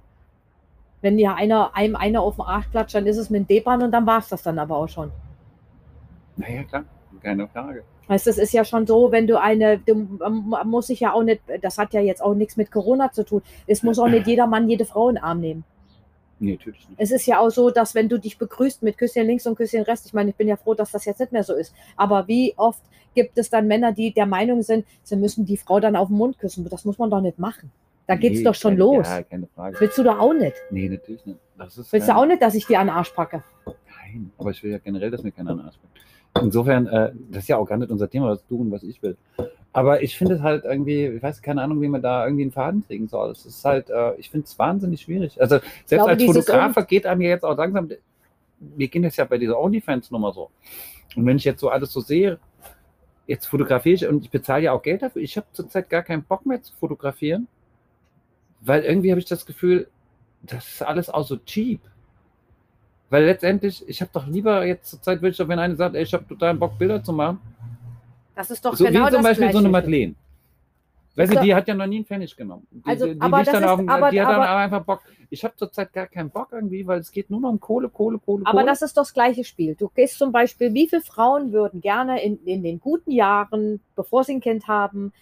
Wenn 1.01 1.17
dir 1.17 1.35
einer, 1.35 1.75
einem 1.75 1.95
einer 1.95 2.21
auf 2.21 2.37
den 2.37 2.45
Arsch 2.45 2.71
klatscht, 2.71 2.95
dann 2.95 3.05
ist 3.05 3.17
es 3.17 3.29
mit 3.29 3.41
dem 3.41 3.47
Depan 3.55 3.83
und 3.83 3.91
dann 3.91 4.07
war 4.07 4.17
es 4.17 4.29
das 4.29 4.41
dann 4.41 4.57
aber 4.57 4.77
auch 4.77 4.89
schon. 4.89 5.11
Naja, 6.37 6.63
klar, 6.63 6.85
keine 7.23 7.47
Frage. 7.47 7.83
Heißt, 8.09 8.27
das 8.27 8.37
ist 8.37 8.51
ja 8.53 8.65
schon 8.65 8.85
so, 8.85 9.11
wenn 9.11 9.27
du 9.27 9.39
eine, 9.39 9.77
du 9.79 9.95
muss 10.65 10.87
sich 10.87 10.99
ja 10.99 11.13
auch 11.13 11.23
nicht, 11.23 11.41
das 11.61 11.77
hat 11.77 11.93
ja 11.93 12.01
jetzt 12.01 12.21
auch 12.21 12.33
nichts 12.35 12.57
mit 12.57 12.69
Corona 12.71 13.11
zu 13.11 13.23
tun. 13.23 13.41
Es 13.65 13.81
muss 13.81 13.97
auch 13.97 14.09
nicht 14.09 14.27
jeder 14.27 14.45
Mann 14.45 14.69
jede 14.69 14.85
Frau 14.85 15.09
in 15.09 15.15
den 15.15 15.23
Arm 15.23 15.39
nehmen. 15.39 15.63
Nee, 16.39 16.51
natürlich 16.53 16.89
nicht. 16.89 16.99
Es 16.99 17.11
ist 17.11 17.25
ja 17.25 17.39
auch 17.39 17.49
so, 17.49 17.69
dass 17.69 17.95
wenn 17.95 18.09
du 18.09 18.17
dich 18.19 18.37
begrüßt 18.37 18.83
mit 18.83 18.97
Küsschen 18.97 19.25
links 19.25 19.47
und 19.47 19.55
Küsschen 19.55 19.83
rechts, 19.83 20.05
ich 20.05 20.13
meine, 20.13 20.31
ich 20.31 20.35
bin 20.35 20.47
ja 20.49 20.57
froh, 20.57 20.73
dass 20.73 20.91
das 20.91 21.05
jetzt 21.05 21.19
nicht 21.21 21.31
mehr 21.31 21.43
so 21.43 21.53
ist. 21.53 21.73
Aber 21.95 22.27
wie 22.27 22.53
oft 22.57 22.81
gibt 23.15 23.37
es 23.37 23.49
dann 23.49 23.67
Männer, 23.67 23.93
die 23.93 24.11
der 24.13 24.25
Meinung 24.25 24.61
sind, 24.63 24.85
sie 25.03 25.15
müssen 25.15 25.45
die 25.45 25.55
Frau 25.55 25.79
dann 25.79 25.95
auf 25.95 26.09
den 26.09 26.17
Mund 26.17 26.37
küssen? 26.39 26.67
Das 26.69 26.83
muss 26.83 26.97
man 26.97 27.09
doch 27.09 27.21
nicht 27.21 27.39
machen. 27.39 27.71
Da 28.07 28.15
geht's 28.15 28.39
Nee, 28.39 28.43
doch 28.43 28.55
schon 28.55 28.71
keine, 28.73 28.79
los. 28.79 29.07
Ja, 29.07 29.23
keine 29.23 29.47
Frage. 29.55 29.71
Das 29.73 29.81
willst 29.81 29.97
du 29.97 30.03
doch 30.03 30.19
auch 30.19 30.33
nicht. 30.33 30.55
Nee, 30.71 30.89
natürlich 30.89 31.25
nicht. 31.25 31.39
Das 31.57 31.77
ist 31.77 31.93
Willst 31.93 32.09
du 32.09 32.11
kein- 32.11 32.21
auch 32.21 32.25
nicht, 32.25 32.41
dass 32.41 32.53
ich 32.55 32.65
dir 32.67 32.79
an 32.81 32.87
den 32.87 32.95
Arsch 32.97 33.11
packe? 33.11 33.41
Nein, 33.65 34.31
aber 34.37 34.51
ich 34.51 34.61
will 34.61 34.71
ja 34.71 34.79
generell, 34.79 35.09
dass 35.11 35.23
mir 35.23 35.31
keiner 35.31 35.51
an 35.51 35.57
den 35.59 35.65
Arsch 35.67 35.77
packt. 35.77 36.05
Insofern, 36.41 36.87
äh, 36.87 37.11
das 37.29 37.43
ist 37.43 37.49
ja 37.49 37.57
auch 37.57 37.65
gar 37.65 37.77
nicht 37.77 37.91
unser 37.91 38.09
Thema, 38.09 38.29
was 38.29 38.45
du 38.47 38.61
und 38.61 38.71
was 38.71 38.83
ich 38.83 39.01
will. 39.03 39.17
Aber 39.71 40.03
ich 40.03 40.17
finde 40.17 40.35
es 40.35 40.41
halt 40.41 40.65
irgendwie, 40.65 41.05
ich 41.05 41.23
weiß 41.23 41.41
keine 41.41 41.61
Ahnung, 41.61 41.81
wie 41.81 41.87
man 41.87 42.01
da 42.01 42.25
irgendwie 42.25 42.43
einen 42.43 42.51
Faden 42.51 42.85
kriegen 42.85 43.07
soll. 43.07 43.31
Es 43.31 43.45
ist 43.45 43.63
halt, 43.65 43.89
äh, 43.89 44.15
ich 44.15 44.29
finde 44.29 44.45
es 44.45 44.57
wahnsinnig 44.57 45.01
schwierig. 45.01 45.41
Also 45.41 45.57
selbst 45.85 45.89
glaube, 45.89 46.11
als 46.11 46.19
dieses 46.19 46.45
Fotograf 46.45 46.87
geht 46.87 47.05
einem 47.05 47.21
ja 47.21 47.29
jetzt 47.29 47.43
auch 47.43 47.57
langsam, 47.57 47.89
mir 48.59 48.87
ging 48.87 49.03
das 49.03 49.15
ja 49.15 49.25
bei 49.25 49.37
dieser 49.37 49.59
OnlyFans-Nummer 49.59 50.31
so. 50.33 50.49
Und 51.15 51.25
wenn 51.25 51.37
ich 51.37 51.43
jetzt 51.43 51.59
so 51.59 51.69
alles 51.69 51.91
so 51.91 52.01
sehe, 52.01 52.39
jetzt 53.25 53.45
fotografiere 53.45 53.95
ich 53.95 54.07
und 54.07 54.23
ich 54.23 54.29
bezahle 54.29 54.63
ja 54.63 54.71
auch 54.73 54.81
Geld 54.81 55.01
dafür. 55.01 55.21
Ich 55.21 55.37
habe 55.37 55.47
zurzeit 55.51 55.89
gar 55.89 56.03
keinen 56.03 56.23
Bock 56.23 56.45
mehr 56.45 56.61
zu 56.61 56.73
fotografieren, 56.73 57.47
weil 58.61 58.83
irgendwie 58.83 59.11
habe 59.11 59.19
ich 59.19 59.25
das 59.25 59.45
Gefühl, 59.45 59.87
das 60.41 60.67
ist 60.67 60.83
alles 60.83 61.09
auch 61.09 61.25
so 61.25 61.37
cheap. 61.37 61.81
Weil 63.13 63.25
letztendlich, 63.25 63.87
ich 63.87 64.01
habe 64.01 64.09
doch 64.11 64.25
lieber 64.25 64.65
jetzt 64.65 64.89
zur 64.89 64.99
Zeit, 64.99 65.21
will 65.21 65.29
ich 65.29 65.37
doch, 65.37 65.47
wenn 65.47 65.59
einer 65.59 65.75
sagt, 65.75 65.93
ey, 65.93 66.01
ich 66.01 66.11
habe 66.15 66.27
total 66.27 66.55
Bock, 66.55 66.79
Bilder 66.79 67.03
zu 67.03 67.13
machen. 67.13 67.39
Das 68.35 68.49
ist 68.49 68.65
doch 68.65 68.75
So 68.75 68.85
genau 68.85 69.05
wie 69.05 69.11
zum 69.11 69.21
Beispiel 69.21 69.45
so 69.45 69.51
Gleiche. 69.51 69.57
eine 69.59 69.69
Madeleine. 69.69 70.15
Weißt 71.15 71.31
du, 71.31 71.37
So. 71.37 71.43
die 71.43 71.53
hat 71.53 71.67
ja 71.67 71.75
noch 71.75 71.85
nie 71.85 71.97
einen 71.97 72.05
Pfennig 72.05 72.35
genommen. 72.35 72.65
Die, 72.71 72.81
Also, 72.83 73.05
die, 73.05 73.13
die 73.13 73.21
aber 73.21 73.37
liegt 73.37 73.47
das 73.49 73.53
dann 73.53 73.63
ist- 73.65 73.69
auf 73.69 73.77
dem, 73.77 73.89
aber- 73.89 74.09
die 74.09 74.19
hat 74.19 74.29
dann 74.29 74.35
aber- 74.37 74.49
aber 74.49 74.59
einfach 74.61 74.83
Bock. 74.83 75.01
Ich 75.29 75.43
habe 75.43 75.55
zurzeit 75.55 75.93
gar 75.93 76.07
keinen 76.07 76.31
Bock 76.31 76.47
irgendwie, 76.53 76.87
weil 76.87 77.01
es 77.01 77.11
geht 77.11 77.29
nur 77.29 77.39
noch 77.39 77.49
um 77.51 77.59
Kohle, 77.59 77.87
Kohle, 77.89 78.17
Kohle, 78.17 78.47
Aber 78.47 78.61
Kohle. 78.61 78.65
das 78.71 78.81
ist 78.81 78.97
doch 78.97 79.03
das 79.03 79.13
gleiche 79.13 79.43
Spiel. 79.43 79.75
Du 79.75 79.89
gehst 79.93 80.17
zum 80.17 80.31
Beispiel, 80.31 80.73
wie 80.73 80.87
viele 80.89 81.03
Frauen 81.03 81.51
würden 81.53 81.81
gerne 81.81 82.19
in, 82.23 82.43
in 82.45 82.63
den 82.63 82.79
guten 82.79 83.11
Jahren, 83.11 83.79
bevor 83.95 84.23
sie 84.23 84.33
ein 84.33 84.41
Kind 84.41 84.67
haben, 84.67 85.13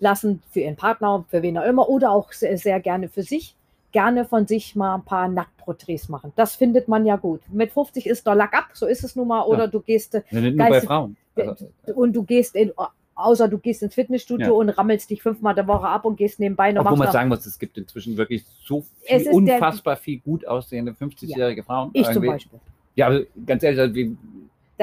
lassen 0.00 0.42
für 0.50 0.58
ihren 0.58 0.74
Partner, 0.74 1.24
für 1.28 1.40
wen 1.42 1.56
auch 1.56 1.64
immer, 1.66 1.88
oder 1.88 2.10
auch 2.10 2.32
sehr, 2.32 2.58
sehr 2.58 2.80
gerne 2.80 3.08
für 3.08 3.22
sich, 3.22 3.54
gerne 3.92 4.24
von 4.24 4.46
sich 4.46 4.74
mal 4.74 4.94
ein 4.96 5.04
paar 5.04 5.28
Nacktporträts 5.28 6.08
machen. 6.08 6.32
Das 6.36 6.56
findet 6.56 6.88
man 6.88 7.04
ja 7.06 7.16
gut. 7.16 7.40
Mit 7.50 7.72
50 7.72 8.06
ist 8.06 8.26
der 8.26 8.34
Lack 8.34 8.54
ab, 8.54 8.70
so 8.72 8.86
ist 8.86 9.04
es 9.04 9.14
nun 9.16 9.28
mal, 9.28 9.42
oder 9.42 9.64
Ja. 9.64 9.66
du 9.68 9.80
gehst 9.80 10.14
äh, 10.14 10.22
Ja, 10.30 10.40
nicht 10.40 10.56
nur 10.56 10.68
bei 10.68 10.80
Frauen. 10.80 11.16
Also, 11.36 11.68
und 11.94 12.12
du 12.14 12.22
gehst 12.24 12.54
in, 12.56 12.72
außer 13.14 13.48
du 13.48 13.58
gehst 13.58 13.82
ins 13.82 13.94
Fitnessstudio 13.94 14.46
Ja. 14.46 14.52
und 14.52 14.70
rammelst 14.70 15.08
dich 15.10 15.22
fünfmal 15.22 15.54
der 15.54 15.66
Woche 15.66 15.86
ab 15.86 16.04
und 16.04 16.16
gehst 16.16 16.40
nebenbei 16.40 16.72
noch 16.72 16.84
obwohl 16.84 16.98
man 16.98 17.12
sagen 17.12 17.28
muss, 17.28 17.44
es 17.46 17.58
gibt 17.58 17.76
inzwischen 17.78 18.16
wirklich 18.16 18.44
so 18.64 18.84
viel, 19.02 19.16
ist 19.16 19.26
der- 19.26 19.34
unfassbar 19.34 19.96
viel 19.96 20.18
gut 20.20 20.46
aussehende 20.46 20.92
50-jährige 20.92 21.62
Frauen. 21.62 21.90
Ich 21.92 22.04
zum 22.04 22.14
Irgendwie. 22.14 22.28
Beispiel. 22.28 22.60
Ja, 22.94 23.20
ganz 23.46 23.62
ehrlich, 23.62 23.80
also 23.80 23.94
wie, 23.94 24.16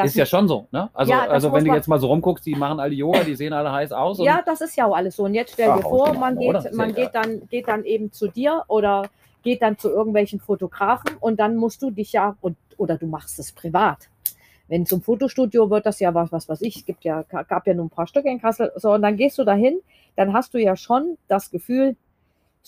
Das 0.04 0.12
ist 0.12 0.18
ja 0.18 0.26
schon 0.26 0.48
so. 0.48 0.68
Ne? 0.72 0.90
Also, 0.94 1.12
Ja, 1.12 1.28
also 1.28 1.52
wenn 1.54 1.66
du 1.66 1.74
jetzt 1.74 1.88
mal 1.88 2.00
so 2.00 2.08
rumguckst, 2.08 2.46
die 2.46 2.56
machen 2.56 2.80
alle 2.80 2.94
Yoga, 2.94 3.24
die 3.24 3.36
sehen 3.36 3.54
alle 3.54 3.72
heiß 3.72 3.92
aus. 3.92 4.20
Ja, 4.20 4.42
das 4.46 4.62
ist 4.62 4.76
ja 4.76 4.86
auch 4.86 4.96
alles 4.96 5.16
so. 5.16 5.24
Und 5.24 5.34
jetzt 5.34 5.54
stell 5.54 5.74
dir 5.74 5.82
vor, 5.82 6.14
man, 6.14 6.38
geht, 6.38 6.74
man 6.74 6.94
geht, 6.94 7.12
dann, 7.14 7.48
geht 7.50 7.68
dann 7.68 7.84
eben 7.84 8.12
zu 8.12 8.28
dir 8.28 8.64
oder 8.68 9.10
geht 9.44 9.62
dann 9.62 9.78
zu 9.78 9.90
irgendwelchen 9.90 10.40
Fotografen 10.40 11.16
und 11.20 11.40
dann 11.40 11.56
musst 11.56 11.82
du 11.82 11.92
dich 11.92 12.14
ja, 12.14 12.36
und, 12.42 12.58
oder 12.78 12.98
du 12.98 13.08
machst 13.08 13.40
es 13.40 13.52
privat. 13.52 14.10
Wenn 14.68 14.86
zum 14.86 15.02
Fotostudio 15.02 15.70
wird 15.70 15.86
das 15.86 16.00
ja 16.00 16.14
was, 16.14 16.32
was 16.32 16.48
weiß 16.48 16.62
ich, 16.62 16.78
es 16.78 16.86
gibt 16.86 17.04
ja, 17.04 17.24
gab 17.24 17.66
ja 17.66 17.74
nur 17.74 17.86
ein 17.86 17.90
paar 17.90 18.08
Stücke 18.08 18.30
in 18.30 18.40
Kassel, 18.40 18.72
so, 18.76 18.92
und 18.92 19.02
dann 19.02 19.18
gehst 19.18 19.38
du 19.38 19.44
dahin, 19.44 19.80
dann 20.16 20.34
hast 20.34 20.54
du 20.54 20.60
ja 20.60 20.76
schon 20.76 21.18
das 21.28 21.50
Gefühl, 21.50 21.96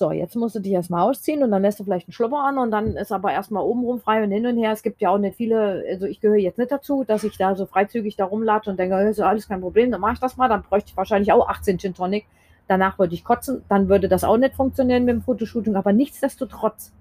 so, 0.02 0.12
jetzt 0.12 0.36
musst 0.36 0.56
du 0.56 0.60
dich 0.60 0.72
erstmal 0.72 1.08
ausziehen 1.08 1.44
und 1.44 1.52
dann 1.52 1.62
lässt 1.62 1.80
du 1.80 1.84
vielleicht 1.84 2.08
einen 2.08 2.14
Schlummer 2.14 2.44
an 2.44 2.58
und 2.58 2.72
dann 2.72 2.98
ist 2.98 3.12
aber 3.12 3.32
erstmal 3.32 3.62
obenrum 3.62 4.02
frei 4.02 4.24
und 4.24 4.32
hin 4.32 4.48
und 4.48 4.58
her. 4.58 4.72
Es 4.72 4.82
gibt 4.82 5.00
ja 5.00 5.12
auch 5.12 5.20
nicht 5.20 5.38
viele, 5.38 5.84
also 5.88 6.08
ich 6.08 6.20
gehöre 6.20 6.40
jetzt 6.40 6.58
nicht 6.58 6.72
dazu, 6.72 7.04
dass 7.04 7.24
ich 7.24 7.38
da 7.38 7.56
so 7.56 7.68
freizügig 7.68 8.16
da 8.16 8.26
rumlatsche 8.26 8.72
und 8.72 8.80
denke, 8.80 9.00
ist 9.02 9.20
alles 9.20 9.48
kein 9.48 9.62
Problem, 9.62 9.92
dann 9.92 10.02
mache 10.02 10.14
ich 10.14 10.20
das 10.20 10.38
mal, 10.38 10.50
dann 10.50 10.64
bräuchte 10.64 10.90
ich 10.90 10.98
wahrscheinlich 10.98 11.32
auch 11.32 11.48
18 11.48 11.78
Gin 11.78 11.94
Tonic. 11.94 12.26
Danach 12.68 12.98
würde 12.98 13.14
ich 13.14 13.24
kotzen, 13.24 13.64
dann 13.70 13.90
würde 13.90 14.10
das 14.10 14.24
auch 14.24 14.38
nicht 14.38 14.56
funktionieren 14.56 15.06
mit 15.06 15.14
dem 15.14 15.22
Fotoshooting, 15.22 15.76
aber 15.76 15.94
nichtsdestotrotz, 15.94 16.92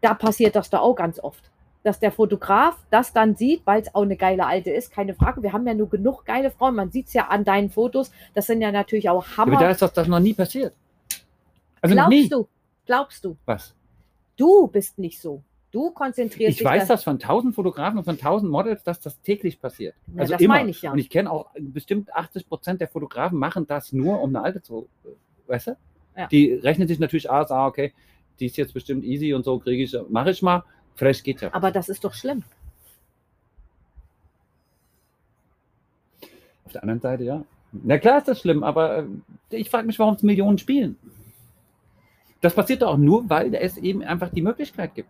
da 0.00 0.14
passiert 0.14 0.56
das 0.56 0.70
da 0.70 0.80
auch 0.80 0.96
ganz 0.96 1.20
oft. 1.20 1.52
Dass 1.84 2.00
der 2.00 2.10
Fotograf 2.10 2.76
das 2.90 3.12
dann 3.12 3.36
sieht, 3.36 3.64
weil 3.64 3.80
es 3.80 3.94
auch 3.94 4.02
eine 4.02 4.16
geile 4.16 4.44
alte 4.44 4.70
ist, 4.70 4.90
keine 4.90 5.14
Frage. 5.14 5.44
Wir 5.44 5.52
haben 5.52 5.64
ja 5.68 5.74
nur 5.74 5.88
genug 5.88 6.24
geile 6.24 6.50
Frauen. 6.50 6.74
Man 6.74 6.90
sieht 6.90 7.06
es 7.06 7.12
ja 7.12 7.28
an 7.28 7.44
deinen 7.44 7.70
Fotos. 7.70 8.10
Das 8.34 8.48
sind 8.48 8.60
ja 8.60 8.72
natürlich 8.72 9.08
auch 9.08 9.24
aber 9.36 9.52
Hammer. 9.52 9.60
da 9.60 9.70
ist 9.70 9.82
doch 9.82 9.92
das 9.92 10.08
noch 10.08 10.18
nie 10.18 10.34
passiert. 10.34 10.74
Also 11.80 11.94
glaubst 11.94 12.32
du? 12.32 12.48
Glaubst 12.86 13.24
du? 13.24 13.36
Was? 13.44 13.74
Du 14.36 14.66
bist 14.68 14.98
nicht 14.98 15.20
so. 15.20 15.42
Du 15.72 15.90
konzentrierst 15.90 16.50
Ich 16.52 16.56
dich 16.58 16.64
weiß 16.64 16.86
da- 16.86 16.94
das 16.94 17.04
von 17.04 17.18
tausend 17.18 17.54
Fotografen 17.54 17.98
und 17.98 18.04
von 18.04 18.16
tausend 18.18 18.50
Models, 18.50 18.82
dass 18.82 19.00
das 19.00 19.20
täglich 19.20 19.60
passiert. 19.60 19.94
Ja, 20.14 20.20
also 20.20 20.32
das 20.32 20.40
immer. 20.40 20.54
meine 20.54 20.70
ich 20.70 20.82
ja. 20.82 20.92
Und 20.92 20.98
ich 20.98 21.10
kenne 21.10 21.30
auch 21.30 21.50
bestimmt 21.58 22.14
80 22.14 22.48
Prozent 22.48 22.80
der 22.80 22.88
Fotografen 22.88 23.38
machen 23.38 23.66
das 23.66 23.92
nur, 23.92 24.20
um 24.22 24.34
eine 24.34 24.44
alte 24.44 24.62
zu, 24.62 24.88
äh, 25.04 25.08
weißt 25.50 25.68
du? 25.68 25.76
Ja. 26.16 26.26
Die 26.28 26.52
rechnen 26.54 26.88
sich 26.88 26.98
natürlich 26.98 27.28
aus, 27.28 27.50
ah, 27.50 27.66
okay, 27.66 27.92
die 28.40 28.46
ist 28.46 28.56
jetzt 28.56 28.72
bestimmt 28.72 29.04
easy 29.04 29.34
und 29.34 29.44
so 29.44 29.58
kriege 29.58 29.82
ich, 29.82 29.94
mache 30.08 30.30
ich 30.30 30.40
mal. 30.42 30.64
Vielleicht 30.94 31.24
geht 31.24 31.42
ja. 31.42 31.52
Aber 31.52 31.70
das 31.70 31.88
ist 31.90 32.04
doch 32.04 32.14
schlimm. 32.14 32.42
Auf 36.64 36.72
der 36.72 36.82
anderen 36.82 37.00
Seite, 37.00 37.24
ja. 37.24 37.44
Na 37.72 37.98
klar 37.98 38.18
ist 38.18 38.28
das 38.28 38.40
schlimm, 38.40 38.62
aber 38.62 39.00
äh, 39.50 39.56
ich 39.56 39.68
frage 39.68 39.86
mich, 39.86 39.98
warum 39.98 40.14
es 40.14 40.22
Millionen 40.22 40.58
spielen. 40.58 40.96
Das 42.46 42.54
passiert 42.54 42.82
doch 42.82 42.92
auch 42.92 42.96
nur, 42.96 43.28
weil 43.28 43.56
es 43.56 43.76
eben 43.76 44.04
einfach 44.04 44.28
die 44.28 44.40
Möglichkeit 44.40 44.94
gibt. 44.94 45.08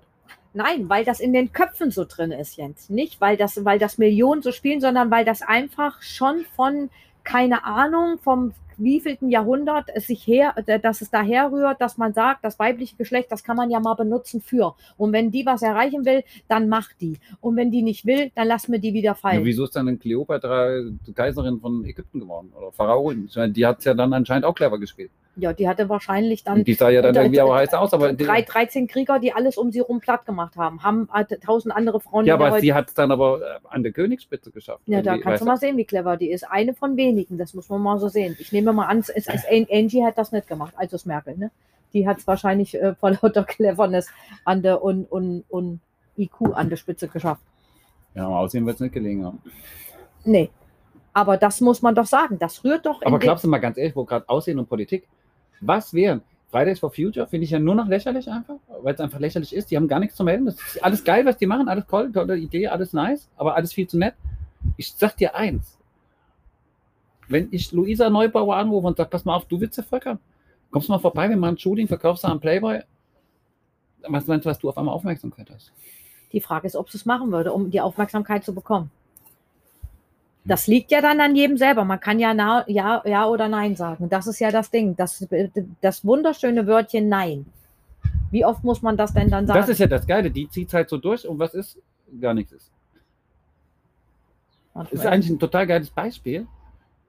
Nein, 0.54 0.88
weil 0.88 1.04
das 1.04 1.20
in 1.20 1.34
den 1.34 1.52
Köpfen 1.52 1.90
so 1.90 2.06
drin 2.06 2.32
ist, 2.32 2.56
Jens. 2.56 2.88
Nicht, 2.88 3.20
weil 3.20 3.36
das, 3.36 3.62
weil 3.62 3.78
das 3.78 3.98
Millionen 3.98 4.40
so 4.40 4.52
spielen, 4.52 4.80
sondern 4.80 5.10
weil 5.10 5.26
das 5.26 5.42
einfach 5.42 6.00
schon 6.00 6.46
von, 6.54 6.88
keine 7.24 7.66
Ahnung, 7.66 8.16
vom 8.22 8.54
wievielten 8.78 9.28
Jahrhundert 9.28 9.90
es 9.94 10.06
sich 10.06 10.26
her, 10.26 10.54
äh, 10.64 10.80
dass 10.80 11.02
es 11.02 11.10
daher 11.10 11.52
rührt, 11.52 11.78
dass 11.82 11.98
man 11.98 12.14
sagt, 12.14 12.42
das 12.42 12.58
weibliche 12.58 12.96
Geschlecht, 12.96 13.30
das 13.30 13.44
kann 13.44 13.58
man 13.58 13.68
ja 13.68 13.80
mal 13.80 13.92
benutzen 13.96 14.40
für. 14.40 14.74
Und 14.96 15.12
wenn 15.12 15.30
die 15.30 15.44
was 15.44 15.60
erreichen 15.60 16.06
will, 16.06 16.24
dann 16.48 16.70
macht 16.70 17.02
die. 17.02 17.18
Und 17.42 17.56
wenn 17.56 17.70
die 17.70 17.82
nicht 17.82 18.06
will, 18.06 18.30
dann 18.34 18.48
lassen 18.48 18.72
wir 18.72 18.78
die 18.78 18.94
wieder 18.94 19.08
Ja, 19.08 19.14
fallen. 19.14 19.44
wieso 19.44 19.64
ist 19.64 19.76
dann 19.76 19.98
Kleopatra 19.98 20.80
die 21.06 21.12
Kaiserin 21.12 21.60
von 21.60 21.84
Ägypten 21.84 22.20
geworden? 22.20 22.54
Oder 22.56 22.72
Pharaonin? 22.72 23.28
Die 23.52 23.66
hat 23.66 23.80
es 23.80 23.84
ja 23.84 23.92
dann 23.92 24.14
anscheinend 24.14 24.46
auch 24.46 24.54
clever 24.54 24.78
gespielt. 24.78 25.10
Ja, 25.38 25.52
die 25.52 25.68
hatte 25.68 25.90
wahrscheinlich 25.90 26.44
dann 26.44 26.64
die 26.64 26.72
sah 26.72 26.88
ja 26.88 27.02
dann 27.02 27.12
da- 27.14 27.20
irgendwie 27.22 27.42
auch 27.42 27.54
heiß 27.54 27.74
aus, 27.74 27.92
aber, 27.92 28.14
drei, 28.14 28.40
13 28.40 28.86
Krieger, 28.86 29.18
die 29.18 29.34
alles 29.34 29.58
um 29.58 29.70
sie 29.70 29.80
rum 29.80 30.00
platt 30.00 30.24
gemacht 30.24 30.56
haben, 30.56 30.82
haben 30.82 31.10
äh, 31.14 31.24
tausend 31.36 31.74
andere 31.74 32.00
Frauen. 32.00 32.24
ja, 32.24 32.34
aber 32.34 32.58
sie 32.58 32.72
hat 32.72 32.88
es 32.88 32.94
dann 32.94 33.12
aber 33.12 33.40
äh, 33.42 33.58
an 33.68 33.82
der 33.82 33.92
Königsspitze 33.92 34.50
geschafft. 34.50 34.80
Ja, 34.86 35.02
da 35.02 35.18
kannst 35.18 35.42
du 35.42 35.46
mal 35.46 35.58
sehen, 35.58 35.76
wie 35.76 35.84
clever 35.84 36.16
die 36.16 36.30
ist. 36.30 36.44
Eine 36.50 36.72
von 36.72 36.96
wenigen, 36.96 37.36
das 37.36 37.52
muss 37.52 37.68
man 37.68 37.82
mal 37.82 37.98
so 37.98 38.08
sehen. 38.08 38.34
Ich 38.38 38.50
nehme 38.50 38.72
mal 38.72 38.86
an, 38.86 39.00
es 39.00 39.10
ist, 39.10 39.28
es, 39.28 39.44
Angie 39.70 40.04
hat 40.04 40.16
das 40.16 40.32
nicht 40.32 40.48
gemacht, 40.48 40.72
also 40.76 40.96
es 40.96 41.04
Merkel, 41.04 41.36
ne? 41.36 41.50
Die 41.92 42.08
hat 42.08 42.18
es 42.18 42.26
wahrscheinlich 42.26 42.74
äh, 42.74 42.94
vor 42.94 43.10
lauter 43.10 43.44
Cleverness 43.46 44.08
an 44.44 44.62
der 44.62 44.82
und, 44.82 45.04
und, 45.04 45.44
und 45.50 45.80
IQ 46.16 46.54
an 46.54 46.70
der 46.70 46.76
Spitze 46.76 47.08
geschafft. 47.08 47.42
Ja, 48.14 48.26
aber 48.26 48.38
aussehen 48.38 48.64
wird 48.64 48.76
es 48.76 48.80
nicht 48.80 48.94
gelegen 48.94 49.24
haben. 49.24 49.42
Nee. 50.24 50.48
Aber 51.12 51.36
das 51.36 51.60
muss 51.60 51.80
man 51.82 51.94
doch 51.94 52.06
sagen. 52.06 52.38
Das 52.38 52.64
rührt 52.64 52.84
doch 52.86 53.00
Aber 53.02 53.18
glaubst 53.18 53.44
du 53.44 53.48
mal 53.48 53.58
ganz 53.58 53.76
ehrlich, 53.78 53.96
wo 53.96 54.04
gerade 54.04 54.28
Aussehen 54.28 54.58
und 54.58 54.68
Politik, 54.68 55.06
was 55.60 55.92
wären? 55.94 56.22
Fridays 56.50 56.78
for 56.78 56.90
Future 56.90 57.26
finde 57.26 57.44
ich 57.44 57.50
ja 57.50 57.58
nur 57.58 57.74
noch 57.74 57.88
lächerlich 57.88 58.30
einfach, 58.30 58.56
weil 58.82 58.94
es 58.94 59.00
einfach 59.00 59.18
lächerlich 59.18 59.54
ist. 59.54 59.70
Die 59.70 59.76
haben 59.76 59.88
gar 59.88 60.00
nichts 60.00 60.16
zu 60.16 60.24
melden. 60.24 60.46
Das 60.46 60.54
ist 60.54 60.82
alles 60.82 61.04
geil, 61.04 61.26
was 61.26 61.36
die 61.36 61.46
machen, 61.46 61.68
alles 61.68 61.86
toll, 61.86 62.12
tolle 62.12 62.36
Idee, 62.36 62.68
alles 62.68 62.92
nice, 62.92 63.28
aber 63.36 63.56
alles 63.56 63.72
viel 63.72 63.86
zu 63.86 63.98
nett. 63.98 64.14
Ich 64.76 64.92
sag 64.94 65.16
dir 65.16 65.34
eins. 65.34 65.76
Wenn 67.28 67.48
ich 67.50 67.72
Luisa 67.72 68.08
Neubauer 68.08 68.56
anrufe 68.56 68.86
und 68.86 68.96
sage, 68.96 69.10
pass 69.10 69.24
mal 69.24 69.34
auf, 69.34 69.46
du 69.46 69.60
willst 69.60 69.82
Volker, 69.82 70.18
kommst 70.70 70.88
du 70.88 70.92
mal 70.92 70.98
vorbei, 70.98 71.28
wir 71.28 71.36
machen 71.36 71.54
ein 71.54 71.58
Shooting, 71.58 71.88
verkaufst 71.88 72.22
du 72.22 72.28
am 72.28 72.40
Playboy, 72.40 72.82
was 74.08 74.26
meinst 74.26 74.46
du, 74.46 74.50
was 74.50 74.58
du 74.58 74.68
auf 74.68 74.78
einmal 74.78 74.94
Aufmerksamkeit 74.94 75.50
hast? 75.50 75.72
Die 76.32 76.40
Frage 76.40 76.66
ist, 76.66 76.76
ob 76.76 76.90
sie 76.90 76.98
es 76.98 77.06
machen 77.06 77.32
würde, 77.32 77.52
um 77.52 77.70
die 77.70 77.80
Aufmerksamkeit 77.80 78.44
zu 78.44 78.54
bekommen. 78.54 78.90
Das 80.46 80.68
liegt 80.68 80.92
ja 80.92 81.00
dann 81.00 81.20
an 81.20 81.34
jedem 81.34 81.56
selber. 81.56 81.84
Man 81.84 81.98
kann 81.98 82.20
ja, 82.20 82.32
na, 82.32 82.64
ja, 82.68 83.02
ja 83.04 83.26
oder 83.26 83.48
nein 83.48 83.74
sagen. 83.74 84.08
Das 84.08 84.26
ist 84.26 84.38
ja 84.38 84.50
das 84.50 84.70
Ding. 84.70 84.96
Das, 84.96 85.26
das 85.80 86.04
wunderschöne 86.04 86.66
Wörtchen 86.66 87.08
Nein. 87.08 87.46
Wie 88.30 88.44
oft 88.44 88.62
muss 88.64 88.82
man 88.82 88.96
das 88.96 89.12
denn 89.12 89.30
dann 89.30 89.46
sagen? 89.46 89.58
Das 89.58 89.68
ist 89.68 89.78
ja 89.78 89.86
das 89.86 90.06
Geile, 90.06 90.30
die 90.30 90.48
zieht 90.48 90.72
halt 90.72 90.88
so 90.88 90.98
durch 90.98 91.26
und 91.26 91.38
was 91.38 91.54
ist? 91.54 91.78
Gar 92.20 92.34
nichts 92.34 92.52
ist. 92.52 92.70
Das 94.74 94.92
ist 94.92 95.06
eigentlich 95.06 95.30
ein 95.30 95.38
total 95.38 95.66
geiles 95.66 95.90
Beispiel, 95.90 96.46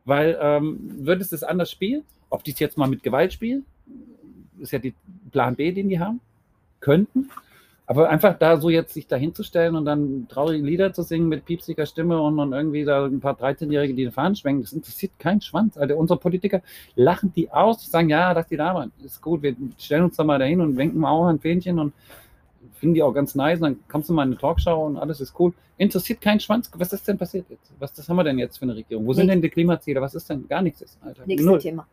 weil 0.05 0.37
ähm, 0.39 0.79
würdest 0.99 1.31
du 1.31 1.35
es 1.35 1.43
anders 1.43 1.69
spielen, 1.69 2.03
ob 2.29 2.43
die 2.43 2.51
es 2.51 2.59
jetzt 2.59 2.77
mal 2.77 2.87
mit 2.87 3.03
Gewalt 3.03 3.33
spielen, 3.33 3.65
ist 4.59 4.71
ja 4.71 4.79
die 4.79 4.93
Plan 5.31 5.55
B, 5.55 5.71
den 5.71 5.89
die 5.89 5.99
haben, 5.99 6.21
könnten, 6.79 7.29
aber 7.89 8.09
einfach 8.09 8.37
da 8.37 8.57
so 8.57 8.69
jetzt 8.69 8.93
sich 8.93 9.07
da 9.07 9.15
hinzustellen 9.15 9.77
und 9.77 9.85
dann 9.85 10.27
traurige 10.27 10.63
Lieder 10.63 10.91
zu 10.91 11.03
singen 11.03 11.29
mit 11.29 11.45
piepsiger 11.45 11.85
Stimme 11.85 12.21
und, 12.21 12.37
und 12.37 12.51
irgendwie 12.51 12.83
da 12.83 13.05
ein 13.05 13.21
paar 13.21 13.39
13-Jährige, 13.39 13.93
die 13.93 14.03
den 14.03 14.11
Fahnen 14.11 14.35
schwenken, 14.35 14.61
das 14.61 14.73
interessiert 14.73 15.13
keinen 15.17 15.39
Schwanz. 15.39 15.77
Also 15.77 15.95
unsere 15.95 16.19
Politiker 16.19 16.61
lachen 16.95 17.31
die 17.33 17.49
aus, 17.49 17.79
die 17.79 17.89
sagen, 17.89 18.09
ja, 18.09 18.33
lass 18.33 18.47
die 18.47 18.57
da 18.57 18.73
mal, 18.73 18.91
ist 19.03 19.21
gut, 19.21 19.41
wir 19.41 19.55
stellen 19.77 20.03
uns 20.03 20.17
da 20.17 20.25
mal 20.25 20.37
dahin 20.37 20.59
und 20.59 20.75
wenken 20.75 20.99
mal 20.99 21.11
auch 21.11 21.27
ein 21.27 21.39
Fähnchen 21.39 21.79
und 21.79 21.93
finden 22.73 22.93
die 22.93 23.01
auch 23.01 23.13
ganz 23.13 23.35
nice. 23.35 23.59
Und 23.59 23.63
dann 23.63 23.79
kommst 23.87 24.09
du 24.09 24.13
mal 24.13 24.23
in 24.23 24.31
eine 24.31 24.37
Talkshow 24.37 24.85
und 24.85 24.97
alles 24.97 25.21
ist 25.21 25.33
cool. 25.39 25.53
Interessiert 25.77 26.19
keinen 26.19 26.41
Schwanz. 26.41 26.69
Was 26.75 26.91
ist 26.91 27.07
denn 27.07 27.17
passiert 27.17 27.45
jetzt? 27.49 27.71
Was 27.79 27.93
das 27.93 28.09
haben 28.09 28.17
wir 28.17 28.25
denn 28.25 28.37
jetzt 28.37 28.57
für 28.57 28.63
eine 28.63 28.75
Regierung? 28.75 29.05
Wo 29.05 29.13
sind 29.13 29.27
denn 29.27 29.41
die 29.41 29.49
Klimaziele? 29.49 30.01
Was 30.01 30.13
ist 30.13 30.29
denn? 30.29 30.45
Gar 30.47 30.61
nichts 30.61 30.81
ist, 30.81 30.97
Alter. 31.01 31.23
Nächste 31.25 31.47
Null. 31.47 31.59
Thema. 31.59 31.87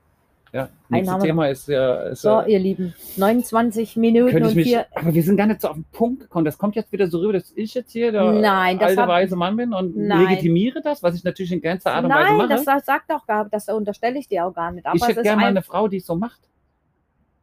Ja, 0.55 0.69
nächstes 0.88 1.19
Thema 1.21 1.49
ist 1.49 1.67
ja. 1.67 1.95
Ist 2.05 2.23
So, 2.23 2.29
ja 2.29 2.47
ihr 2.47 2.59
Lieben, 2.61 2.95
29 3.17 3.97
Minuten 3.97 4.40
und 4.45 4.55
mich, 4.55 4.69
vier. 4.69 4.87
aber 4.95 5.12
wir 5.12 5.23
sind 5.25 5.37
gar 5.37 5.47
nicht 5.49 5.61
so 5.61 5.67
auf 5.69 5.75
den 5.75 5.85
Punkt 5.90 6.21
gekommen. 6.21 6.45
Das 6.45 6.57
kommt 6.59 6.77
jetzt 6.77 6.93
wieder 6.93 7.09
so 7.09 7.19
rüber, 7.19 7.33
dass 7.33 7.53
ich 7.57 7.75
jetzt 7.75 7.90
hier 7.90 8.12
der 8.12 8.31
Nein, 8.33 8.79
alte 8.79 9.01
hab- 9.03 9.09
weise 9.09 9.35
Mann 9.35 9.57
bin 9.57 9.73
und 9.75 9.97
Nein. 9.97 10.21
legitimiere 10.29 10.81
das, 10.81 11.03
was 11.03 11.17
ich 11.17 11.25
natürlich 11.25 11.51
in 11.51 11.61
ganzer 11.61 11.93
Art 11.93 12.05
und 12.05 12.11
Weise 12.11 12.23
Nein, 12.29 12.37
mache. 12.37 12.49
das, 12.51 12.64
das 12.64 12.87
sagt 12.87 13.11
doch 13.11 13.27
gar, 13.27 13.49
das 13.49 13.69
unterstelle 13.69 14.17
ich 14.17 14.29
dir 14.29 14.47
auch 14.47 14.55
gar 14.55 14.71
nicht. 14.71 14.87
Aber 14.87 14.95
ich 14.97 15.03
hätte 15.07 15.23
gerne 15.23 15.37
mal 15.40 15.47
ein, 15.49 15.57
eine 15.57 15.62
Frau, 15.62 15.88
die 15.88 15.97
es 15.97 16.07
so 16.07 16.14
macht. 16.14 16.40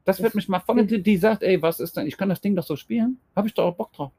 Das 0.05 0.15
Das- 0.17 0.23
wird 0.23 0.35
mich 0.35 0.47
mal 0.47 0.61
voll, 0.61 0.85
die, 0.85 1.03
die 1.03 1.17
sagt, 1.17 1.43
ey, 1.43 1.61
was 1.61 1.81
ist 1.81 1.97
denn, 1.97 2.07
ich 2.07 2.15
kann 2.17 2.29
das 2.29 2.39
Ding 2.39 2.55
doch 2.55 2.63
so 2.63 2.77
spielen. 2.77 3.19
Habe 3.35 3.49
ich 3.49 3.53
doch 3.53 3.65
auch 3.65 3.75
Bock 3.75 3.91
drauf. 3.91 4.11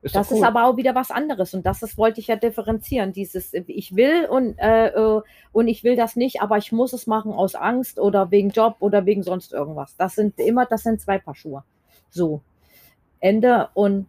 Ist 0.00 0.14
das 0.14 0.30
cool. 0.30 0.38
ist 0.38 0.44
aber 0.44 0.66
auch 0.66 0.76
wieder 0.76 0.94
was 0.94 1.10
anderes 1.10 1.54
und 1.54 1.66
das 1.66 1.82
ist, 1.82 1.98
wollte 1.98 2.20
ich 2.20 2.28
ja 2.28 2.36
differenzieren. 2.36 3.12
Dieses, 3.12 3.52
ich 3.52 3.96
will 3.96 4.26
und, 4.30 4.56
äh, 4.58 4.88
äh, 4.88 5.22
und 5.52 5.66
ich 5.66 5.82
will 5.82 5.96
das 5.96 6.14
nicht, 6.14 6.40
aber 6.40 6.56
ich 6.56 6.70
muss 6.70 6.92
es 6.92 7.06
machen 7.08 7.32
aus 7.32 7.56
Angst 7.56 7.98
oder 7.98 8.30
wegen 8.30 8.50
Job 8.50 8.76
oder 8.78 9.06
wegen 9.06 9.24
sonst 9.24 9.52
irgendwas. 9.52 9.96
Das 9.96 10.14
sind 10.14 10.38
immer, 10.38 10.66
das 10.66 10.84
sind 10.84 11.00
zwei 11.00 11.18
Paar 11.18 11.34
Schuhe. 11.34 11.64
So. 12.10 12.42
Ende 13.20 13.68
und 13.74 14.06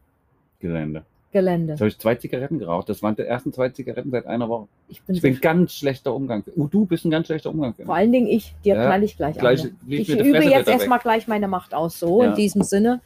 Gelände. 0.60 1.06
Gelände. 1.32 1.74
Jetzt 1.74 1.80
habe 1.80 1.90
ich 1.90 1.98
zwei 2.00 2.16
Zigaretten 2.16 2.60
geraucht. 2.60 2.90
Das 2.90 3.04
waren 3.04 3.16
die 3.16 3.22
ersten 3.22 3.54
zwei 3.54 3.70
Zigaretten 3.70 4.10
seit 4.12 4.26
einer 4.26 4.50
Woche. 4.50 4.68
Ich 4.88 5.02
bin, 5.04 5.16
Ich 5.16 5.22
so, 5.22 5.28
bin 5.28 5.40
ganz 5.40 5.74
schlechter 5.74 6.14
Umgang. 6.14 6.44
Oh, 6.56 6.66
du 6.66 6.86
bist 6.86 7.06
ein 7.06 7.12
ganz 7.12 7.28
schlechter 7.28 7.52
Umgang. 7.52 7.76
vor 7.76 7.96
allen 7.96 8.12
Dingen 8.12 8.28
ich, 8.28 8.56
dir 8.66 8.76
Ja, 8.76 8.86
knall 8.86 9.04
ich 9.04 9.16
gleich, 9.16 9.38
gleich 9.38 9.62
fliegt 9.62 10.10
Ich 10.10 10.20
übe 10.20 10.44
jetzt 10.44 10.68
erstmal 10.68 11.00
gleich 11.00 11.28
meine 11.28 11.48
Macht 11.48 11.74
aus. 11.74 12.00
So, 12.00 12.24
Ja. 12.24 12.30
in 12.30 12.36
diesem 12.36 12.64
Sinne. 12.64 13.02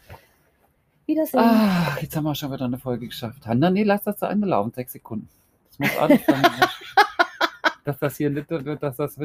Wiedersehen. 1.05 1.39
Ah, 1.39 1.97
jetzt 2.01 2.15
haben 2.15 2.23
wir 2.23 2.35
schon 2.35 2.51
wieder 2.51 2.65
eine 2.65 2.79
Folge 2.79 3.07
geschafft. 3.07 3.45
Hanna, 3.45 3.69
nee, 3.69 3.83
lass 3.83 4.03
das 4.03 4.17
zu 4.17 4.25
Ende 4.25 4.47
laufen. 4.47 4.71
Sechs 4.73 4.93
Sekunden. 4.93 5.29
Das 5.69 5.79
muss 5.79 5.97
alles 5.97 6.25
sein. 6.25 6.43
dass 7.83 7.99
das 7.99 8.17
hier 8.17 8.29
nicht, 8.29 8.49
dass 8.49 8.63
das 8.63 8.99
wird 8.99 9.19